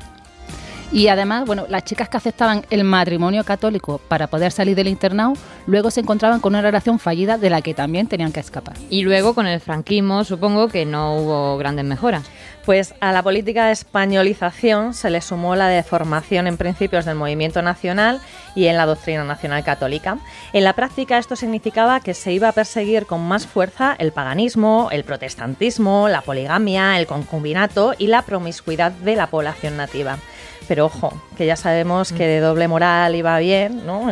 Y 0.91 1.07
además, 1.07 1.45
bueno, 1.45 1.65
las 1.69 1.85
chicas 1.85 2.09
que 2.09 2.17
aceptaban 2.17 2.65
el 2.69 2.83
matrimonio 2.83 3.43
católico 3.45 3.99
para 4.09 4.27
poder 4.27 4.51
salir 4.51 4.75
del 4.75 4.89
internado, 4.89 5.33
luego 5.65 5.89
se 5.89 6.01
encontraban 6.01 6.41
con 6.41 6.51
una 6.53 6.61
relación 6.61 6.99
fallida 6.99 7.37
de 7.37 7.49
la 7.49 7.61
que 7.61 7.73
también 7.73 8.07
tenían 8.07 8.33
que 8.33 8.41
escapar. 8.41 8.75
Y 8.89 9.03
luego 9.03 9.33
con 9.33 9.47
el 9.47 9.61
franquismo 9.61 10.23
supongo 10.25 10.67
que 10.67 10.85
no 10.85 11.15
hubo 11.17 11.57
grandes 11.57 11.85
mejoras. 11.85 12.29
Pues 12.65 12.93
a 12.99 13.11
la 13.11 13.23
política 13.23 13.65
de 13.65 13.71
españolización 13.71 14.93
se 14.93 15.09
le 15.09 15.21
sumó 15.21 15.55
la 15.55 15.67
deformación 15.67 16.45
en 16.45 16.57
principios 16.57 17.05
del 17.05 17.15
movimiento 17.15 17.63
nacional 17.63 18.21
y 18.53 18.67
en 18.67 18.77
la 18.77 18.85
doctrina 18.85 19.23
nacional 19.23 19.63
católica. 19.63 20.19
En 20.53 20.63
la 20.63 20.73
práctica 20.73 21.17
esto 21.17 21.35
significaba 21.35 22.01
que 22.01 22.13
se 22.13 22.33
iba 22.33 22.49
a 22.49 22.51
perseguir 22.51 23.07
con 23.07 23.27
más 23.27 23.47
fuerza 23.47 23.95
el 23.97 24.11
paganismo, 24.11 24.89
el 24.91 25.03
protestantismo, 25.03 26.07
la 26.07 26.21
poligamia, 26.21 26.99
el 26.99 27.07
concubinato 27.07 27.95
y 27.97 28.07
la 28.07 28.21
promiscuidad 28.21 28.91
de 28.91 29.15
la 29.15 29.27
población 29.27 29.77
nativa 29.77 30.19
pero 30.67 30.85
ojo, 30.85 31.13
que 31.37 31.45
ya 31.45 31.55
sabemos 31.55 32.11
que 32.11 32.27
de 32.27 32.39
doble 32.39 32.67
moral 32.67 33.15
iba 33.15 33.37
bien, 33.39 33.85
¿no? 33.85 34.07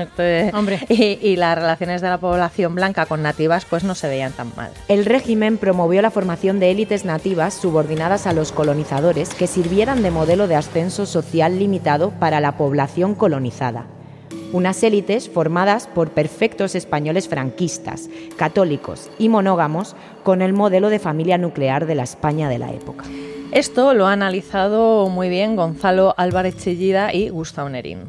Hombre. 0.53 0.79
Y, 0.89 1.19
y 1.21 1.35
las 1.35 1.55
relaciones 1.55 2.01
de 2.01 2.09
la 2.09 2.17
población 2.17 2.75
blanca 2.75 3.05
con 3.05 3.21
nativas 3.21 3.65
pues 3.65 3.83
no 3.83 3.95
se 3.95 4.07
veían 4.07 4.31
tan 4.33 4.51
mal. 4.55 4.71
El 4.87 5.05
régimen 5.05 5.57
promovió 5.57 6.01
la 6.01 6.11
formación 6.11 6.59
de 6.59 6.71
élites 6.71 7.05
nativas 7.05 7.53
subordinadas 7.53 8.27
a 8.27 8.33
los 8.33 8.51
colonizadores 8.51 9.33
que 9.33 9.47
sirvieran 9.47 10.01
de 10.01 10.11
modelo 10.11 10.47
de 10.47 10.55
ascenso 10.55 11.05
social 11.05 11.59
limitado 11.59 12.11
para 12.11 12.39
la 12.39 12.57
población 12.57 13.15
colonizada. 13.15 13.85
Unas 14.51 14.81
élites 14.81 15.29
formadas 15.29 15.85
por 15.85 16.09
perfectos 16.09 16.73
españoles 16.73 17.27
franquistas, 17.27 18.09
católicos 18.35 19.11
y 19.19 19.29
monógamos 19.29 19.95
con 20.23 20.41
el 20.41 20.53
modelo 20.53 20.89
de 20.89 20.97
familia 20.97 21.37
nuclear 21.37 21.85
de 21.85 21.93
la 21.93 22.03
España 22.03 22.49
de 22.49 22.57
la 22.57 22.71
época. 22.71 23.05
Esto 23.51 23.93
lo 23.93 24.07
ha 24.07 24.13
analizado 24.13 25.07
muy 25.09 25.29
bien 25.29 25.55
Gonzalo 25.55 26.15
Álvarez 26.17 26.57
Chillida 26.57 27.13
y 27.13 27.29
Gustavo 27.29 27.69
Nerín. 27.69 27.99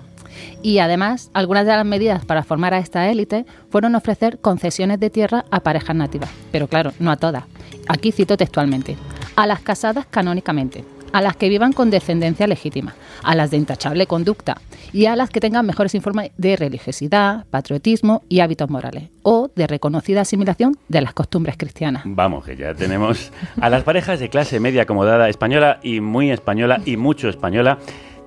Y 0.62 0.78
además, 0.78 1.30
algunas 1.34 1.66
de 1.66 1.72
las 1.72 1.84
medidas 1.84 2.24
para 2.24 2.42
formar 2.42 2.72
a 2.72 2.78
esta 2.78 3.10
élite 3.10 3.44
fueron 3.70 3.94
ofrecer 3.94 4.38
concesiones 4.38 4.98
de 4.98 5.10
tierra 5.10 5.44
a 5.50 5.60
parejas 5.60 5.96
nativas. 5.96 6.30
Pero 6.52 6.68
claro, 6.68 6.92
no 6.98 7.10
a 7.10 7.16
todas. 7.16 7.44
Aquí 7.86 8.12
cito 8.12 8.36
textualmente. 8.38 8.96
A 9.36 9.46
las 9.46 9.60
casadas 9.60 10.06
canónicamente, 10.10 10.84
a 11.12 11.20
las 11.20 11.36
que 11.36 11.48
vivan 11.48 11.72
con 11.72 11.90
descendencia 11.90 12.46
legítima, 12.46 12.94
a 13.22 13.34
las 13.34 13.50
de 13.50 13.56
intachable 13.56 14.06
conducta 14.06 14.60
y 14.92 15.06
a 15.06 15.16
las 15.16 15.30
que 15.30 15.40
tengan 15.40 15.66
mejores 15.66 15.94
informes 15.94 16.32
de 16.36 16.56
religiosidad, 16.56 17.46
patriotismo 17.50 18.22
y 18.28 18.40
hábitos 18.40 18.70
morales, 18.70 19.10
o 19.22 19.50
de 19.54 19.66
reconocida 19.66 20.22
asimilación 20.22 20.76
de 20.88 21.00
las 21.00 21.14
costumbres 21.14 21.56
cristianas. 21.56 22.02
Vamos, 22.04 22.44
que 22.44 22.56
ya 22.56 22.74
tenemos 22.74 23.32
a 23.60 23.70
las 23.70 23.82
parejas 23.82 24.20
de 24.20 24.28
clase 24.28 24.60
media 24.60 24.82
acomodada 24.82 25.28
española 25.28 25.80
y 25.82 26.00
muy 26.00 26.30
española 26.30 26.80
y 26.84 26.96
mucho 26.96 27.28
española 27.28 27.78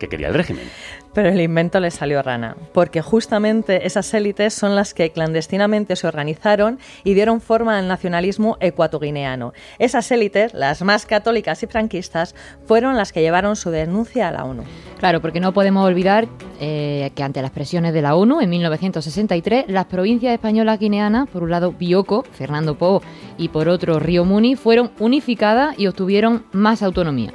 que 0.03 0.09
quería 0.09 0.27
el 0.27 0.33
régimen. 0.33 0.69
Pero 1.13 1.29
el 1.29 1.39
invento 1.39 1.79
le 1.79 1.91
salió 1.91 2.21
rana, 2.21 2.57
porque 2.73 3.01
justamente 3.01 3.85
esas 3.85 4.13
élites 4.13 4.53
son 4.53 4.75
las 4.75 4.93
que 4.93 5.11
clandestinamente 5.11 5.95
se 5.95 6.07
organizaron 6.07 6.79
y 7.03 7.13
dieron 7.13 7.39
forma 7.39 7.77
al 7.77 7.87
nacionalismo 7.87 8.57
ecuatoguineano. 8.59 9.53
Esas 9.79 10.11
élites, 10.11 10.53
las 10.53 10.81
más 10.81 11.05
católicas 11.05 11.63
y 11.63 11.67
franquistas, 11.67 12.35
fueron 12.65 12.97
las 12.97 13.13
que 13.13 13.21
llevaron 13.21 13.55
su 13.55 13.69
denuncia 13.69 14.27
a 14.27 14.31
la 14.31 14.43
ONU. 14.43 14.63
Claro, 14.99 15.21
porque 15.21 15.39
no 15.39 15.53
podemos 15.53 15.85
olvidar 15.85 16.27
eh, 16.59 17.11
que 17.15 17.23
ante 17.23 17.41
las 17.41 17.51
presiones 17.51 17.93
de 17.93 18.01
la 18.01 18.15
ONU 18.15 18.41
en 18.41 18.49
1963, 18.49 19.65
las 19.67 19.85
provincias 19.85 20.33
españolas 20.33 20.79
guineanas, 20.79 21.29
por 21.29 21.43
un 21.43 21.51
lado 21.51 21.71
Bioko, 21.71 22.23
Fernando 22.23 22.77
Po 22.77 23.01
y 23.37 23.49
por 23.49 23.69
otro 23.69 23.99
Río 23.99 24.25
Muni, 24.25 24.55
fueron 24.55 24.91
unificadas 24.99 25.77
y 25.79 25.87
obtuvieron 25.87 26.45
más 26.51 26.83
autonomía. 26.83 27.31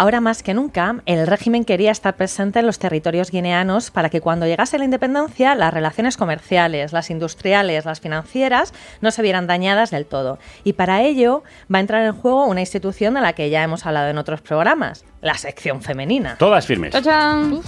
Ahora 0.00 0.20
más 0.20 0.44
que 0.44 0.54
nunca, 0.54 1.02
el 1.06 1.26
régimen 1.26 1.64
quería 1.64 1.90
estar 1.90 2.14
presente 2.14 2.60
en 2.60 2.66
los 2.66 2.78
territorios 2.78 3.32
guineanos 3.32 3.90
para 3.90 4.10
que 4.10 4.20
cuando 4.20 4.46
llegase 4.46 4.78
la 4.78 4.84
independencia 4.84 5.56
las 5.56 5.74
relaciones 5.74 6.16
comerciales, 6.16 6.92
las 6.92 7.10
industriales, 7.10 7.84
las 7.84 7.98
financieras 7.98 8.72
no 9.00 9.10
se 9.10 9.22
vieran 9.22 9.48
dañadas 9.48 9.90
del 9.90 10.06
todo. 10.06 10.38
Y 10.62 10.74
para 10.74 11.02
ello 11.02 11.42
va 11.74 11.78
a 11.78 11.80
entrar 11.80 12.04
en 12.04 12.12
juego 12.12 12.44
una 12.44 12.60
institución 12.60 13.14
de 13.14 13.22
la 13.22 13.32
que 13.32 13.50
ya 13.50 13.64
hemos 13.64 13.86
hablado 13.86 14.08
en 14.08 14.18
otros 14.18 14.40
programas, 14.40 15.04
la 15.20 15.34
sección 15.34 15.82
femenina. 15.82 16.36
Todas 16.38 16.64
firmes. 16.64 16.92
¡Chachán! 16.92 17.60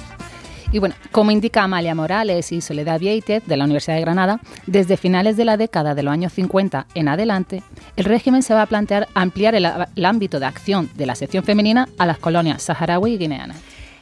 Y 0.73 0.79
bueno, 0.79 0.95
como 1.11 1.33
indica 1.33 1.65
Amalia 1.65 1.97
Morales 1.97 2.53
y 2.53 2.61
Soledad 2.61 3.01
Vieitet 3.01 3.45
de 3.45 3.57
la 3.57 3.65
Universidad 3.65 3.97
de 3.97 4.03
Granada, 4.03 4.41
desde 4.67 4.97
finales 4.97 5.37
de 5.37 5.45
la 5.45 5.57
década 5.57 5.97
de 5.97 6.05
los 6.05 6.13
años 6.13 6.33
50 6.33 6.87
en 6.95 7.09
adelante, 7.09 7.65
el 7.97 8.05
régimen 8.05 8.45
se 8.45 8.55
va 8.55 8.63
a 8.63 8.67
plantear 8.67 9.09
ampliar 9.15 9.57
el, 9.57 9.67
el 9.97 10.05
ámbito 10.05 10.39
de 10.39 10.47
acción 10.47 10.89
de 10.95 11.07
la 11.07 11.17
sección 11.17 11.43
femenina 11.43 11.89
a 11.99 12.07
las 12.07 12.19
colonias 12.19 12.63
saharaui 12.63 13.15
y 13.15 13.19
guineanas. 13.19 13.57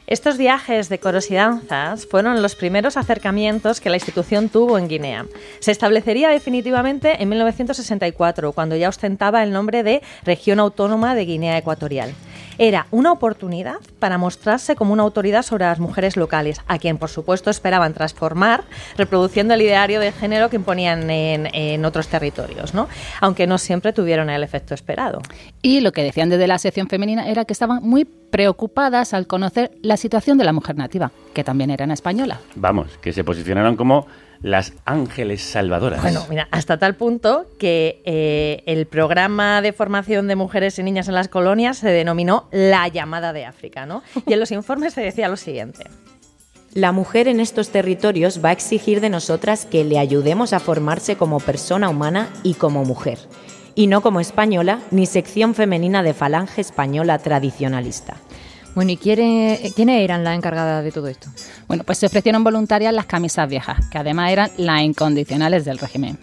Estos 0.09 0.37
viajes 0.39 0.89
de 0.89 0.99
coros 0.99 1.29
y 1.29 1.35
danzas 1.35 2.07
fueron 2.07 2.41
los 2.41 2.55
primeros 2.55 2.97
acercamientos 2.97 3.79
que 3.79 3.91
la 3.91 3.97
institución 3.97 4.49
tuvo 4.49 4.79
en 4.79 4.87
Guinea. 4.87 5.27
Se 5.59 5.71
establecería 5.71 6.29
definitivamente 6.29 7.21
en 7.21 7.29
1964, 7.29 8.51
cuando 8.53 8.75
ya 8.75 8.89
ostentaba 8.89 9.43
el 9.43 9.51
nombre 9.51 9.83
de 9.83 10.01
Región 10.23 10.59
Autónoma 10.59 11.13
de 11.13 11.25
Guinea 11.25 11.59
Ecuatorial. 11.59 12.15
Era 12.61 12.87
una 12.91 13.11
oportunidad 13.11 13.77
para 13.99 14.17
mostrarse 14.17 14.75
como 14.75 14.93
una 14.93 15.03
autoridad 15.03 15.43
sobre 15.43 15.65
las 15.65 15.79
mujeres 15.79 16.17
locales, 16.17 16.61
a 16.67 16.77
quien 16.77 16.97
por 16.97 17.09
supuesto 17.09 17.49
esperaban 17.49 17.93
transformar, 17.93 18.65
reproduciendo 18.97 19.53
el 19.53 19.61
ideario 19.61 19.99
de 19.99 20.11
género 20.11 20.49
que 20.49 20.57
imponían 20.57 21.09
en, 21.09 21.47
en 21.53 21.85
otros 21.85 22.09
territorios, 22.09 22.73
¿no? 22.73 22.87
aunque 23.21 23.47
no 23.47 23.57
siempre 23.57 23.93
tuvieron 23.93 24.29
el 24.29 24.43
efecto 24.43 24.73
esperado. 24.73 25.21
Y 25.61 25.79
lo 25.79 25.91
que 25.93 26.03
decían 26.03 26.29
desde 26.29 26.47
la 26.47 26.59
sección 26.59 26.87
femenina 26.87 27.29
era 27.29 27.45
que 27.45 27.53
estaban 27.53 27.81
muy 27.81 28.03
preocupadas 28.03 29.13
al 29.13 29.25
conocer 29.25 29.71
la 29.81 29.97
situación 29.97 30.37
de 30.37 30.43
la 30.43 30.53
mujer 30.53 30.75
nativa, 30.75 31.11
que 31.33 31.43
también 31.43 31.71
era 31.71 31.85
española. 31.93 32.39
Vamos, 32.55 32.97
que 33.01 33.13
se 33.13 33.23
posicionaron 33.23 33.75
como 33.75 34.05
las 34.41 34.73
ángeles 34.85 35.41
salvadoras. 35.41 36.01
Bueno, 36.01 36.25
mira, 36.29 36.47
hasta 36.51 36.77
tal 36.77 36.95
punto 36.95 37.45
que 37.59 38.01
eh, 38.05 38.63
el 38.65 38.85
programa 38.85 39.61
de 39.61 39.73
formación 39.73 40.27
de 40.27 40.35
mujeres 40.35 40.79
y 40.79 40.83
niñas 40.83 41.07
en 41.07 41.15
las 41.15 41.27
colonias 41.27 41.77
se 41.77 41.89
denominó 41.89 42.47
La 42.51 42.87
llamada 42.87 43.33
de 43.33 43.45
África, 43.45 43.85
¿no? 43.85 44.03
Y 44.25 44.33
en 44.33 44.39
los 44.39 44.51
informes 44.51 44.93
se 44.93 45.01
decía 45.01 45.27
lo 45.27 45.37
siguiente. 45.37 45.85
La 46.73 46.91
mujer 46.91 47.27
en 47.27 47.39
estos 47.39 47.69
territorios 47.69 48.43
va 48.45 48.49
a 48.49 48.53
exigir 48.53 49.01
de 49.01 49.09
nosotras 49.09 49.65
que 49.65 49.83
le 49.83 49.97
ayudemos 49.97 50.53
a 50.53 50.59
formarse 50.59 51.15
como 51.15 51.39
persona 51.39 51.89
humana 51.89 52.29
y 52.43 52.53
como 52.53 52.85
mujer, 52.85 53.17
y 53.73 53.87
no 53.87 54.01
como 54.01 54.19
española 54.19 54.79
ni 54.91 55.07
sección 55.07 55.55
femenina 55.55 56.03
de 56.03 56.13
falange 56.13 56.61
española 56.61 57.17
tradicionalista. 57.17 58.17
Bueno, 58.75 58.91
¿y 58.91 58.97
quiénes, 58.97 59.73
quiénes 59.73 60.01
eran 60.01 60.23
las 60.23 60.37
encargadas 60.37 60.83
de 60.83 60.91
todo 60.91 61.07
esto? 61.07 61.29
Bueno, 61.67 61.83
pues 61.83 61.97
se 61.97 62.05
ofrecieron 62.05 62.43
voluntarias 62.43 62.93
las 62.93 63.05
camisas 63.05 63.49
viejas, 63.49 63.85
que 63.89 63.97
además 63.97 64.31
eran 64.31 64.51
las 64.57 64.81
incondicionales 64.81 65.65
del 65.65 65.79
régimen. 65.79 66.17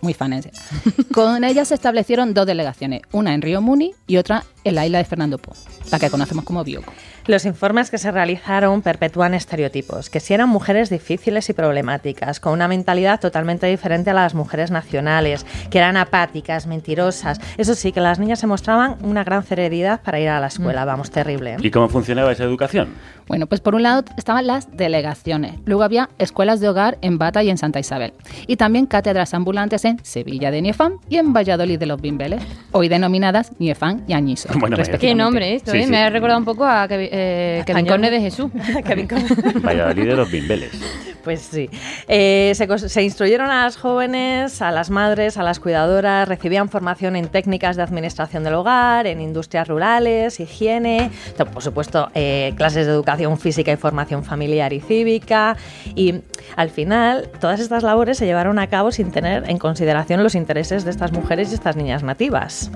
Muy 0.00 0.14
fanes. 0.14 0.48
Con 1.12 1.44
ellas 1.44 1.68
se 1.68 1.74
establecieron 1.74 2.34
dos 2.34 2.46
delegaciones, 2.46 3.02
una 3.12 3.34
en 3.34 3.42
Río 3.42 3.60
Muni 3.60 3.94
y 4.06 4.16
otra 4.16 4.44
en 4.64 4.74
la 4.74 4.84
isla 4.84 4.98
de 4.98 5.04
Fernando 5.04 5.38
Po, 5.38 5.52
la 5.92 5.98
que 5.98 6.10
conocemos 6.10 6.44
como 6.44 6.64
Bioko. 6.64 6.92
Los 7.26 7.44
informes 7.44 7.90
que 7.90 7.98
se 7.98 8.10
realizaron 8.10 8.82
perpetúan 8.82 9.34
estereotipos, 9.34 10.10
que 10.10 10.20
si 10.20 10.34
eran 10.34 10.48
mujeres 10.48 10.90
difíciles 10.90 11.48
y 11.48 11.52
problemáticas, 11.52 12.40
con 12.40 12.52
una 12.52 12.68
mentalidad 12.68 13.20
totalmente 13.20 13.66
diferente 13.66 14.10
a 14.10 14.14
las 14.14 14.34
mujeres 14.34 14.70
nacionales, 14.70 15.46
que 15.70 15.78
eran 15.78 15.96
apáticas, 15.96 16.66
mentirosas. 16.66 17.40
Eso 17.56 17.74
sí, 17.74 17.92
que 17.92 18.00
las 18.00 18.18
niñas 18.18 18.40
se 18.40 18.46
mostraban 18.46 18.96
una 19.02 19.24
gran 19.24 19.42
celeridad 19.44 20.00
para 20.02 20.20
ir 20.20 20.28
a 20.28 20.40
la 20.40 20.48
escuela, 20.48 20.84
vamos, 20.84 21.10
terrible. 21.10 21.54
¿eh? 21.54 21.58
¿Y 21.60 21.70
cómo 21.70 21.88
funcionaba 21.88 22.32
esa 22.32 22.44
educación? 22.44 22.94
Bueno, 23.28 23.46
pues 23.46 23.60
por 23.60 23.74
un 23.74 23.82
lado 23.82 24.04
estaban 24.16 24.46
las 24.46 24.76
delegaciones, 24.76 25.54
luego 25.64 25.82
había 25.82 26.08
escuelas 26.18 26.60
de 26.60 26.68
hogar 26.68 26.98
en 27.02 27.18
Bata 27.18 27.42
y 27.42 27.50
en 27.50 27.58
Santa 27.58 27.80
Isabel, 27.80 28.12
y 28.46 28.56
también 28.56 28.86
cátedras 28.86 29.34
ambulantes 29.34 29.84
en 29.84 29.98
Sevilla 30.04 30.50
de 30.50 30.62
Niefán 30.62 30.94
y 31.08 31.16
en 31.16 31.32
Valladolid 31.32 31.78
de 31.78 31.86
los 31.86 32.00
Bimbeles, 32.00 32.42
hoy 32.72 32.88
denominadas 32.88 33.52
Niefán 33.58 34.04
y 34.06 34.12
Añiso. 34.12 34.48
Bueno, 34.58 34.76
Qué 35.00 35.14
nombre 35.14 35.54
esto, 35.54 35.72
Sí, 35.72 35.78
¿eh? 35.78 35.84
sí. 35.84 35.90
Me 35.90 35.98
ha 35.98 36.10
recordado 36.10 36.38
un 36.38 36.44
poco 36.44 36.64
a 36.64 36.86
Kevin, 36.86 37.08
eh, 37.10 37.62
Kevin 37.66 37.86
Español. 37.86 37.88
Corne 37.88 38.10
de 38.10 38.20
Jesús. 38.20 38.50
Kevin 38.86 39.08
Corne. 39.08 39.26
Valladolid 39.60 40.06
de 40.06 40.16
los 40.16 40.30
bimbeles. 40.30 40.70
Pues 41.26 41.40
sí. 41.40 41.68
Eh, 42.06 42.52
se, 42.54 42.88
se 42.88 43.02
instruyeron 43.02 43.50
a 43.50 43.64
las 43.64 43.76
jóvenes, 43.76 44.62
a 44.62 44.70
las 44.70 44.90
madres, 44.90 45.36
a 45.36 45.42
las 45.42 45.58
cuidadoras, 45.58 46.28
recibían 46.28 46.68
formación 46.68 47.16
en 47.16 47.26
técnicas 47.26 47.74
de 47.74 47.82
administración 47.82 48.44
del 48.44 48.54
hogar, 48.54 49.08
en 49.08 49.20
industrias 49.20 49.66
rurales, 49.66 50.38
higiene, 50.38 51.10
por 51.52 51.64
supuesto, 51.64 52.10
eh, 52.14 52.54
clases 52.56 52.86
de 52.86 52.92
educación 52.92 53.15
física 53.36 53.72
y 53.72 53.76
formación 53.76 54.24
familiar 54.24 54.72
y 54.72 54.80
cívica. 54.80 55.56
Y 55.94 56.14
al 56.56 56.70
final, 56.70 57.28
todas 57.40 57.60
estas 57.60 57.82
labores 57.82 58.18
se 58.18 58.26
llevaron 58.26 58.58
a 58.58 58.66
cabo 58.68 58.92
sin 58.92 59.10
tener 59.10 59.48
en 59.48 59.58
consideración 59.58 60.22
los 60.22 60.34
intereses 60.34 60.84
de 60.84 60.90
estas 60.90 61.12
mujeres 61.12 61.50
y 61.50 61.54
estas 61.54 61.76
niñas 61.76 62.02
nativas. 62.02 62.70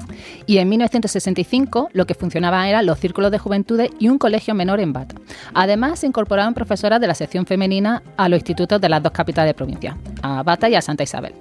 Y 0.47 0.59
en 0.59 0.69
1965 0.69 1.91
lo 1.93 2.07
que 2.07 2.15
funcionaba 2.15 2.69
eran 2.69 2.87
los 2.87 2.99
círculos 2.99 3.31
de 3.31 3.39
juventudes 3.39 3.91
y 3.99 4.09
un 4.09 4.19
colegio 4.19 4.55
menor 4.55 4.81
en 4.81 4.93
Bata. 4.93 5.15
Además 5.55 6.01
se 6.01 6.07
incorporaban 6.07 6.55
profesoras 6.55 7.01
de 7.01 7.07
la 7.07 7.15
sección 7.15 7.47
femenina 7.47 8.03
a 8.17 8.29
los 8.29 8.39
institutos 8.39 8.81
de 8.81 8.89
las 8.89 9.03
dos 9.03 9.13
capitales 9.13 9.51
de 9.51 9.55
provincia, 9.55 9.97
a 10.23 10.43
Bata 10.43 10.69
y 10.69 10.75
a 10.75 10.83
Santa 10.83 11.03
Isabel, 11.03 11.35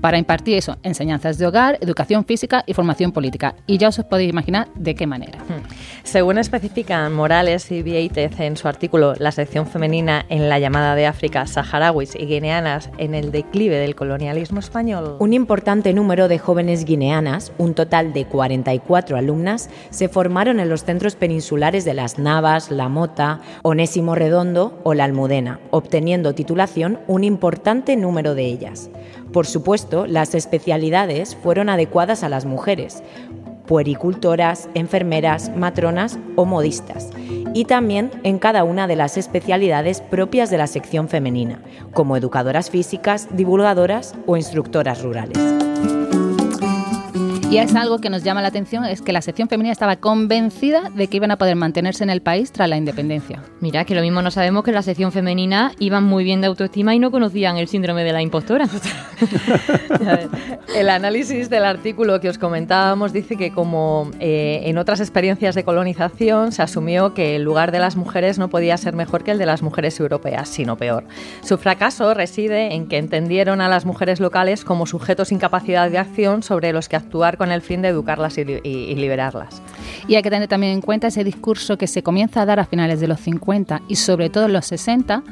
para 0.00 0.18
impartir 0.18 0.56
eso, 0.58 0.76
enseñanzas 0.82 1.38
de 1.38 1.46
hogar, 1.46 1.78
educación 1.80 2.24
física 2.24 2.64
y 2.66 2.74
formación 2.74 3.12
política. 3.12 3.54
Y 3.66 3.78
ya 3.78 3.88
os 3.88 3.98
podéis 4.04 4.30
imaginar 4.30 4.68
de 4.74 4.94
qué 4.94 5.06
manera. 5.06 5.38
Hmm. 5.38 5.62
Según 6.02 6.38
especifican 6.38 7.12
Morales 7.14 7.70
y 7.70 7.82
Vieitez 7.82 8.33
en 8.38 8.56
su 8.56 8.68
artículo 8.68 9.14
La 9.18 9.32
sección 9.32 9.66
femenina 9.66 10.24
en 10.28 10.48
la 10.48 10.58
llamada 10.58 10.94
de 10.94 11.06
África, 11.06 11.46
saharauis 11.46 12.14
y 12.14 12.26
guineanas 12.26 12.90
en 12.98 13.14
el 13.14 13.30
declive 13.30 13.76
del 13.78 13.94
colonialismo 13.94 14.60
español. 14.60 15.16
Un 15.20 15.32
importante 15.32 15.92
número 15.92 16.28
de 16.28 16.38
jóvenes 16.38 16.84
guineanas, 16.84 17.52
un 17.58 17.74
total 17.74 18.12
de 18.12 18.24
44 18.24 19.16
alumnas, 19.16 19.70
se 19.90 20.08
formaron 20.08 20.60
en 20.60 20.68
los 20.68 20.84
centros 20.84 21.16
peninsulares 21.16 21.84
de 21.84 21.94
Las 21.94 22.18
Navas, 22.18 22.70
La 22.70 22.88
Mota, 22.88 23.40
Onésimo 23.62 24.14
Redondo 24.14 24.80
o 24.82 24.94
La 24.94 25.04
Almudena, 25.04 25.60
obteniendo 25.70 26.34
titulación 26.34 27.00
un 27.06 27.24
importante 27.24 27.96
número 27.96 28.34
de 28.34 28.46
ellas. 28.46 28.90
Por 29.32 29.46
supuesto, 29.46 30.06
las 30.06 30.34
especialidades 30.34 31.34
fueron 31.36 31.68
adecuadas 31.68 32.22
a 32.22 32.28
las 32.28 32.44
mujeres, 32.44 33.02
puericultoras, 33.66 34.68
enfermeras, 34.74 35.50
matronas 35.56 36.18
o 36.36 36.44
modistas, 36.44 37.10
y 37.54 37.64
también 37.64 38.10
en 38.22 38.38
cada 38.38 38.64
una 38.64 38.86
de 38.86 38.96
las 38.96 39.16
especialidades 39.16 40.00
propias 40.00 40.50
de 40.50 40.58
la 40.58 40.66
sección 40.66 41.08
femenina, 41.08 41.60
como 41.92 42.16
educadoras 42.16 42.70
físicas, 42.70 43.28
divulgadoras 43.32 44.14
o 44.26 44.36
instructoras 44.36 45.02
rurales. 45.02 45.73
Y 47.54 47.58
es 47.58 47.76
algo 47.76 48.00
que 48.00 48.10
nos 48.10 48.24
llama 48.24 48.42
la 48.42 48.48
atención, 48.48 48.84
es 48.84 49.00
que 49.00 49.12
la 49.12 49.22
sección 49.22 49.48
femenina 49.48 49.70
estaba 49.70 49.94
convencida 49.94 50.90
de 50.90 51.06
que 51.06 51.18
iban 51.18 51.30
a 51.30 51.38
poder 51.38 51.54
mantenerse 51.54 52.02
en 52.02 52.10
el 52.10 52.20
país 52.20 52.50
tras 52.50 52.68
la 52.68 52.76
independencia. 52.76 53.44
Mira, 53.60 53.84
que 53.84 53.94
lo 53.94 54.02
mismo 54.02 54.22
no 54.22 54.32
sabemos 54.32 54.64
que 54.64 54.72
la 54.72 54.82
sección 54.82 55.12
femenina 55.12 55.70
iban 55.78 56.02
muy 56.02 56.24
bien 56.24 56.40
de 56.40 56.48
autoestima 56.48 56.96
y 56.96 56.98
no 56.98 57.12
conocían 57.12 57.56
el 57.56 57.68
síndrome 57.68 58.02
de 58.02 58.12
la 58.12 58.22
impostora. 58.22 58.66
El 60.74 60.90
análisis 60.90 61.48
del 61.50 61.64
artículo 61.64 62.20
que 62.20 62.28
os 62.28 62.38
comentábamos 62.38 63.12
dice 63.12 63.36
que 63.36 63.52
como 63.52 64.10
eh, 64.18 64.62
en 64.64 64.76
otras 64.76 64.98
experiencias 64.98 65.54
de 65.54 65.62
colonización 65.62 66.50
se 66.50 66.62
asumió 66.62 67.14
que 67.14 67.36
el 67.36 67.42
lugar 67.42 67.70
de 67.70 67.78
las 67.78 67.94
mujeres 67.94 68.38
no 68.38 68.48
podía 68.48 68.76
ser 68.76 68.94
mejor 68.94 69.22
que 69.22 69.30
el 69.30 69.38
de 69.38 69.46
las 69.46 69.62
mujeres 69.62 70.00
europeas, 70.00 70.48
sino 70.48 70.76
peor. 70.76 71.04
Su 71.42 71.58
fracaso 71.58 72.12
reside 72.14 72.74
en 72.74 72.88
que 72.88 72.98
entendieron 72.98 73.60
a 73.60 73.68
las 73.68 73.84
mujeres 73.84 74.18
locales 74.18 74.64
como 74.64 74.86
sujetos 74.86 75.28
sin 75.28 75.38
capacidad 75.38 75.88
de 75.88 75.98
acción 75.98 76.42
sobre 76.42 76.72
los 76.72 76.88
que 76.88 76.96
actuar 76.96 77.36
con 77.36 77.43
el 77.52 77.62
fin 77.62 77.82
de 77.82 77.88
educarlas 77.88 78.38
y 78.38 78.44
liberarlas. 78.94 79.62
Y 80.08 80.16
hay 80.16 80.22
que 80.22 80.30
tener 80.30 80.48
también 80.48 80.72
en 80.72 80.80
cuenta 80.80 81.08
ese 81.08 81.24
discurso 81.24 81.78
que 81.78 81.86
se 81.86 82.02
comienza 82.02 82.42
a 82.42 82.46
dar 82.46 82.60
a 82.60 82.64
finales 82.64 83.00
de 83.00 83.08
los 83.08 83.20
50 83.20 83.82
y 83.88 83.96
sobre 83.96 84.30
todo 84.30 84.46
en 84.46 84.52
los 84.52 84.66
60, 84.66 85.22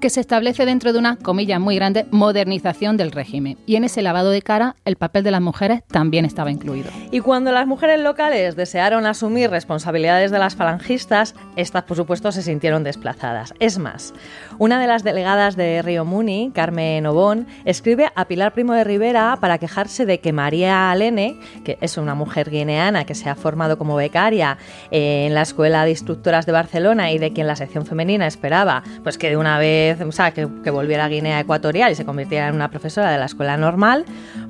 que 0.00 0.10
se 0.10 0.20
establece 0.20 0.66
dentro 0.66 0.92
de 0.92 0.98
una, 0.98 1.16
comilla 1.16 1.58
muy 1.58 1.76
grande, 1.76 2.06
modernización 2.10 2.96
del 2.96 3.12
régimen. 3.12 3.58
Y 3.66 3.76
en 3.76 3.84
ese 3.84 4.02
lavado 4.02 4.30
de 4.30 4.42
cara, 4.42 4.76
el 4.84 4.96
papel 4.96 5.24
de 5.24 5.30
las 5.30 5.40
mujeres 5.40 5.82
también 5.88 6.24
estaba 6.24 6.50
incluido. 6.50 6.90
Y 7.10 7.20
cuando 7.20 7.52
las 7.52 7.66
mujeres 7.66 8.00
locales 8.00 8.56
desearon 8.56 9.06
asumir 9.06 9.50
responsabilidades 9.50 10.30
de 10.30 10.38
las 10.38 10.56
falangistas, 10.56 11.34
estas 11.56 11.84
por 11.84 11.96
supuesto 11.96 12.32
se 12.32 12.42
sintieron 12.42 12.84
desplazadas. 12.84 13.54
Es 13.60 13.78
más, 13.78 14.14
una 14.58 14.80
de 14.80 14.86
las 14.86 15.04
delegadas 15.04 15.56
de 15.56 15.82
Río 15.82 16.04
Muni, 16.04 16.50
Carmen 16.54 17.06
Obón, 17.06 17.46
escribe 17.64 18.10
a 18.14 18.26
Pilar 18.26 18.52
Primo 18.52 18.72
de 18.72 18.84
Rivera 18.84 19.38
para 19.40 19.58
quejarse 19.58 20.06
de 20.06 20.20
que 20.20 20.32
María 20.32 20.90
Alene, 20.90 21.38
que 21.64 21.78
es 21.80 21.96
una 21.96 22.14
mujer 22.14 22.50
guineana 22.50 23.04
que 23.04 23.14
se 23.14 23.28
ha 23.28 23.34
formado 23.34 23.78
como 23.78 23.96
becaria 23.96 24.58
en 24.90 25.34
la 25.34 25.42
Escuela 25.42 25.84
de 25.84 25.90
Instructoras 25.90 26.46
de 26.46 26.52
Barcelona 26.52 27.12
y 27.12 27.18
de 27.18 27.32
quien 27.32 27.46
la 27.46 27.56
sección 27.56 27.86
femenina 27.86 28.26
esperaba 28.26 28.82
pues 29.02 29.18
que 29.18 29.30
de 29.30 29.36
una 29.36 29.58
vez, 29.58 29.95
que, 30.34 30.48
que 30.62 30.70
volviera 30.70 31.04
a 31.04 31.08
Guinea 31.08 31.40
Ecuatorial 31.40 31.92
y 31.92 31.94
se 31.94 32.04
convirtiera 32.04 32.48
en 32.48 32.54
una 32.54 32.70
profesora 32.70 33.10
de 33.10 33.18
la 33.18 33.26
escuela 33.26 33.56
normal, 33.56 34.04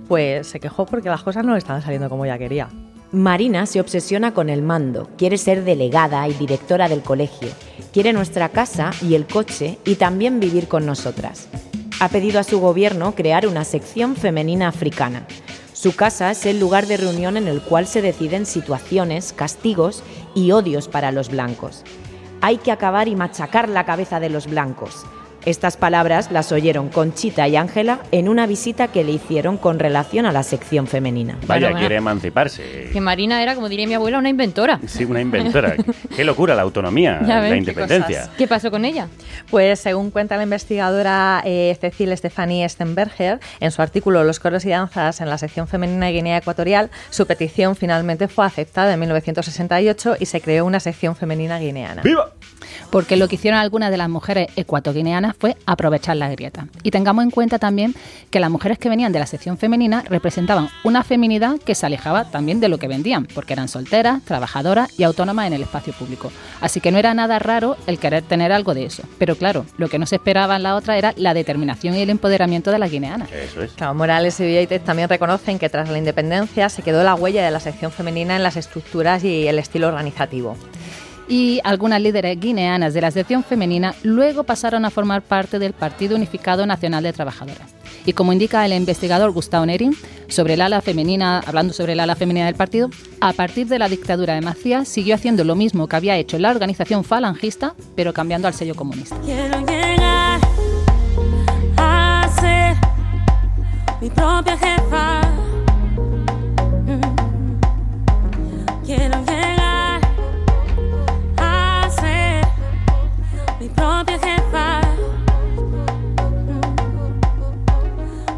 pues 0.08 0.46
se 0.46 0.60
quejó 0.60 0.86
porque 0.86 1.08
las 1.08 1.22
cosas 1.22 1.44
no 1.44 1.52
le 1.52 1.58
estaban 1.58 1.82
saliendo 1.82 2.08
como 2.08 2.24
ella 2.24 2.38
quería. 2.38 2.68
Marina 3.12 3.66
se 3.66 3.80
obsesiona 3.80 4.34
con 4.34 4.50
el 4.50 4.62
mando, 4.62 5.08
quiere 5.16 5.38
ser 5.38 5.64
delegada 5.64 6.26
y 6.28 6.34
directora 6.34 6.88
del 6.88 7.02
colegio, 7.02 7.48
quiere 7.92 8.12
nuestra 8.12 8.48
casa 8.48 8.90
y 9.00 9.14
el 9.14 9.26
coche 9.26 9.78
y 9.84 9.94
también 9.94 10.40
vivir 10.40 10.66
con 10.66 10.84
nosotras. 10.84 11.48
Ha 12.00 12.08
pedido 12.08 12.40
a 12.40 12.44
su 12.44 12.60
gobierno 12.60 13.14
crear 13.14 13.46
una 13.46 13.64
sección 13.64 14.16
femenina 14.16 14.68
africana. 14.68 15.26
Su 15.72 15.94
casa 15.94 16.30
es 16.30 16.44
el 16.46 16.58
lugar 16.58 16.86
de 16.86 16.96
reunión 16.96 17.36
en 17.36 17.48
el 17.48 17.62
cual 17.62 17.86
se 17.86 18.02
deciden 18.02 18.44
situaciones, 18.44 19.32
castigos 19.32 20.02
y 20.34 20.50
odios 20.50 20.88
para 20.88 21.12
los 21.12 21.30
blancos. 21.30 21.84
Hay 22.42 22.58
que 22.58 22.72
acabar 22.72 23.08
y 23.08 23.16
machacar 23.16 23.68
la 23.68 23.86
cabeza 23.86 24.20
de 24.20 24.30
los 24.30 24.46
blancos. 24.46 25.06
Estas 25.46 25.76
palabras 25.76 26.32
las 26.32 26.50
oyeron 26.50 26.88
Conchita 26.88 27.46
y 27.46 27.54
Ángela 27.54 28.00
en 28.10 28.28
una 28.28 28.48
visita 28.48 28.88
que 28.88 29.04
le 29.04 29.12
hicieron 29.12 29.58
con 29.58 29.78
relación 29.78 30.26
a 30.26 30.32
la 30.32 30.42
sección 30.42 30.88
femenina. 30.88 31.38
Vaya, 31.46 31.68
bueno. 31.68 31.78
quiere 31.78 31.94
emanciparse. 31.94 32.90
Que 32.92 33.00
Marina 33.00 33.40
era, 33.40 33.54
como 33.54 33.68
diría 33.68 33.86
mi 33.86 33.94
abuela, 33.94 34.18
una 34.18 34.28
inventora. 34.28 34.80
Sí, 34.88 35.04
una 35.04 35.20
inventora. 35.20 35.76
Qué 36.16 36.24
locura 36.24 36.56
la 36.56 36.62
autonomía, 36.62 37.20
Ya 37.26 37.40
la 37.40 37.48
qué 37.48 37.56
independencia. 37.58 38.28
¿Qué 38.36 38.48
pasó 38.48 38.72
con 38.72 38.84
ella? 38.84 39.06
Pues 39.48 39.78
según 39.78 40.10
cuenta 40.10 40.36
la 40.36 40.42
investigadora 40.42 41.42
eh, 41.44 41.78
Cecil 41.80 42.16
Stephanie 42.16 42.68
Stenberger, 42.68 43.38
en 43.60 43.70
su 43.70 43.82
artículo 43.82 44.24
Los 44.24 44.40
coros 44.40 44.64
y 44.64 44.70
danzas 44.70 45.20
en 45.20 45.30
la 45.30 45.38
sección 45.38 45.68
femenina 45.68 46.06
de 46.06 46.12
Guinea 46.12 46.38
Ecuatorial, 46.38 46.90
su 47.10 47.24
petición 47.24 47.76
finalmente 47.76 48.26
fue 48.26 48.46
aceptada 48.46 48.94
en 48.94 48.98
1968 48.98 50.16
y 50.18 50.26
se 50.26 50.40
creó 50.40 50.64
una 50.64 50.80
sección 50.80 51.14
femenina 51.14 51.60
guineana. 51.60 52.02
¡Viva! 52.02 52.32
Porque 52.90 53.16
lo 53.16 53.28
que 53.28 53.36
hicieron 53.36 53.60
algunas 53.60 53.90
de 53.90 53.96
las 53.96 54.08
mujeres 54.08 54.48
ecuatoguineanas 54.56 55.36
fue 55.38 55.56
aprovechar 55.66 56.16
la 56.16 56.28
grieta. 56.30 56.68
Y 56.82 56.90
tengamos 56.90 57.24
en 57.24 57.30
cuenta 57.30 57.58
también 57.58 57.94
que 58.30 58.40
las 58.40 58.50
mujeres 58.50 58.78
que 58.78 58.88
venían 58.88 59.12
de 59.12 59.18
la 59.18 59.26
sección 59.26 59.58
femenina 59.58 60.02
representaban 60.08 60.68
una 60.84 61.02
feminidad 61.02 61.58
que 61.58 61.74
se 61.74 61.86
alejaba 61.86 62.30
también 62.30 62.60
de 62.60 62.68
lo 62.68 62.78
que 62.78 62.88
vendían, 62.88 63.26
porque 63.26 63.52
eran 63.52 63.68
solteras, 63.68 64.22
trabajadoras 64.22 64.98
y 64.98 65.04
autónomas 65.04 65.46
en 65.46 65.54
el 65.54 65.62
espacio 65.62 65.92
público. 65.92 66.32
Así 66.60 66.80
que 66.80 66.92
no 66.92 66.98
era 66.98 67.14
nada 67.14 67.38
raro 67.38 67.76
el 67.86 67.98
querer 67.98 68.22
tener 68.22 68.52
algo 68.52 68.74
de 68.74 68.86
eso. 68.86 69.02
Pero 69.18 69.36
claro, 69.36 69.66
lo 69.78 69.88
que 69.88 69.98
no 69.98 70.06
se 70.06 70.16
esperaba 70.16 70.56
en 70.56 70.62
la 70.62 70.74
otra 70.74 70.98
era 70.98 71.14
la 71.16 71.34
determinación 71.34 71.94
y 71.94 72.00
el 72.00 72.10
empoderamiento 72.10 72.70
de 72.70 72.78
las 72.78 72.90
guineanas. 72.90 73.30
Eso 73.32 73.62
es. 73.62 73.72
Claro, 73.72 73.94
Morales 73.94 74.38
y 74.40 74.44
Vieitez 74.44 74.82
también 74.84 75.08
reconocen 75.08 75.58
que 75.58 75.68
tras 75.68 75.88
la 75.88 75.98
independencia 75.98 76.68
se 76.68 76.82
quedó 76.82 77.02
la 77.02 77.14
huella 77.14 77.44
de 77.44 77.50
la 77.50 77.60
sección 77.60 77.92
femenina 77.92 78.36
en 78.36 78.42
las 78.42 78.56
estructuras 78.56 79.24
y 79.24 79.46
el 79.46 79.58
estilo 79.58 79.88
organizativo. 79.88 80.56
Y 81.28 81.60
algunas 81.64 82.00
líderes 82.00 82.38
guineanas 82.38 82.94
de 82.94 83.00
la 83.00 83.10
sección 83.10 83.42
femenina 83.44 83.94
luego 84.02 84.44
pasaron 84.44 84.84
a 84.84 84.90
formar 84.90 85.22
parte 85.22 85.58
del 85.58 85.72
Partido 85.72 86.16
Unificado 86.16 86.66
Nacional 86.66 87.02
de 87.02 87.12
Trabajadoras. 87.12 87.74
Y 88.04 88.12
como 88.12 88.32
indica 88.32 88.64
el 88.64 88.72
investigador 88.72 89.32
Gustavo 89.32 89.66
Nerin, 89.66 89.96
sobre 90.28 90.54
el 90.54 90.60
ala 90.60 90.80
femenina, 90.80 91.40
hablando 91.44 91.72
sobre 91.72 91.94
el 91.94 92.00
ala 92.00 92.14
femenina 92.14 92.46
del 92.46 92.54
partido, 92.54 92.88
a 93.20 93.32
partir 93.32 93.66
de 93.66 93.78
la 93.78 93.88
dictadura 93.88 94.34
de 94.34 94.40
Macías 94.40 94.88
siguió 94.88 95.16
haciendo 95.16 95.42
lo 95.44 95.56
mismo 95.56 95.88
que 95.88 95.96
había 95.96 96.16
hecho 96.16 96.38
la 96.38 96.50
organización 96.50 97.02
falangista, 97.04 97.74
pero 97.96 98.12
cambiando 98.12 98.46
al 98.46 98.54
sello 98.54 98.74
comunista. 98.74 99.16
Quiero 99.24 99.58
llegar 99.66 100.40
a 101.76 102.30
ser 102.40 102.76
mi 104.00 104.10
propia 104.10 104.56
jefa. 104.56 105.20
Mm. 106.86 107.00
Quiero 108.84 109.35
propia 113.76 114.18
jefa. 114.18 114.80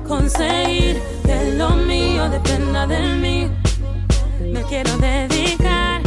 Conseguir 0.07 1.01
que 1.25 1.55
lo 1.57 1.71
mío 1.71 2.29
dependa 2.29 2.87
de 2.87 3.01
mí. 3.23 3.51
Me 4.41 4.63
quiero 4.63 4.97
dedicar 4.99 6.01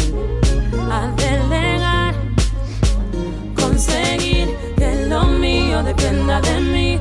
a 0.91 1.07
delegar 1.15 1.91
conseguir 3.81 4.47
que 4.77 5.05
lo 5.07 5.23
mío 5.25 5.81
dependa 5.83 6.39
de 6.41 6.59
mí. 6.59 6.99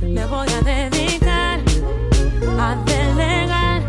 Me 0.00 0.24
voy 0.26 0.46
a 0.48 0.60
dedicar 0.62 1.58
a 2.58 2.76
delegar. 2.84 3.82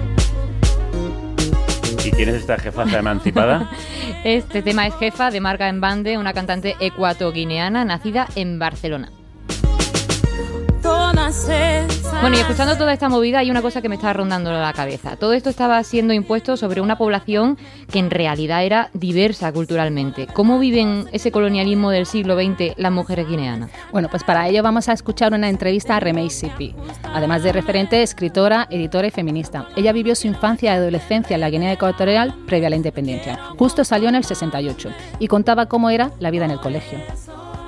¿Y 2.04 2.12
quién 2.12 2.30
es 2.30 2.36
esta 2.36 2.58
jefaza 2.58 3.00
emancipada? 3.00 3.70
Este 4.24 4.62
tema 4.62 4.86
es 4.86 4.94
jefa 4.98 5.32
de 5.32 5.42
Marga 5.42 5.68
Embande, 5.68 6.20
una 6.20 6.34
cantante 6.34 6.76
ecuatoguineana 6.80 7.86
nacida 7.86 8.28
en 8.36 8.60
Barcelona. 8.60 9.12
Bueno, 12.22 12.38
y 12.38 12.40
escuchando 12.40 12.78
toda 12.78 12.94
esta 12.94 13.10
movida 13.10 13.40
hay 13.40 13.50
una 13.50 13.64
cosa 13.64 13.82
que 13.82 13.90
me 13.90 13.96
está 13.96 14.14
rondando 14.14 14.52
la 14.52 14.74
cabeza. 14.74 15.16
Todo 15.16 15.34
esto 15.34 15.50
estaba 15.50 15.84
siendo 15.84 16.14
impuesto 16.14 16.56
sobre 16.56 16.80
una 16.80 16.96
población 16.96 17.58
que 17.92 17.98
en 17.98 18.12
realidad 18.12 18.64
era 18.64 18.92
diversa 18.94 19.52
culturalmente. 19.52 20.28
¿Cómo 20.28 20.60
viven 20.60 21.08
ese 21.14 21.32
colonialismo 21.32 21.90
del 21.90 22.06
siglo 22.06 22.36
XX 22.36 22.78
las 22.78 22.92
mujeres 22.92 23.28
guineanas? 23.28 23.72
Bueno, 23.92 24.08
pues 24.08 24.24
para 24.24 24.48
ello 24.48 24.62
vamos 24.62 24.88
a 24.88 24.94
escuchar 24.94 25.34
una 25.34 25.50
entrevista 25.50 25.96
a 25.96 26.00
Remey 26.00 26.30
Sipi. 26.30 26.76
Además 27.12 27.42
de 27.42 27.54
referente, 27.54 28.04
escritora, 28.04 28.68
editora 28.70 29.08
y 29.08 29.12
feminista. 29.12 29.66
Ella 29.76 29.92
vivió 29.92 30.14
su 30.14 30.28
infancia 30.28 30.76
y 30.76 30.78
adolescencia 30.78 31.34
en 31.34 31.42
la 31.42 31.50
Guinea 31.50 31.74
Ecuatorial 31.74 32.36
previa 32.46 32.68
a 32.68 32.70
la 32.70 32.76
independencia. 32.76 33.40
Justo 33.58 33.84
salió 33.84 34.10
en 34.10 34.16
el 34.16 34.26
68 34.26 34.90
y 35.18 35.28
contaba 35.28 35.66
cómo 35.66 35.90
era 35.90 36.12
la 36.20 36.30
vida 36.30 36.46
en 36.46 36.52
el 36.52 36.60
colegio. 36.60 37.00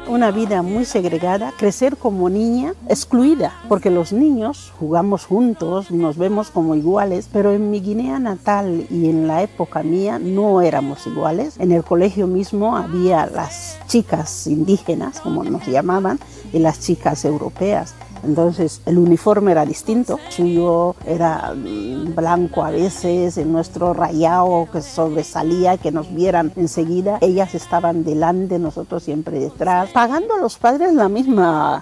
Una 0.07 0.31
vida 0.31 0.61
muy 0.61 0.85
segregada, 0.85 1.53
crecer 1.57 1.97
como 1.97 2.29
niña 2.29 2.73
excluida, 2.87 3.53
porque 3.69 3.89
los 3.89 4.13
niños 4.13 4.71
jugamos 4.79 5.25
juntos, 5.25 5.91
nos 5.91 6.17
vemos 6.17 6.49
como 6.49 6.75
iguales, 6.75 7.29
pero 7.31 7.53
en 7.53 7.71
mi 7.71 7.79
Guinea 7.79 8.19
natal 8.19 8.85
y 8.89 9.09
en 9.09 9.27
la 9.27 9.43
época 9.43 9.83
mía 9.83 10.19
no 10.19 10.61
éramos 10.61 11.07
iguales. 11.07 11.55
En 11.59 11.71
el 11.71 11.83
colegio 11.83 12.27
mismo 12.27 12.75
había 12.75 13.25
las 13.25 13.77
chicas 13.87 14.47
indígenas, 14.47 15.19
como 15.19 15.43
nos 15.43 15.65
llamaban, 15.67 16.19
y 16.51 16.59
las 16.59 16.79
chicas 16.79 17.25
europeas. 17.25 17.95
Entonces 18.23 18.81
el 18.85 18.97
uniforme 18.97 19.51
era 19.51 19.65
distinto, 19.65 20.19
el 20.25 20.31
suyo 20.31 20.95
era 21.05 21.53
mm, 21.55 22.15
blanco 22.15 22.63
a 22.63 22.71
veces, 22.71 23.37
el 23.37 23.51
nuestro 23.51 23.93
rayado 23.93 24.67
que 24.71 24.81
sobresalía, 24.81 25.77
que 25.77 25.91
nos 25.91 26.13
vieran 26.13 26.51
enseguida. 26.55 27.17
Ellas 27.21 27.55
estaban 27.55 28.03
delante, 28.03 28.59
nosotros 28.59 29.03
siempre 29.03 29.39
detrás, 29.39 29.89
pagando 29.89 30.35
a 30.35 30.39
los 30.39 30.57
padres 30.57 30.93
la 30.93 31.09
misma, 31.09 31.81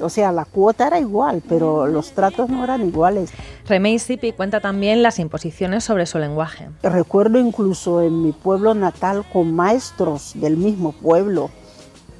o 0.00 0.08
sea, 0.08 0.32
la 0.32 0.44
cuota 0.44 0.86
era 0.86 0.98
igual, 0.98 1.42
pero 1.48 1.86
los 1.86 2.12
tratos 2.12 2.48
no 2.48 2.64
eran 2.64 2.86
iguales. 2.86 3.30
Remey 3.66 3.98
Sipi 3.98 4.32
cuenta 4.32 4.60
también 4.60 5.02
las 5.02 5.18
imposiciones 5.18 5.84
sobre 5.84 6.06
su 6.06 6.18
lenguaje. 6.18 6.68
Recuerdo 6.82 7.38
incluso 7.38 8.02
en 8.02 8.22
mi 8.22 8.32
pueblo 8.32 8.74
natal 8.74 9.24
con 9.32 9.54
maestros 9.54 10.32
del 10.34 10.56
mismo 10.56 10.92
pueblo 10.92 11.50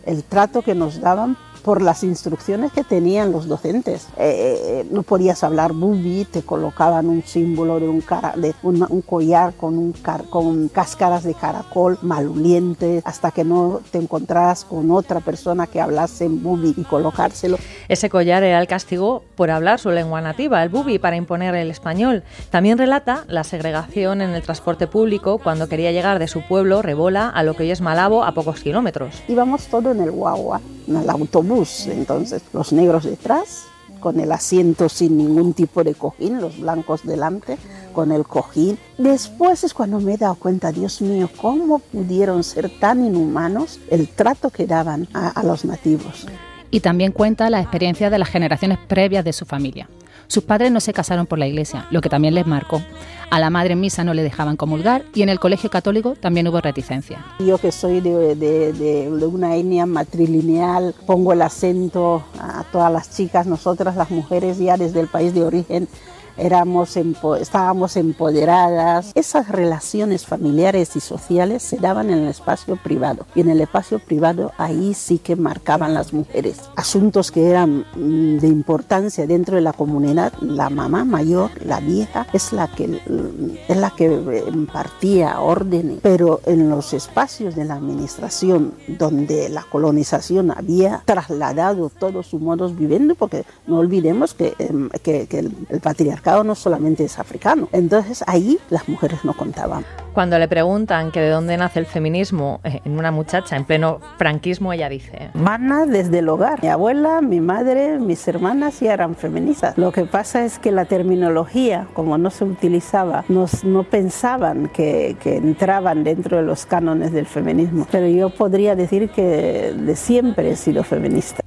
el 0.07 0.23
trato 0.23 0.63
que 0.63 0.75
nos 0.75 1.01
daban 1.01 1.37
por 1.67 1.83
las 1.83 2.05
instrucciones 2.05 2.71
que 2.71 2.85
tenían 2.85 3.33
los 3.33 3.49
docentes. 3.49 4.07
Eh, 4.17 4.57
eh, 4.57 4.87
no 4.89 5.03
podías 5.03 5.43
hablar 5.43 5.73
bubi, 5.73 6.25
te 6.25 6.43
colocaban 6.43 7.09
un 7.09 7.25
símbolo 7.25 7.81
de 7.81 7.89
un, 7.89 8.03
cara, 8.03 8.35
de 8.37 8.55
un 8.63 9.03
collar 9.03 9.53
con, 9.55 9.77
un 9.77 9.91
car, 9.91 10.27
con 10.31 10.69
cáscaras 10.69 11.25
de 11.25 11.35
caracol 11.35 11.99
malolientes 12.03 13.03
hasta 13.05 13.33
que 13.33 13.43
no 13.43 13.81
te 13.91 13.99
encontraras 13.99 14.65
con 14.65 14.93
otra 14.93 15.19
persona 15.19 15.67
que 15.67 15.81
hablase 15.81 16.27
en 16.27 16.41
bubi 16.41 16.73
y 16.77 16.85
colocárselo. 16.85 17.59
Ese 17.89 18.11
collar 18.11 18.45
era 18.45 18.61
el 18.61 18.69
castigo 18.69 19.25
por 19.35 19.51
hablar 19.51 19.81
su 19.81 19.91
lengua 19.91 20.21
nativa, 20.21 20.63
el 20.63 20.69
bubi, 20.69 21.01
para 21.01 21.17
imponer 21.17 21.57
el 21.57 21.73
español. 21.73 22.23
También 22.51 22.79
relata 22.79 23.25
la 23.27 23.43
segregación 23.43 24.23
en 24.23 24.31
el 24.37 24.43
transporte 24.43 24.87
público 24.87 25.39
cuando 25.39 25.69
quería 25.69 25.91
llegar 25.91 26.21
de 26.21 26.29
su 26.29 26.43
pueblo, 26.43 26.81
Rebola, 26.81 27.29
a 27.29 27.43
lo 27.43 27.55
que 27.55 27.65
hoy 27.65 27.73
es 27.73 27.81
Malabo, 27.81 28.23
a 28.23 28.31
pocos 28.31 28.61
kilómetros. 28.61 29.21
Íbamos 29.27 29.67
todo 29.67 29.91
en 29.91 30.01
el 30.01 30.13
guagua, 30.13 30.61
en 30.87 30.95
el 30.99 31.11
autobús 31.11 31.56
entonces 31.87 32.43
los 32.53 32.73
negros 32.73 33.05
detrás, 33.05 33.65
con 34.01 34.21
el 34.21 34.31
asiento 34.31 34.89
sin 34.89 35.17
ningún 35.17 35.55
tipo 35.55 35.83
de 35.83 35.95
cojín, 35.95 36.41
los 36.41 36.61
blancos 36.61 37.03
delante, 37.05 37.57
con 37.93 38.13
el 38.13 38.25
cojín. 38.25 38.79
Después 38.99 39.65
es 39.65 39.73
cuando 39.73 40.01
me 40.01 40.15
he 40.15 40.17
dado 40.17 40.35
cuenta, 40.35 40.71
Dios 40.71 41.01
mío, 41.01 41.31
cómo 41.41 41.79
pudieron 41.79 42.45
ser 42.45 42.71
tan 42.79 43.05
inhumanos 43.05 43.81
el 43.91 44.09
trato 44.09 44.51
que 44.51 44.67
daban 44.67 45.09
a, 45.15 45.29
a 45.29 45.43
los 45.43 45.65
nativos. 45.65 46.27
Y 46.71 46.81
también 46.81 47.13
cuenta 47.13 47.49
la 47.49 47.61
experiencia 47.61 48.11
de 48.11 48.19
las 48.19 48.29
generaciones 48.29 48.79
previas 48.87 49.25
de 49.25 49.33
su 49.33 49.47
familia. 49.47 49.89
Sus 50.29 50.43
padres 50.43 50.71
no 50.73 50.81
se 50.81 50.93
casaron 50.93 51.27
por 51.27 51.39
la 51.39 51.47
iglesia, 51.47 51.87
lo 51.91 52.01
que 52.01 52.09
también 52.09 52.35
les 52.35 52.47
marcó. 52.47 52.83
A 53.31 53.41
la 53.41 53.51
madre 53.51 53.73
en 53.73 53.81
misa 53.81 54.05
no 54.05 54.15
le 54.15 54.23
dejaban 54.23 54.57
comulgar 54.57 55.03
y 55.15 55.23
en 55.23 55.29
el 55.29 55.41
colegio 55.41 55.69
católico 55.69 56.15
también 56.15 56.47
hubo 56.47 56.61
reticencia. 56.61 57.25
Yo 57.41 57.59
que 57.59 57.73
soy 57.73 58.01
de, 58.01 59.29
una 59.31 59.57
etnia 59.57 59.87
matrilineal, 59.87 60.95
pongo 61.07 61.33
el 61.33 61.43
acento 61.43 62.23
a 62.39 62.65
todas 62.71 62.93
las 62.93 63.17
chicas, 63.17 63.47
nosotras 63.47 63.97
las 63.97 64.11
mujeres 64.11 64.59
ya 64.59 64.77
desde 64.77 65.01
el 65.01 65.09
país 65.09 65.35
de 65.35 65.43
origen 65.43 65.89
éramos 66.37 66.97
estábamos 67.41 67.97
empoderadas. 67.97 69.13
Esas 69.15 69.49
relaciones 69.49 70.27
familiares 70.27 70.97
y 70.97 71.01
sociales 71.01 71.63
se 71.63 71.79
daban 71.79 72.11
en 72.11 72.19
el 72.19 72.29
espacio 72.29 72.77
privado 72.77 73.27
y 73.35 73.41
en 73.41 73.51
el 73.51 73.61
espacio 73.61 73.99
privado 73.99 74.53
ahí 74.59 74.95
sí 74.95 75.19
que 75.19 75.37
marcaban 75.37 75.95
las 75.95 76.13
mujeres. 76.13 76.61
Asuntos 76.77 77.31
que 77.31 77.49
eran 77.51 77.85
mm, 77.95 78.39
de 78.39 78.49
importancia 78.49 79.27
dentro 79.27 79.57
de 79.57 79.63
la 79.63 79.73
comunidad, 79.73 80.33
la 80.41 80.71
mamá 80.71 81.05
mayor, 81.05 81.51
la 81.65 81.81
vieja, 81.81 82.27
es 82.33 82.53
la 82.53 82.69
que, 82.69 82.89
mm, 82.89 83.57
es 83.69 83.77
la 83.77 83.91
que 83.91 84.07
eh, 84.07 84.45
impartía 84.53 85.41
órdenes, 85.41 85.99
pero 86.03 86.41
en 86.47 86.69
los 86.71 86.93
espacios 86.93 87.55
de 87.55 87.65
la 87.65 87.75
administración 87.75 88.75
donde 88.87 89.49
la 89.49 89.63
colonización 89.63 90.51
había 90.51 91.03
trasladado 91.05 91.91
todos 91.91 92.27
sus 92.27 92.41
modos 92.41 92.77
viviendo, 92.77 93.15
porque 93.15 93.45
no 93.67 93.79
olvidemos 93.79 94.35
que, 94.35 94.55
em, 94.59 94.89
que, 95.03 95.27
que 95.27 95.39
el, 95.41 95.57
el 95.69 95.81
patriarcado 95.81 96.26
no 96.45 96.55
solamente 96.55 97.05
es 97.05 97.19
africano. 97.19 97.69
Entonces 97.73 98.25
ahí 98.27 98.59
las 98.71 98.89
mujeres 98.89 99.25
no 99.25 99.33
contaban. 99.35 99.85
Cuando 100.13 100.39
le 100.39 100.49
preguntan 100.49 101.13
que 101.13 101.21
de 101.21 101.29
dónde 101.29 101.57
nace 101.57 101.79
el 101.79 101.87
feminismo 101.87 102.61
eh, 102.65 102.81
en 102.85 102.99
una 102.99 103.11
muchacha 103.11 103.55
en 103.55 103.65
pleno 103.65 104.01
franquismo, 104.17 104.73
ella 104.73 104.89
dice... 104.89 105.31
Mana 105.35 105.85
desde 105.85 106.21
el 106.21 106.29
hogar. 106.29 106.63
Mi 106.63 106.69
abuela, 106.69 107.21
mi 107.21 107.41
madre, 107.41 107.99
mis 107.99 108.27
hermanas 108.27 108.81
ya 108.81 108.95
eran 108.95 109.15
feministas. 109.15 109.77
Lo 109.77 109.93
que 109.93 110.05
pasa 110.05 110.45
es 110.45 110.59
que 110.59 110.73
la 110.73 110.87
terminología, 110.87 111.87
como 111.93 112.17
no 112.17 112.31
se 112.31 112.45
utilizaba, 112.45 113.25
no, 113.29 113.47
no 113.65 113.83
pensaban 113.85 114.69
que, 114.69 115.17
que 115.21 115.37
entraban 115.37 116.03
dentro 116.03 116.39
de 116.39 116.45
los 116.45 116.65
cánones 116.65 117.13
del 117.13 117.27
feminismo. 117.27 117.87
Pero 117.91 118.09
yo 118.09 118.31
podría 118.31 118.75
decir 118.75 119.11
que 119.11 119.75
de 119.77 119.97
siempre 119.97 120.51
he 120.51 120.57
sido 120.57 120.83
feminista. 120.83 121.43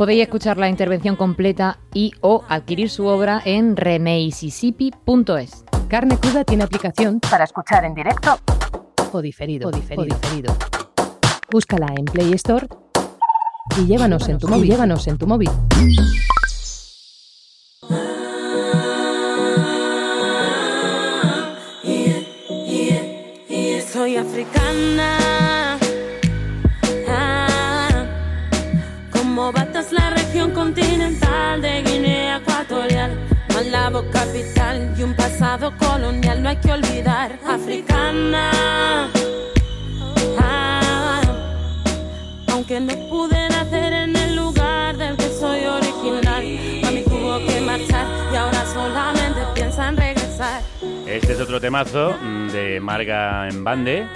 Podéis 0.00 0.22
escuchar 0.22 0.56
la 0.56 0.70
intervención 0.70 1.14
completa 1.14 1.78
y 1.92 2.12
o 2.22 2.42
adquirir 2.48 2.88
su 2.88 3.04
obra 3.04 3.42
en 3.44 3.76
remeisisipi.es. 3.76 5.64
Carne 5.88 6.16
Cruda 6.16 6.42
tiene 6.42 6.64
aplicación 6.64 7.20
para 7.20 7.44
escuchar 7.44 7.84
en 7.84 7.92
directo 7.92 8.38
o 9.12 9.20
diferido. 9.20 9.68
O 9.68 9.70
diferido. 9.70 10.00
O 10.00 10.04
diferido. 10.06 10.56
Búscala 11.50 11.88
en 11.98 12.06
Play 12.06 12.32
Store 12.32 12.66
y 13.76 13.84
llévanos 13.84 14.26
en 14.30 14.38
tu 14.38 14.48
móvil. 14.48 14.70
Llévanos 14.70 15.06
en 15.06 15.18
tu 15.18 15.26
móvil. 15.26 15.50
Soy 23.92 24.16
africana. 24.16 25.19
Continental 30.60 31.62
de 31.62 31.82
Guinea 31.82 32.36
Ecuatorial. 32.36 33.18
Malabo 33.54 34.04
capital 34.10 34.94
y 34.94 35.02
un 35.02 35.14
pasado 35.14 35.72
colonial 35.78 36.42
no 36.42 36.50
hay 36.50 36.56
que 36.56 36.70
olvidar. 36.70 37.38
Africana. 37.46 38.50
Ah, 40.38 41.22
aunque 42.52 42.78
no 42.78 42.94
pude 43.08 43.48
nacer 43.48 43.92
en 44.04 44.14
el 44.14 44.36
lugar 44.36 44.98
del 44.98 45.16
que 45.16 45.30
soy 45.30 45.64
original. 45.64 46.44
Mami 46.82 47.04
tuvo 47.04 47.38
que 47.46 47.60
marchar 47.62 48.06
y 48.30 48.36
ahora 48.36 48.62
solamente 48.66 49.40
piensa 49.54 49.88
en 49.88 49.96
regresar. 49.96 50.62
Este 51.06 51.32
es 51.32 51.40
otro 51.40 51.58
temazo 51.58 52.18
de 52.52 52.80
Marga 52.80 53.48
Embande, 53.48 54.06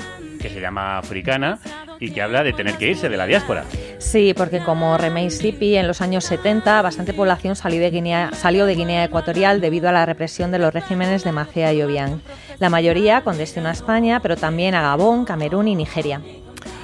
que 0.44 0.50
se 0.50 0.60
llama 0.60 0.98
Africana, 0.98 1.58
y 1.98 2.10
que 2.10 2.20
habla 2.20 2.42
de 2.42 2.52
tener 2.52 2.76
que 2.76 2.90
irse 2.90 3.08
de 3.08 3.16
la 3.16 3.24
diáspora. 3.24 3.64
Sí, 3.96 4.34
porque 4.36 4.60
como 4.60 4.98
Remey 4.98 5.30
Sipi 5.30 5.76
en 5.76 5.86
los 5.86 6.02
años 6.02 6.24
70, 6.26 6.82
bastante 6.82 7.14
población 7.14 7.56
salió 7.56 7.80
de, 7.80 7.90
Guinea, 7.90 8.30
salió 8.34 8.66
de 8.66 8.74
Guinea 8.74 9.04
Ecuatorial 9.04 9.62
debido 9.62 9.88
a 9.88 9.92
la 9.92 10.04
represión 10.04 10.50
de 10.50 10.58
los 10.58 10.74
regímenes 10.74 11.24
de 11.24 11.32
Macea 11.32 11.72
y 11.72 11.80
Obiang. 11.80 12.20
La 12.58 12.68
mayoría 12.68 13.22
con 13.22 13.38
destino 13.38 13.70
a 13.70 13.72
España, 13.72 14.20
pero 14.20 14.36
también 14.36 14.74
a 14.74 14.82
Gabón, 14.82 15.24
Camerún 15.24 15.66
y 15.66 15.76
Nigeria. 15.76 16.20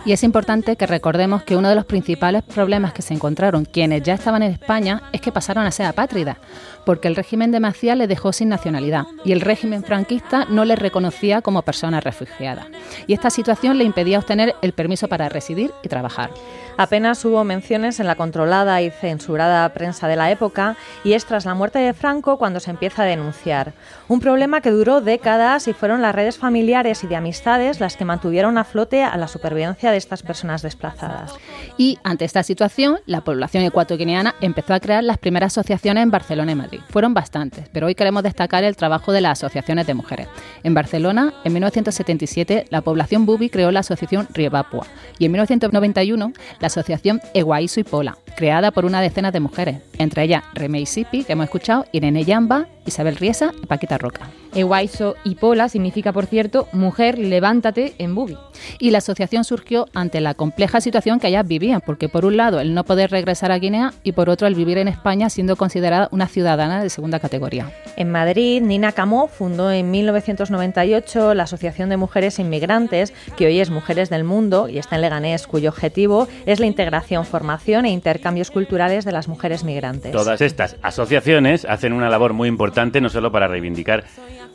Y 0.06 0.12
es 0.12 0.22
importante 0.22 0.76
que 0.76 0.86
recordemos 0.86 1.42
que 1.42 1.56
uno 1.56 1.68
de 1.68 1.74
los 1.74 1.84
principales 1.84 2.42
problemas 2.42 2.94
que 2.94 3.02
se 3.02 3.12
encontraron 3.12 3.66
quienes 3.66 4.02
ya 4.02 4.14
estaban 4.14 4.42
en 4.42 4.52
España 4.52 5.02
es 5.12 5.20
que 5.20 5.32
pasaron 5.32 5.66
a 5.66 5.70
ser 5.70 5.84
apátridas, 5.84 6.38
porque 6.85 7.09
el 7.09 7.16
régimen 7.16 7.51
de 7.53 7.61
Macía 7.61 7.95
les 7.95 8.09
dejó 8.09 8.33
sin 8.33 8.49
nacionalidad 8.49 9.05
y 9.24 9.33
el 9.33 9.41
régimen 9.41 9.85
franquista 9.85 10.47
no 10.49 10.64
les 10.64 10.78
reconocía 10.78 11.43
como 11.43 11.62
personas 11.62 12.05
refugiadas. 12.05 12.66
Y 13.07 13.14
esta 13.14 13.31
situación 13.31 13.78
le 13.78 13.85
impedía 13.85 14.18
obtener 14.18 14.55
el 14.62 14.72
permiso 14.72 15.09
para 15.09 15.28
residir 15.28 15.72
y 15.83 15.89
trabajar. 15.89 16.31
Apenas 16.76 17.22
hubo 17.26 17.45
menciones 17.45 18.01
en 18.01 18.07
la 18.07 18.14
controlada 18.14 18.81
y 18.81 18.91
censurada 18.91 19.68
prensa 19.74 20.09
de 20.09 20.16
la 20.16 20.31
época 20.31 20.76
y 21.05 21.12
es 21.12 21.26
tras 21.26 21.45
la 21.45 21.55
muerte 21.55 21.78
de 21.78 21.93
Franco 21.93 22.39
cuando 22.39 22.59
se 22.59 22.70
empieza 22.70 23.03
a 23.03 23.07
denunciar. 23.07 23.74
Un 24.09 24.20
problema 24.20 24.62
que 24.62 24.70
duró 24.70 25.03
décadas 25.03 25.68
y 25.68 25.74
fueron 25.74 26.01
las 26.01 26.14
redes 26.14 26.39
familiares 26.39 27.05
y 27.05 27.07
de 27.07 27.16
amistades 27.16 27.81
las 27.81 27.97
que 27.97 28.07
mantuvieron 28.07 28.57
a 28.57 28.64
flote 28.64 29.03
a 29.03 29.16
la 29.18 29.28
supervivencia 29.28 29.91
de 29.91 29.99
estas 29.99 30.22
personas 30.22 30.62
desplazadas. 30.62 31.35
Y 31.76 31.99
ante 32.03 32.24
esta 32.24 32.43
situación, 32.43 33.01
la 33.05 33.22
población 33.22 33.64
ecuatoriana 33.64 34.35
empezó 34.41 34.72
a 34.72 34.81
crear 34.81 35.05
las 35.05 35.18
primeras 35.18 35.53
asociaciones 35.53 36.03
en 36.03 36.11
Barcelona 36.11 36.53
y 36.53 36.55
Madrid. 36.55 36.70
Fueron 36.91 37.14
bastantes, 37.14 37.68
pero 37.73 37.87
hoy 37.87 37.95
queremos 37.95 38.23
destacar 38.23 38.64
el 38.64 38.77
trabajo 38.77 39.12
de 39.12 39.21
las 39.21 39.39
asociaciones 39.39 39.87
de 39.87 39.95
mujeres. 39.95 40.29
En 40.62 40.75
Barcelona, 40.75 41.35
en 41.45 41.53
1977, 41.53 42.66
la 42.71 42.81
población 42.81 43.27
Bubi 43.27 43.51
creó 43.51 43.71
la 43.71 43.81
asociación 43.81 44.29
Rievapua 44.33 44.87
y 45.18 45.27
en 45.27 45.33
1991 45.33 46.33
la 46.61 46.66
asociación 46.66 47.21
Eguaiso 47.35 47.81
y 47.81 47.85
Pola, 47.85 48.18
creada 48.37 48.71
por 48.71 48.85
una 48.85 49.01
decena 49.01 49.31
de 49.31 49.41
mujeres, 49.41 49.79
entre 49.99 50.25
ellas 50.25 50.45
Remey 50.55 50.87
Sipi, 50.87 51.25
que 51.25 51.33
hemos 51.33 51.45
escuchado, 51.45 51.87
Irene 51.93 52.25
Yamba, 52.25 52.66
Isabel 52.91 53.16
Riesa 53.16 53.53
y 53.62 53.66
Paquita 53.66 53.99
Roca. 53.99 54.28
Ewaiso 54.55 55.14
y 55.24 55.36
Pola 55.36 55.68
significa, 55.68 56.12
por 56.12 56.26
cierto, 56.26 56.68
mujer, 56.72 57.18
levántate 57.18 57.95
en 57.99 58.14
Bubi. 58.14 58.36
Y 58.78 58.91
la 58.91 58.99
asociación 58.99 59.45
surgió 59.45 59.86
ante 59.95 60.20
la 60.20 60.34
compleja 60.34 60.80
situación 60.80 61.20
que 61.20 61.28
ellas 61.28 61.47
vivían, 61.47 61.80
porque 61.80 62.09
por 62.09 62.24
un 62.24 62.36
lado 62.36 62.61
el 62.61 62.74
no 62.74 62.84
poder 62.84 63.11
regresar 63.11 63.53
a 63.53 63.59
Guinea 63.59 63.93
y 64.03 64.12
por 64.12 64.28
otro 64.28 64.47
el 64.47 64.55
vivir 64.55 64.78
en 64.78 64.88
España 64.88 65.30
siendo 65.30 65.57
considerada 65.57 66.09
una 66.11 66.26
ciudadana 66.26 66.82
de 66.82 66.91
segunda 66.91 67.20
categoría. 67.20 67.70
En 67.97 68.11
Madrid, 68.11 68.61
Nina 68.61 68.93
Camó 68.93 69.28
fundó 69.28 69.70
en 69.70 69.91
1998 69.91 71.34
la 71.34 71.45
Asociación 71.45 71.88
de 71.88 71.97
Mujeres 71.97 72.38
Inmigrantes, 72.38 73.12
que 73.36 73.47
hoy 73.47 73.61
es 73.61 73.70
Mujeres 73.70 74.11
del 74.11 74.24
Mundo 74.24 74.68
y 74.68 74.78
está 74.78 74.97
en 74.97 75.03
Leganés, 75.03 75.47
cuyo 75.47 75.70
objetivo 75.70 76.26
es 76.47 76.59
la 76.59 76.66
integración, 76.66 77.24
formación 77.24 77.84
e 77.84 77.91
intercambios 77.91 78.51
culturales 78.51 79.05
de 79.05 79.12
las 79.12 79.28
mujeres 79.28 79.64
migrantes. 79.64 80.12
Todas 80.12 80.41
estas 80.41 80.76
asociaciones 80.82 81.64
hacen 81.64 81.93
una 81.93 82.09
labor 82.09 82.32
muy 82.32 82.49
importante 82.49 82.80
no 82.81 83.11
solo 83.11 83.31
para 83.31 83.47
reivindicar 83.47 84.05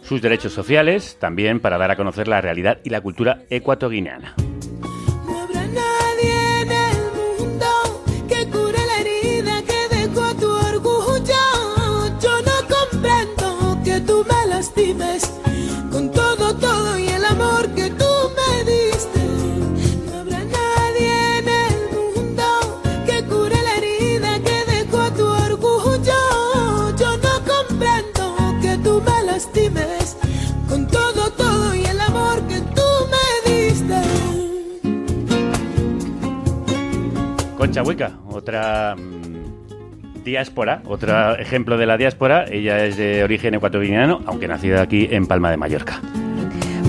sus 0.02 0.22
derechos 0.22 0.52
sociales, 0.52 1.18
también 1.20 1.60
para 1.60 1.78
dar 1.78 1.92
a 1.92 1.96
conocer 1.96 2.28
la 2.28 2.42
realidad 2.42 2.80
y 2.84 2.90
la 2.90 3.02
cultura 3.02 3.44
ecuatoguineana. 3.50 4.36
Concha 37.58 37.84
Hueca, 37.84 38.12
otra 38.30 38.96
mm, 38.96 40.24
diáspora, 40.24 40.82
otro 40.86 41.38
ejemplo 41.38 41.78
de 41.78 41.86
la 41.86 41.98
diáspora. 41.98 42.46
Ella 42.50 42.86
es 42.86 42.98
de 42.98 43.24
origen 43.24 43.54
ecuatoriano, 43.54 44.22
aunque 44.26 44.48
nacida 44.48 44.82
aquí 44.82 45.08
en 45.10 45.26
Palma 45.26 45.52
de 45.52 45.58
Mallorca. 45.58 46.02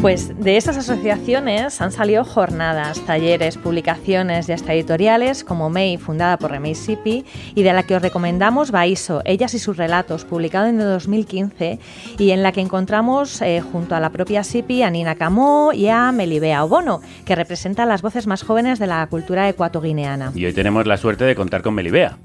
Pues 0.06 0.40
de 0.40 0.56
esas 0.56 0.76
asociaciones 0.76 1.80
han 1.80 1.90
salido 1.90 2.22
jornadas, 2.22 3.04
talleres, 3.06 3.56
publicaciones 3.56 4.48
y 4.48 4.52
hasta 4.52 4.72
editoriales 4.72 5.42
como 5.42 5.68
MEI, 5.68 5.98
fundada 5.98 6.38
por 6.38 6.52
Remey 6.52 6.76
Sipi, 6.76 7.24
y 7.56 7.62
de 7.64 7.72
la 7.72 7.82
que 7.82 7.96
os 7.96 8.02
recomendamos 8.02 8.70
Baiso, 8.70 9.22
Ellas 9.24 9.54
y 9.54 9.58
sus 9.58 9.76
relatos, 9.76 10.24
publicado 10.24 10.68
en 10.68 10.80
el 10.80 10.86
2015, 10.86 11.80
y 12.20 12.30
en 12.30 12.44
la 12.44 12.52
que 12.52 12.60
encontramos 12.60 13.42
eh, 13.42 13.60
junto 13.60 13.96
a 13.96 14.00
la 14.00 14.10
propia 14.10 14.44
Sipi 14.44 14.84
a 14.84 14.90
Nina 14.90 15.16
Camó 15.16 15.72
y 15.72 15.88
a 15.88 16.12
Melibea 16.12 16.62
Obono, 16.62 17.00
que 17.24 17.34
representan 17.34 17.88
las 17.88 18.00
voces 18.00 18.28
más 18.28 18.44
jóvenes 18.44 18.78
de 18.78 18.86
la 18.86 19.04
cultura 19.08 19.48
ecuatoguineana. 19.48 20.30
Y 20.36 20.44
hoy 20.44 20.52
tenemos 20.52 20.86
la 20.86 20.98
suerte 20.98 21.24
de 21.24 21.34
contar 21.34 21.62
con 21.62 21.74
Melibea. 21.74 22.16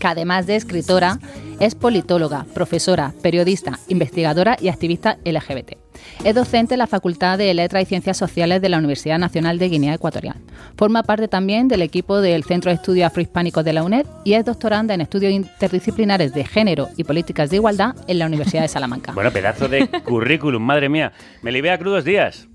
que 0.00 0.08
además 0.08 0.48
de 0.48 0.56
escritora, 0.56 1.20
es 1.60 1.76
politóloga, 1.76 2.46
profesora, 2.52 3.14
periodista, 3.22 3.78
investigadora 3.86 4.56
y 4.60 4.70
activista 4.70 5.18
LGBT. 5.24 5.81
Es 6.24 6.34
docente 6.34 6.74
en 6.74 6.78
la 6.78 6.86
Facultad 6.86 7.38
de 7.38 7.52
Letras 7.54 7.82
y 7.82 7.86
Ciencias 7.86 8.16
Sociales 8.16 8.60
de 8.62 8.68
la 8.68 8.78
Universidad 8.78 9.18
Nacional 9.18 9.58
de 9.58 9.68
Guinea 9.68 9.94
Ecuatorial. 9.94 10.36
Forma 10.76 11.02
parte 11.02 11.28
también 11.28 11.68
del 11.68 11.82
equipo 11.82 12.20
del 12.20 12.44
Centro 12.44 12.70
de 12.70 12.76
Estudios 12.76 13.06
Afrohispánicos 13.06 13.64
de 13.64 13.72
la 13.72 13.82
UNED 13.82 14.06
y 14.24 14.34
es 14.34 14.44
doctoranda 14.44 14.94
en 14.94 15.00
estudios 15.00 15.32
interdisciplinares 15.32 16.32
de 16.34 16.44
género 16.44 16.88
y 16.96 17.04
políticas 17.04 17.50
de 17.50 17.56
igualdad 17.56 17.94
en 18.06 18.18
la 18.18 18.26
Universidad 18.26 18.62
de 18.62 18.68
Salamanca. 18.68 19.12
Bueno, 19.12 19.30
pedazo 19.30 19.68
de 19.68 19.86
currículum, 20.04 20.62
madre 20.62 20.88
mía. 20.88 21.12
Melibea 21.42 21.78
Crudos 21.78 22.04
Días. 22.04 22.48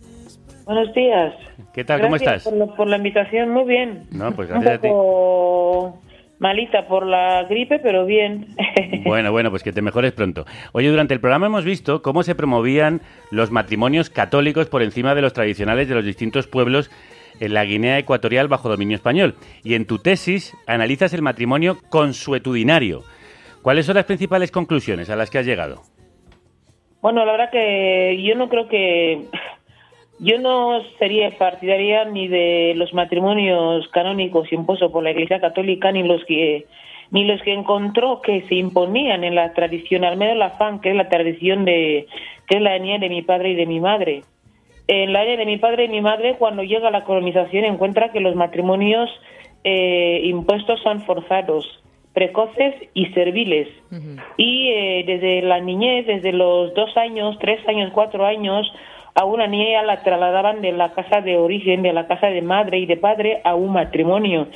Buenos 0.66 0.94
días. 0.94 1.34
¿Qué 1.74 1.84
tal? 1.86 2.02
¿Cómo 2.02 2.16
estás? 2.18 2.44
Por, 2.44 2.54
la- 2.54 2.66
por 2.68 2.88
la 2.88 2.98
invitación, 2.98 3.52
muy 3.52 3.64
bien. 3.66 4.04
No, 4.12 4.32
pues 4.34 4.50
Un 4.50 4.56
gracias 4.60 4.80
a 4.80 4.82
ti. 4.82 4.88
Malita 6.40 6.88
por 6.88 7.06
la 7.06 7.44
gripe, 7.44 7.80
pero 7.80 8.06
bien. 8.06 8.48
Bueno, 9.06 9.32
bueno, 9.32 9.50
pues 9.50 9.64
que 9.64 9.72
te 9.72 9.82
mejores 9.82 10.12
pronto. 10.12 10.46
Oye, 10.74 10.90
durante 10.90 11.14
el 11.14 11.22
programa 11.22 11.48
hemos 11.48 11.64
visto 11.64 12.02
cómo 12.02 12.24
se 12.24 12.36
promovían 12.36 13.02
los 13.32 13.52
matrimonios 13.52 14.10
católicos 14.10 14.68
por 14.68 14.82
encima 14.82 15.16
de 15.16 15.22
los 15.22 15.34
tradicionales 15.34 15.88
de 15.88 15.96
los 15.96 16.04
distintos 16.04 16.48
pueblos 16.48 16.92
en 17.40 17.54
la 17.54 17.64
Guinea 17.64 18.00
Ecuatorial 18.00 18.48
bajo 18.50 18.70
dominio 18.70 18.96
español. 18.96 19.36
Y 19.64 19.76
en 19.76 19.86
tu 19.86 20.00
tesis 20.00 20.56
analizas 20.68 21.14
el 21.14 21.22
matrimonio 21.22 21.78
consuetudinario. 21.90 23.04
¿Cuáles 23.62 23.86
son 23.86 23.96
las 23.96 24.06
principales 24.06 24.52
conclusiones 24.52 25.10
a 25.10 25.16
las 25.16 25.30
que 25.30 25.40
has 25.40 25.46
llegado? 25.46 25.84
Bueno, 27.02 27.26
la 27.26 27.32
verdad 27.32 27.52
que 27.52 28.22
yo 28.24 28.36
no 28.36 28.50
creo 28.50 28.68
que... 28.68 29.26
Yo 30.20 30.40
no 30.40 30.82
sería 30.98 31.38
partidaria 31.38 32.06
ni 32.06 32.28
de 32.28 32.74
los 32.76 32.94
matrimonios 32.94 33.88
canónicos 33.90 34.52
impuestos 34.52 34.92
por 34.92 35.04
la 35.04 35.12
Iglesia 35.12 35.40
Católica, 35.40 35.92
ni 35.92 36.04
los 36.04 36.24
que 36.26 36.66
ni 37.10 37.24
los 37.24 37.42
que 37.42 37.54
encontró 37.54 38.22
que 38.22 38.42
se 38.50 38.56
imponían 38.56 39.24
en 39.24 39.36
la 39.36 39.54
tradición, 39.54 40.04
al 40.04 40.18
menos 40.18 40.36
la 40.36 40.52
FAN, 40.52 40.82
que 40.82 40.90
es 40.90 40.96
la 40.96 41.08
tradición 41.08 41.64
de, 41.64 42.08
que 42.48 42.58
es 42.58 42.62
la 42.62 42.76
etnia 42.76 43.00
de 43.00 43.08
mi 43.08 43.22
padre 43.22 43.52
y 43.52 43.56
de 43.56 43.66
mi 43.66 43.80
madre. 43.80 44.24
En 44.90 45.14
la 45.14 45.24
etnia 45.24 45.38
de 45.38 45.46
mi 45.46 45.58
padre 45.58 45.86
y 45.86 45.90
mi 45.90 46.02
madre, 46.02 46.36
cuando 46.38 46.64
llega 46.64 46.92
la 46.92 47.06
colonización, 47.06 47.64
encuentra 47.64 48.12
que 48.12 48.20
los 48.20 48.36
matrimonios 48.36 49.10
eh, 49.64 50.22
impuestos 50.26 50.82
son 50.82 51.02
forzados, 51.02 51.66
precoces 52.14 52.74
y 52.94 53.06
serviles. 53.08 53.70
Y 54.38 54.70
eh, 54.70 55.04
desde 55.06 55.42
la 55.44 55.60
niñez, 55.60 56.08
desde 56.08 56.34
los 56.34 56.74
dos 56.74 56.96
años, 56.98 57.38
tres 57.40 57.66
años, 57.68 57.92
cuatro 57.94 58.26
años, 58.26 58.70
a 59.20 59.26
una 59.26 59.48
niña 59.48 59.82
la 59.82 60.04
trasladaban 60.04 60.62
de 60.62 60.72
la 60.72 60.94
casa 60.94 61.22
de 61.22 61.38
origen, 61.38 61.82
de 61.82 61.92
la 61.92 62.06
casa 62.06 62.28
de 62.28 62.44
madre 62.44 62.78
y 62.78 62.86
de 62.86 62.98
padre, 62.98 63.42
a 63.44 63.56
un 63.56 63.74
matrimonio. 63.74 64.48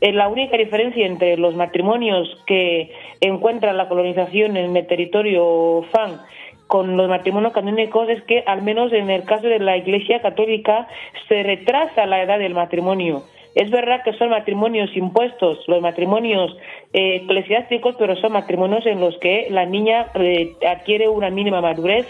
Eh, 0.00 0.12
la 0.12 0.28
única 0.28 0.56
diferencia 0.56 1.04
entre 1.04 1.36
los 1.36 1.56
matrimonios 1.56 2.28
que 2.46 2.92
encuentra 3.20 3.72
la 3.72 3.88
colonización 3.88 4.56
en 4.56 4.76
el 4.76 4.86
territorio 4.86 5.84
FAN 5.90 6.20
con 6.68 6.96
los 6.96 7.08
matrimonios 7.08 7.52
canónicos 7.52 8.08
es 8.08 8.22
que, 8.22 8.44
al 8.46 8.62
menos 8.62 8.92
en 8.92 9.10
el 9.10 9.24
caso 9.24 9.48
de 9.48 9.58
la 9.58 9.76
Iglesia 9.76 10.22
Católica, 10.22 10.86
se 11.28 11.42
retrasa 11.42 12.06
la 12.06 12.22
edad 12.22 12.38
del 12.38 12.54
matrimonio. 12.54 13.24
Es 13.54 13.70
verdad 13.70 14.02
que 14.02 14.12
son 14.14 14.30
matrimonios 14.30 14.96
impuestos, 14.96 15.58
los 15.68 15.80
matrimonios 15.80 16.56
eh, 16.92 17.22
eclesiásticos, 17.22 17.94
pero 17.96 18.16
son 18.16 18.32
matrimonios 18.32 18.84
en 18.86 19.00
los 19.00 19.16
que 19.18 19.46
la 19.50 19.64
niña 19.64 20.06
eh, 20.14 20.54
adquiere 20.66 21.08
una 21.08 21.30
mínima 21.30 21.60
madurez, 21.60 22.06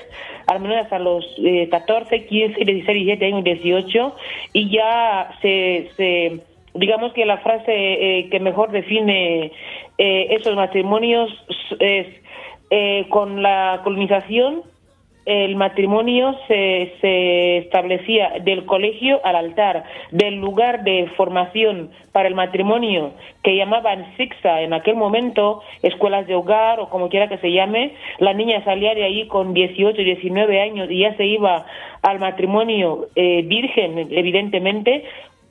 al 0.47 0.61
menos 0.61 0.79
hasta 0.79 0.99
los 0.99 1.25
eh, 1.39 1.69
14, 1.71 2.27
15, 2.27 2.65
16, 2.65 2.87
17 2.87 3.27
años, 3.27 3.45
18, 3.45 4.17
y 4.55 4.71
ya 4.71 5.31
se, 5.43 5.91
se 5.97 6.41
digamos 6.75 7.13
que 7.13 7.25
la 7.25 7.39
frase 7.39 7.73
eh, 7.73 8.29
que 8.31 8.41
mejor 8.41 8.71
define 8.71 9.53
eh, 9.99 10.27
esos 10.31 10.55
matrimonios 10.57 11.31
es 11.79 12.09
eh, 12.71 13.07
con 13.09 13.43
la 13.43 13.81
colonización 13.85 14.63
el 15.27 15.57
matrimonio 15.57 16.37
se, 16.49 16.95
se 17.01 17.59
establecía 17.59 18.35
del 18.43 18.67
colegio 18.67 19.21
al 19.25 19.37
altar, 19.37 19.85
del 20.11 20.37
lugar 20.37 20.85
de 20.85 21.09
formación 21.17 21.91
para 22.13 22.29
el 22.29 22.35
matrimonio 22.35 23.13
que 23.43 23.57
llamaban 23.57 24.15
SIXA 24.17 24.63
en 24.63 24.75
aquel 24.75 24.97
momento, 24.97 25.63
escuelas 25.83 26.27
de 26.27 26.35
hogar 26.35 26.81
o 26.81 26.89
como 26.91 27.09
quiera 27.09 27.29
que 27.29 27.39
se 27.39 27.53
llame, 27.53 27.95
la 28.19 28.35
niña 28.35 28.63
salía 28.65 28.95
de 28.95 29.05
ahí 29.05 29.27
con 29.27 29.55
18, 29.55 29.97
19 29.97 30.61
años 30.61 30.91
y 30.91 31.01
ya 31.01 31.17
se 31.17 31.25
iba 31.27 31.65
al 32.03 32.19
matrimonio 32.19 33.09
eh, 33.17 33.43
virgen, 33.47 33.99
evidentemente, 34.11 35.05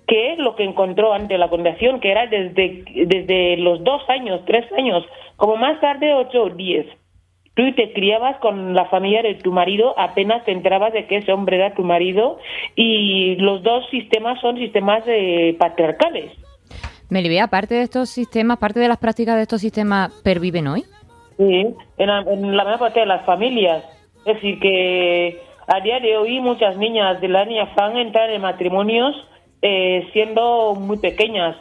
que 0.08 0.34
es 0.34 0.40
lo 0.40 0.56
que 0.56 0.64
encontró 0.64 1.14
ante 1.14 1.38
la 1.38 1.50
condenación, 1.50 2.00
que 2.00 2.12
era 2.12 2.28
desde, 2.28 2.84
desde 3.06 3.58
los 3.58 3.84
dos 3.84 4.02
años, 4.10 4.42
tres 4.46 4.72
años, 4.74 5.04
como 5.38 5.56
más 5.56 5.80
tarde 5.80 6.14
ocho 6.14 6.44
o 6.44 6.50
diez. 6.50 6.86
Tú 7.56 7.72
te 7.76 7.94
criabas 7.94 8.38
con 8.38 8.74
la 8.74 8.86
familia 8.86 9.22
de 9.22 9.36
tu 9.36 9.52
marido, 9.52 9.94
apenas 10.00 10.44
te 10.44 10.52
enterabas 10.52 10.92
de 10.92 11.06
que 11.06 11.18
ese 11.18 11.32
hombre 11.32 11.58
era 11.58 11.76
tu 11.76 11.84
marido 11.84 12.40
y 12.76 13.36
los 13.36 13.62
dos 13.62 13.86
sistemas 13.92 14.40
son 14.42 14.58
sistemas 14.58 15.04
eh, 15.06 15.56
patriarcales. 15.60 16.32
Melibea, 17.10 17.48
parte 17.48 17.76
de 17.76 17.84
estos 17.84 18.10
sistemas, 18.10 18.58
parte 18.58 18.80
de 18.80 18.88
las 18.88 18.98
prácticas 18.98 19.36
de 19.36 19.44
estos 19.44 19.62
sistemas 19.62 20.12
perviven 20.24 20.68
hoy. 20.68 20.84
Sí, 21.38 21.76
en 21.98 22.08
la, 22.08 22.22
en 22.22 22.58
la 22.58 22.64
mayor 22.64 22.80
parte 22.80 23.02
de 23.02 23.06
las 23.06 23.24
familias. 23.26 23.84
Es 24.26 24.36
decir, 24.36 24.60
que 24.60 25.40
a 25.68 25.80
día 25.82 26.00
de 26.00 26.18
hoy 26.18 26.40
muchas 26.40 26.76
niñas 26.78 27.22
de 27.22 27.28
la 27.28 27.46
niña 27.46 27.68
fan 27.76 27.98
entran 27.98 28.32
en 28.32 28.42
matrimonios 28.42 29.16
eh, 29.62 30.08
siendo 30.12 30.76
muy 30.76 30.98
pequeñas. 30.98 31.56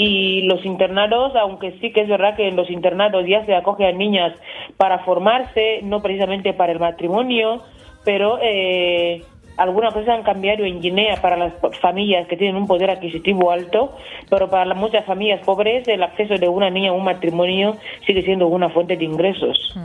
Y 0.00 0.42
los 0.42 0.64
internados, 0.64 1.34
aunque 1.34 1.72
sí 1.80 1.90
que 1.92 2.02
es 2.02 2.08
verdad 2.08 2.36
que 2.36 2.46
en 2.46 2.54
los 2.54 2.70
internados 2.70 3.26
ya 3.26 3.44
se 3.44 3.54
acoge 3.54 3.84
a 3.84 3.90
niñas 3.90 4.32
para 4.76 5.00
formarse, 5.00 5.80
no 5.82 6.00
precisamente 6.00 6.52
para 6.52 6.70
el 6.70 6.78
matrimonio, 6.78 7.64
pero 8.04 8.38
eh, 8.40 9.24
algunas 9.56 9.92
cosas 9.92 10.10
han 10.10 10.22
cambiado 10.22 10.64
en 10.64 10.80
Guinea 10.80 11.16
para 11.20 11.36
las 11.36 11.52
familias 11.80 12.28
que 12.28 12.36
tienen 12.36 12.54
un 12.54 12.68
poder 12.68 12.90
adquisitivo 12.90 13.50
alto, 13.50 13.92
pero 14.30 14.48
para 14.48 14.72
muchas 14.74 15.04
familias 15.04 15.44
pobres 15.44 15.86
el 15.88 16.02
acceso 16.04 16.34
de 16.34 16.48
una 16.48 16.70
niña 16.70 16.90
a 16.90 16.94
un 16.94 17.02
matrimonio 17.02 17.76
sigue 18.06 18.22
siendo 18.22 18.46
una 18.46 18.70
fuente 18.70 18.96
de 18.96 19.04
ingresos. 19.04 19.76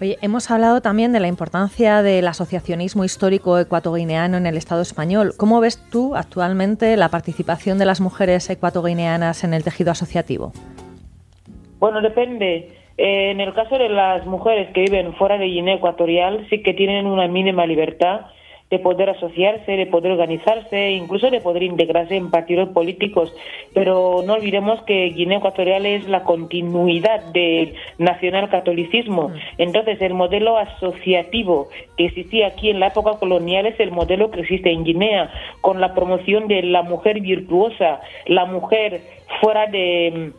Oye, 0.00 0.16
hemos 0.22 0.50
hablado 0.50 0.80
también 0.80 1.12
de 1.12 1.20
la 1.20 1.28
importancia 1.28 2.02
del 2.02 2.26
asociacionismo 2.26 3.04
histórico 3.04 3.58
ecuatoguineano 3.58 4.38
en 4.38 4.46
el 4.46 4.56
Estado 4.56 4.80
español. 4.80 5.32
¿Cómo 5.36 5.60
ves 5.60 5.78
tú 5.90 6.16
actualmente 6.16 6.96
la 6.96 7.10
participación 7.10 7.78
de 7.78 7.84
las 7.84 8.00
mujeres 8.00 8.48
ecuatoguineanas 8.48 9.44
en 9.44 9.52
el 9.52 9.62
tejido 9.62 9.90
asociativo? 9.90 10.52
Bueno, 11.78 12.00
depende. 12.00 12.72
Eh, 12.96 13.30
en 13.30 13.40
el 13.40 13.52
caso 13.52 13.76
de 13.76 13.90
las 13.90 14.24
mujeres 14.24 14.72
que 14.72 14.80
viven 14.82 15.12
fuera 15.16 15.36
de 15.36 15.44
Guinea 15.44 15.74
Ecuatorial, 15.74 16.46
sí 16.48 16.62
que 16.62 16.72
tienen 16.72 17.04
una 17.04 17.28
mínima 17.28 17.66
libertad 17.66 18.22
de 18.70 18.78
poder 18.78 19.10
asociarse, 19.10 19.72
de 19.72 19.86
poder 19.86 20.12
organizarse, 20.12 20.92
incluso 20.92 21.30
de 21.30 21.40
poder 21.40 21.64
integrarse 21.64 22.16
en 22.16 22.30
partidos 22.30 22.68
políticos. 22.68 23.34
Pero 23.74 24.22
no 24.24 24.34
olvidemos 24.34 24.80
que 24.82 25.06
Guinea 25.06 25.38
Ecuatorial 25.38 25.86
es 25.86 26.08
la 26.08 26.22
continuidad 26.22 27.24
del 27.32 27.74
nacional-catolicismo. 27.98 29.32
Entonces, 29.58 30.00
el 30.00 30.14
modelo 30.14 30.56
asociativo 30.56 31.68
que 31.96 32.06
existía 32.06 32.46
aquí 32.46 32.70
en 32.70 32.78
la 32.78 32.88
época 32.88 33.18
colonial 33.18 33.66
es 33.66 33.78
el 33.80 33.90
modelo 33.90 34.30
que 34.30 34.40
existe 34.40 34.70
en 34.70 34.84
Guinea, 34.84 35.32
con 35.60 35.80
la 35.80 35.92
promoción 35.92 36.46
de 36.46 36.62
la 36.62 36.82
mujer 36.82 37.20
virtuosa, 37.20 38.00
la 38.26 38.44
mujer 38.44 39.00
fuera 39.40 39.66
de 39.66 40.32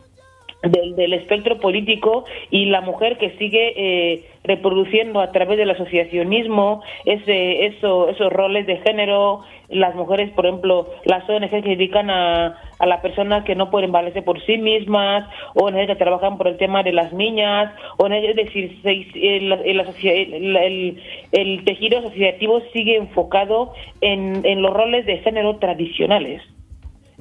del, 0.62 0.94
del, 0.96 1.12
espectro 1.14 1.58
político 1.58 2.24
y 2.50 2.66
la 2.66 2.80
mujer 2.80 3.18
que 3.18 3.36
sigue 3.38 3.72
eh, 3.76 4.24
reproduciendo 4.44 5.20
a 5.20 5.32
través 5.32 5.58
del 5.58 5.70
asociacionismo 5.70 6.82
ese, 7.04 7.66
eso, 7.66 8.08
esos 8.08 8.32
roles 8.32 8.66
de 8.66 8.78
género. 8.78 9.40
Las 9.68 9.94
mujeres, 9.94 10.30
por 10.32 10.46
ejemplo, 10.46 10.88
las 11.04 11.28
ONG 11.28 11.48
que 11.48 11.62
dedican 11.62 12.10
a, 12.10 12.58
a 12.78 12.86
las 12.86 13.00
personas 13.00 13.44
que 13.44 13.54
no 13.54 13.70
pueden 13.70 13.90
valerse 13.90 14.22
por 14.22 14.44
sí 14.44 14.58
mismas, 14.58 15.28
ONG 15.54 15.86
que 15.86 15.96
trabajan 15.96 16.36
por 16.36 16.48
el 16.48 16.58
tema 16.58 16.82
de 16.82 16.92
las 16.92 17.12
niñas, 17.12 17.72
ONG, 17.96 18.12
es 18.12 18.36
decir, 18.36 18.78
el, 18.84 19.52
el, 19.52 20.56
el, 20.56 21.02
el 21.32 21.64
tejido 21.64 22.00
asociativo 22.00 22.60
sigue 22.72 22.96
enfocado 22.96 23.72
en, 24.00 24.44
en 24.44 24.62
los 24.62 24.72
roles 24.72 25.06
de 25.06 25.18
género 25.18 25.56
tradicionales. 25.56 26.42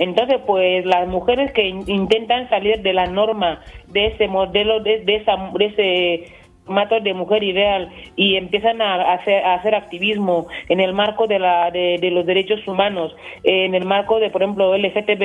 Entonces, 0.02 0.40
pues 0.48 0.84
las 0.84 1.08
mujeres 1.08 1.52
que 1.52 1.68
intentan 1.68 2.50
salir 2.50 2.82
de 2.82 2.92
la 2.92 3.06
norma 3.06 3.62
de 3.86 4.08
ese 4.08 4.28
modelo, 4.28 4.80
de, 4.80 5.06
de, 5.06 5.18
esa, 5.18 5.52
de 5.54 5.66
ese 5.66 6.41
formato 6.72 7.02
de 7.02 7.14
mujer 7.14 7.44
ideal 7.44 7.90
y 8.16 8.38
empiezan 8.38 8.82
a 8.82 9.14
hacer, 9.14 9.44
a 9.44 9.56
hacer 9.56 9.76
activismo 9.76 10.48
en 10.70 10.80
el 10.80 10.94
marco 10.94 11.28
de, 11.28 11.38
la, 11.38 11.70
de, 11.70 11.98
de, 12.00 12.12
los 12.12 12.26
derechos 12.26 12.66
humanos, 12.66 13.14
en 13.44 13.76
el 13.76 13.84
marco 13.84 14.22
de, 14.22 14.30
por 14.30 14.42
ejemplo, 14.42 14.78
LGTB, 14.78 15.22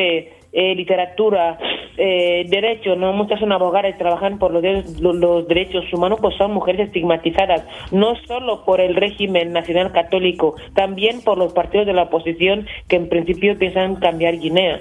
eh, 0.53 0.75
literatura, 0.75 1.57
eh, 1.97 2.47
derechos, 2.49 2.99
¿no? 2.99 3.13
Muchas 3.13 3.39
son 3.39 3.53
abogadas 3.53 3.95
y 3.95 3.99
trabajan 3.99 4.41
por 4.41 4.53
los, 4.53 5.01
los, 5.01 5.15
los, 5.15 5.47
derechos 5.47 5.85
humanos, 5.93 6.19
pues 6.21 6.37
son 6.37 6.53
mujeres 6.53 6.89
estigmatizadas, 6.89 7.63
no 7.93 8.17
solo 8.27 8.65
por 8.65 8.81
el 8.81 8.97
régimen 8.97 9.53
nacional 9.53 9.93
católico, 9.93 10.57
también 10.75 11.23
por 11.23 11.39
los 11.39 11.53
partidos 11.53 11.87
de 11.87 11.93
la 11.93 12.05
oposición 12.05 12.67
que 12.89 12.97
en 12.97 13.09
principio 13.09 13.57
piensan 13.57 13.97
cambiar 13.97 14.39
Guinea. 14.39 14.81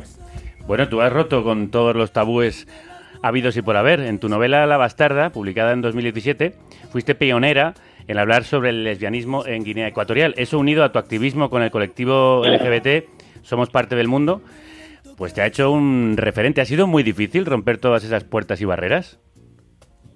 Bueno, 0.66 0.90
tú 0.90 1.00
has 1.02 1.14
roto 1.14 1.44
con 1.44 1.70
todos 1.70 1.96
los 1.96 2.12
tabúes 2.12 2.68
habidos 3.22 3.58
y 3.58 3.62
por 3.62 3.78
haber. 3.78 4.00
En 4.02 4.20
tu 4.20 4.30
novela 4.30 4.66
La 4.66 4.78
Bastarda, 4.78 5.30
publicada 5.32 5.74
en 5.74 5.82
2017, 5.82 6.54
fuiste 6.90 7.16
pionera 7.16 7.74
en 8.08 8.18
hablar 8.18 8.44
sobre 8.44 8.70
el 8.70 8.84
lesbianismo 8.84 9.46
en 9.46 9.64
Guinea 9.64 9.88
Ecuatorial. 9.88 10.34
Eso 10.38 10.60
unido 10.60 10.84
a 10.84 10.92
tu 10.92 11.00
activismo 11.00 11.50
con 11.50 11.64
el 11.64 11.72
colectivo 11.72 12.44
LGBT, 12.46 13.06
Somos 13.42 13.70
Parte 13.70 13.96
del 13.96 14.08
Mundo, 14.08 14.42
pues 15.18 15.34
te 15.34 15.42
ha 15.42 15.48
hecho 15.48 15.72
un 15.72 16.16
referente. 16.18 16.62
¿Ha 16.62 16.66
sido 16.66 16.88
muy 16.88 17.04
difícil 17.04 17.46
romper 17.46 17.78
todas 17.78 18.04
esas 18.04 18.24
puertas 18.24 18.62
y 18.62 18.66
barreras? 18.66 19.20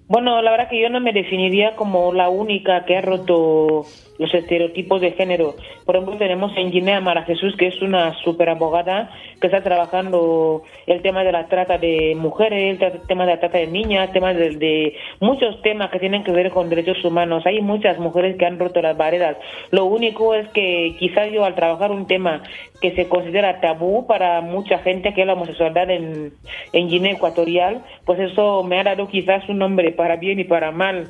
Bueno, 0.06 0.42
la 0.42 0.50
verdad 0.50 0.68
que 0.68 0.82
yo 0.82 0.88
no 0.90 1.00
me 1.00 1.12
definiría 1.12 1.76
como 1.76 2.12
la 2.12 2.28
única 2.28 2.84
que 2.84 2.96
ha 2.96 3.00
roto 3.00 3.84
los 4.20 4.32
estereotipos 4.34 5.00
de 5.00 5.12
género. 5.12 5.54
Por 5.86 5.96
ejemplo, 5.96 6.18
tenemos 6.18 6.52
en 6.56 6.70
Guinea 6.70 7.00
Mara 7.00 7.22
Jesús, 7.22 7.56
que 7.56 7.68
es 7.68 7.80
una 7.80 8.14
super 8.22 8.50
abogada 8.50 9.10
que 9.40 9.46
está 9.46 9.62
trabajando 9.62 10.62
el 10.86 11.00
tema 11.00 11.24
de 11.24 11.32
la 11.32 11.46
trata 11.46 11.78
de 11.78 12.14
mujeres, 12.14 12.78
el 12.82 13.00
tema 13.08 13.24
de 13.24 13.32
la 13.32 13.40
trata 13.40 13.56
de 13.56 13.66
niñas, 13.66 14.12
temas 14.12 14.36
de, 14.36 14.50
de, 14.56 14.94
muchos 15.20 15.62
temas 15.62 15.90
que 15.90 15.98
tienen 15.98 16.22
que 16.22 16.32
ver 16.32 16.50
con 16.50 16.68
derechos 16.68 17.02
humanos. 17.02 17.46
Hay 17.46 17.62
muchas 17.62 17.98
mujeres 17.98 18.36
que 18.36 18.44
han 18.44 18.58
roto 18.58 18.82
las 18.82 18.94
barreras. 18.94 19.38
Lo 19.70 19.86
único 19.86 20.34
es 20.34 20.46
que 20.48 20.96
quizás 20.98 21.32
yo 21.32 21.46
al 21.46 21.54
trabajar 21.54 21.90
un 21.90 22.06
tema 22.06 22.42
que 22.82 22.94
se 22.94 23.08
considera 23.08 23.62
tabú 23.62 24.06
para 24.06 24.42
mucha 24.42 24.78
gente, 24.80 25.14
que 25.14 25.22
es 25.22 25.26
la 25.26 25.32
homosexualidad 25.32 25.88
en, 25.88 26.34
en 26.74 26.88
Guinea 26.88 27.12
Ecuatorial, 27.12 27.82
pues 28.04 28.20
eso 28.20 28.62
me 28.64 28.78
ha 28.78 28.84
dado 28.84 29.08
quizás 29.08 29.48
un 29.48 29.56
nombre 29.56 29.92
para 29.92 30.16
bien 30.16 30.38
y 30.40 30.44
para 30.44 30.72
mal. 30.72 31.08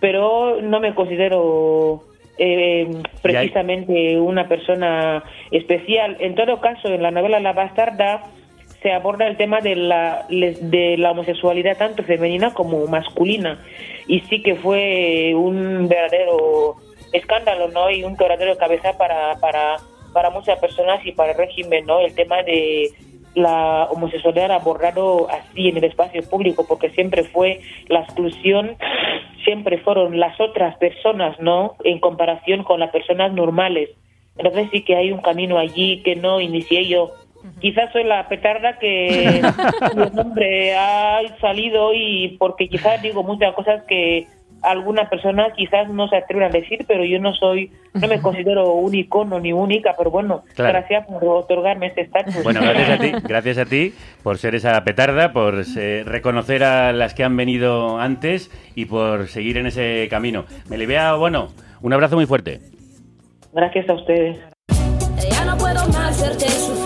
Pero 0.00 0.60
no 0.62 0.78
me 0.78 0.94
considero 0.94 2.11
eh, 2.38 2.88
precisamente 3.20 4.18
una 4.18 4.48
persona 4.48 5.22
especial. 5.50 6.16
En 6.20 6.34
todo 6.34 6.60
caso, 6.60 6.88
en 6.88 7.02
la 7.02 7.10
novela 7.10 7.40
La 7.40 7.52
Bastarda 7.52 8.22
se 8.82 8.92
aborda 8.92 9.26
el 9.28 9.36
tema 9.36 9.60
de 9.60 9.76
la, 9.76 10.26
de 10.28 10.96
la 10.98 11.12
homosexualidad 11.12 11.76
tanto 11.76 12.02
femenina 12.02 12.52
como 12.52 12.84
masculina 12.86 13.60
y 14.08 14.20
sí 14.22 14.42
que 14.42 14.56
fue 14.56 15.32
un 15.34 15.88
verdadero 15.88 16.76
escándalo, 17.12 17.68
¿no? 17.68 17.90
Y 17.90 18.02
un 18.02 18.16
verdadero 18.16 18.56
cabeza 18.56 18.96
para, 18.98 19.36
para, 19.36 19.76
para 20.12 20.30
muchas 20.30 20.58
personas 20.58 21.04
y 21.06 21.12
para 21.12 21.32
el 21.32 21.38
régimen, 21.38 21.86
¿no? 21.86 22.00
El 22.00 22.14
tema 22.14 22.42
de 22.42 22.90
la 23.34 23.88
homosexualidad 23.90 24.50
abordado 24.52 25.28
así 25.30 25.68
en 25.68 25.78
el 25.78 25.84
espacio 25.84 26.22
público 26.28 26.66
porque 26.68 26.90
siempre 26.90 27.24
fue 27.24 27.60
la 27.88 28.00
exclusión 28.00 28.76
siempre 29.44 29.78
fueron 29.78 30.18
las 30.18 30.40
otras 30.40 30.76
personas, 30.76 31.38
¿no? 31.40 31.76
En 31.84 32.00
comparación 32.00 32.64
con 32.64 32.80
las 32.80 32.90
personas 32.90 33.32
normales. 33.32 33.90
Entonces 34.36 34.68
sí 34.72 34.82
que 34.82 34.96
hay 34.96 35.12
un 35.12 35.20
camino 35.20 35.58
allí 35.58 36.02
que 36.02 36.16
no 36.16 36.40
inicié 36.40 36.86
yo. 36.88 37.12
Quizás 37.60 37.92
soy 37.92 38.04
la 38.04 38.28
petarda 38.28 38.78
que 38.78 39.40
el 39.96 40.14
nombre 40.14 40.74
ha 40.74 41.20
salido 41.40 41.92
y 41.92 42.36
porque 42.38 42.68
quizás 42.68 43.02
digo 43.02 43.22
muchas 43.24 43.52
cosas 43.54 43.82
que 43.84 44.26
alguna 44.62 45.08
persona 45.08 45.52
quizás 45.56 45.88
no 45.88 46.08
se 46.08 46.16
atreven 46.16 46.44
a 46.44 46.48
decir, 46.48 46.84
pero 46.86 47.04
yo 47.04 47.18
no 47.18 47.34
soy, 47.34 47.70
no 47.94 48.06
me 48.08 48.20
considero 48.20 48.72
un 48.74 48.94
icono 48.94 49.40
ni 49.40 49.52
única, 49.52 49.94
pero 49.96 50.10
bueno, 50.10 50.44
claro. 50.54 50.72
gracias 50.72 51.06
por 51.06 51.24
otorgarme 51.24 51.86
este 51.88 52.02
estatus. 52.02 52.42
Bueno, 52.42 52.60
gracias 52.60 52.90
a 52.90 52.98
ti, 52.98 53.12
gracias 53.28 53.58
a 53.58 53.64
ti 53.64 53.94
por 54.22 54.38
ser 54.38 54.54
esa 54.54 54.82
petarda, 54.84 55.32
por 55.32 55.62
eh, 55.76 56.02
reconocer 56.04 56.64
a 56.64 56.92
las 56.92 57.14
que 57.14 57.24
han 57.24 57.36
venido 57.36 57.98
antes 57.98 58.50
y 58.74 58.86
por 58.86 59.28
seguir 59.28 59.58
en 59.58 59.66
ese 59.66 60.06
camino. 60.08 60.44
Me 60.68 60.84
vea, 60.86 61.14
bueno, 61.14 61.48
un 61.80 61.92
abrazo 61.92 62.16
muy 62.16 62.26
fuerte. 62.26 62.60
Gracias 63.52 63.88
a 63.88 63.94
ustedes. 63.94 64.38
Ya 65.30 65.44
no 65.44 65.56
puedo 65.56 65.86
más 65.88 66.10
hacerte 66.10 66.48
sufrir. 66.48 66.81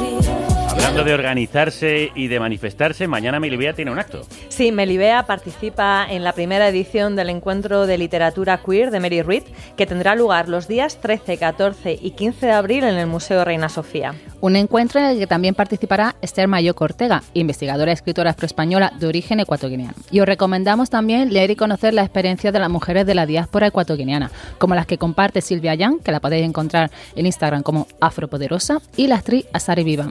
Hablando 0.77 1.05
de 1.05 1.15
organizarse 1.15 2.13
y 2.15 2.29
de 2.29 2.39
manifestarse, 2.39 3.09
mañana 3.09 3.41
Melibea 3.41 3.73
tiene 3.73 3.91
un 3.91 3.99
acto. 3.99 4.21
Sí, 4.49 4.73
Melibea 4.73 5.25
participa 5.25 6.07
en 6.09 6.23
la 6.23 6.33
primera 6.33 6.69
edición 6.69 7.17
del 7.17 7.31
encuentro 7.31 7.87
de 7.87 7.99
literatura 7.99 8.61
queer 8.63 8.91
de 8.91 9.01
Mary 9.01 9.23
Read, 9.23 9.43
que 9.77 9.87
tendrá 9.87 10.15
lugar 10.15 10.49
los 10.49 10.69
días 10.69 11.01
13, 11.01 11.39
14 11.39 11.99
y 12.01 12.11
15 12.13 12.47
de 12.47 12.53
abril 12.53 12.85
en 12.85 12.97
el 12.97 13.07
Museo 13.07 13.45
Reina 13.45 13.69
Sofía. 13.69 14.15
Un 14.41 14.55
encuentro 14.55 15.01
en 15.01 15.07
el 15.07 15.19
que 15.19 15.27
también 15.27 15.55
participará 15.55 16.15
Esther 16.21 16.47
Mayoco 16.47 16.85
Ortega, 16.85 17.23
investigadora 17.33 17.91
y 17.91 17.95
escritora 17.95 18.31
afroespañola 18.31 18.93
de 18.99 19.07
origen 19.07 19.41
ecuatoguineano. 19.41 19.95
Y 20.11 20.21
os 20.21 20.27
recomendamos 20.27 20.91
también 20.91 21.33
leer 21.33 21.51
y 21.51 21.57
conocer 21.57 21.95
la 21.95 22.03
experiencia 22.03 22.53
de 22.53 22.59
las 22.59 22.71
mujeres 22.71 23.07
de 23.07 23.15
la 23.15 23.27
diáspora 23.27 23.69
ecuatoguineana, 23.69 24.31
como 24.59 24.75
las 24.75 24.87
que 24.87 24.99
comparte 24.99 25.41
Silvia 25.41 25.75
Yang, 25.75 26.01
que 26.01 26.13
la 26.13 26.21
podéis 26.21 26.45
encontrar 26.45 26.91
en 27.17 27.27
Instagram 27.27 27.63
como 27.63 27.89
Afropoderosa, 28.01 28.79
y 28.97 29.07
la 29.07 29.17
actriz 29.17 29.47
Asari 29.53 29.85
Vivan. 29.85 30.11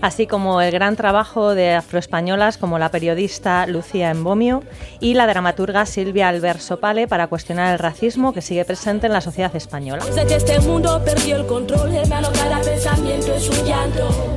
Así 0.00 0.26
como 0.26 0.60
el 0.62 0.70
gran 0.70 0.96
trabajo 0.96 1.54
de 1.54 1.74
afroespañolas 1.74 2.56
como 2.56 2.78
la 2.78 2.90
periodista 2.90 3.66
Lucía 3.66 4.10
Embomio 4.10 4.62
y 4.98 5.14
la 5.14 5.26
dramaturga 5.26 5.84
Silvia 5.86 6.28
Albert 6.28 6.60
Sopale 6.60 7.06
para 7.06 7.26
cuestionar 7.26 7.72
el 7.72 7.78
racismo 7.78 8.32
que 8.32 8.40
sigue 8.40 8.64
presente 8.64 9.06
en 9.06 9.12
la 9.12 9.20
sociedad 9.20 9.54
española. 9.54 10.02
Este. 10.16 10.58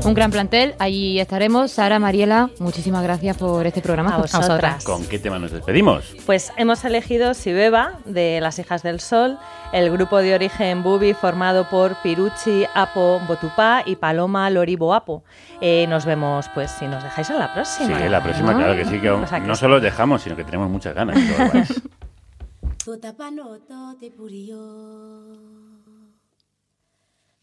Un 0.04 0.14
gran 0.14 0.32
plantel, 0.32 0.76
allí 0.80 1.20
estaremos. 1.20 1.72
Sara, 1.72 2.00
Mariela, 2.00 2.50
muchísimas 2.60 3.04
gracias 3.04 3.38
por 3.38 3.66
este 3.66 3.82
programa. 3.82 4.16
A 4.16 4.18
vosotras. 4.18 4.84
¿Con 4.84 5.06
qué 5.06 5.18
tema 5.18 5.40
nos 5.40 5.52
despedimos? 5.52 6.14
Pues 6.26 6.52
hemos 6.58 6.84
elegido 6.84 7.34
Sibeba, 7.34 8.00
de 8.06 8.40
Las 8.42 8.60
Hijas 8.60 8.84
del 8.84 9.00
Sol, 9.00 9.38
el 9.72 9.92
grupo 9.92 10.18
de 10.18 10.36
origen 10.36 10.84
Bubi 10.84 11.14
formado 11.14 11.70
por 11.70 11.96
Piruchi 12.02 12.66
Apo 12.74 13.22
Botupá 13.28 13.84
y 13.86 13.96
Paloma 13.96 14.50
Loribo 14.50 14.94
Apo. 14.94 15.24
Eh, 15.62 15.86
nos 15.88 16.06
vemos, 16.06 16.50
pues, 16.54 16.72
si 16.72 16.88
nos 16.88 17.04
dejáis 17.04 17.30
en 17.30 17.40
la 17.40 17.54
próxima. 17.54 17.98
Sí, 18.00 18.10
la 18.10 18.22
próxima, 18.22 18.52
¿no? 18.52 18.58
claro 18.60 18.76
que 18.76 18.86
sí, 18.86 19.00
que 19.00 19.10
O 19.10 19.28
sea 19.28 19.40
que 19.40 19.48
no 19.48 19.56
sí. 19.56 19.62
solo 19.62 19.76
os 19.78 19.82
dejamos, 19.82 20.22
sino 20.22 20.36
que 20.36 20.44
tenemos 20.44 20.70
muchas 20.70 20.94
ganas. 20.94 21.18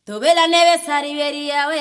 Tuve 0.05 0.35
la 0.35 0.47
neve 0.49 0.79
saribería 0.85 1.69
we. 1.69 1.77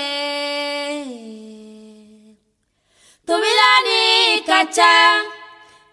Tuve 3.25 3.47
la 3.61 3.73
ni 3.85 4.41
cacha. 4.45 5.21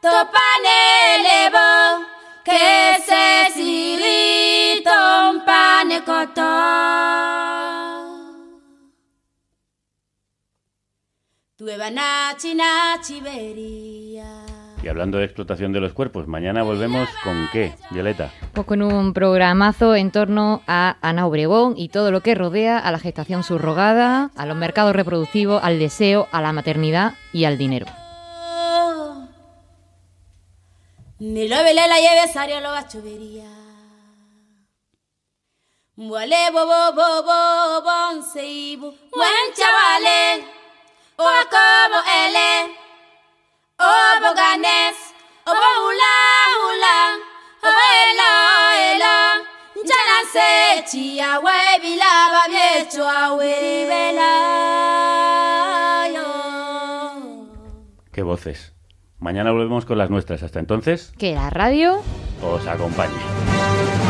Topane 0.00 1.18
levo. 1.22 2.06
que 2.44 2.98
se 3.04 3.52
silito 3.54 4.90
un 5.30 5.44
pane 5.44 6.04
Y 14.82 14.88
hablando 14.88 15.16
de 15.16 15.24
explotación 15.24 15.72
de 15.72 15.80
los 15.80 15.94
cuerpos, 15.94 16.26
mañana 16.26 16.62
volvemos 16.62 17.08
con 17.24 17.48
qué, 17.50 17.74
Violeta. 17.90 18.30
Pues 18.52 18.66
con 18.66 18.82
un 18.82 19.14
programazo 19.14 19.94
en 19.94 20.10
torno 20.10 20.60
a 20.66 20.98
Ana 21.00 21.26
Obregón 21.26 21.72
y 21.78 21.88
todo 21.88 22.10
lo 22.10 22.20
que 22.20 22.34
rodea 22.34 22.78
a 22.78 22.92
la 22.92 22.98
gestación 22.98 23.42
subrogada, 23.42 24.30
a 24.36 24.44
los 24.44 24.54
mercados 24.54 24.94
reproductivos, 24.94 25.64
al 25.64 25.78
deseo, 25.78 26.28
a 26.30 26.42
la 26.42 26.52
maternidad 26.52 27.14
y 27.32 27.46
al 27.46 27.56
dinero. 27.56 27.86
Ni 31.18 31.48
lo 31.48 31.56
vele 31.64 31.88
la 31.88 31.98
lleve 31.98 32.28
sario 32.30 32.60
lo 32.60 32.70
gachuvería. 32.72 33.48
Muale 35.96 36.50
bo 36.52 36.66
bo 36.66 36.92
bo 36.92 37.22
bo 37.22 37.82
bon 37.82 38.22
seibu. 38.22 38.94
Buen 39.10 39.54
chavale. 39.54 40.65
O 41.18 41.24
como 41.24 41.98
ele. 42.24 42.76
O 43.78 44.20
boganes. 44.20 44.96
O 45.46 45.50
hula 45.50 46.16
hula. 46.60 46.98
O 47.62 47.72
ela 48.02 48.32
ela. 48.92 49.16
Jana 49.88 50.18
se 50.32 50.84
chia 50.90 51.40
we 51.40 51.80
bilaba 51.80 52.48
viecho 52.48 53.08
a 53.08 53.34
we 53.34 53.76
Qué 58.12 58.22
voces. 58.22 58.72
Mañana 59.18 59.52
volvemos 59.52 59.84
con 59.84 59.98
las 59.98 60.10
nuestras. 60.10 60.42
Hasta 60.42 60.58
entonces, 60.58 61.12
Que 61.18 61.34
la 61.34 61.50
radio 61.50 62.02
os 62.42 62.66
acompañe. 62.66 64.05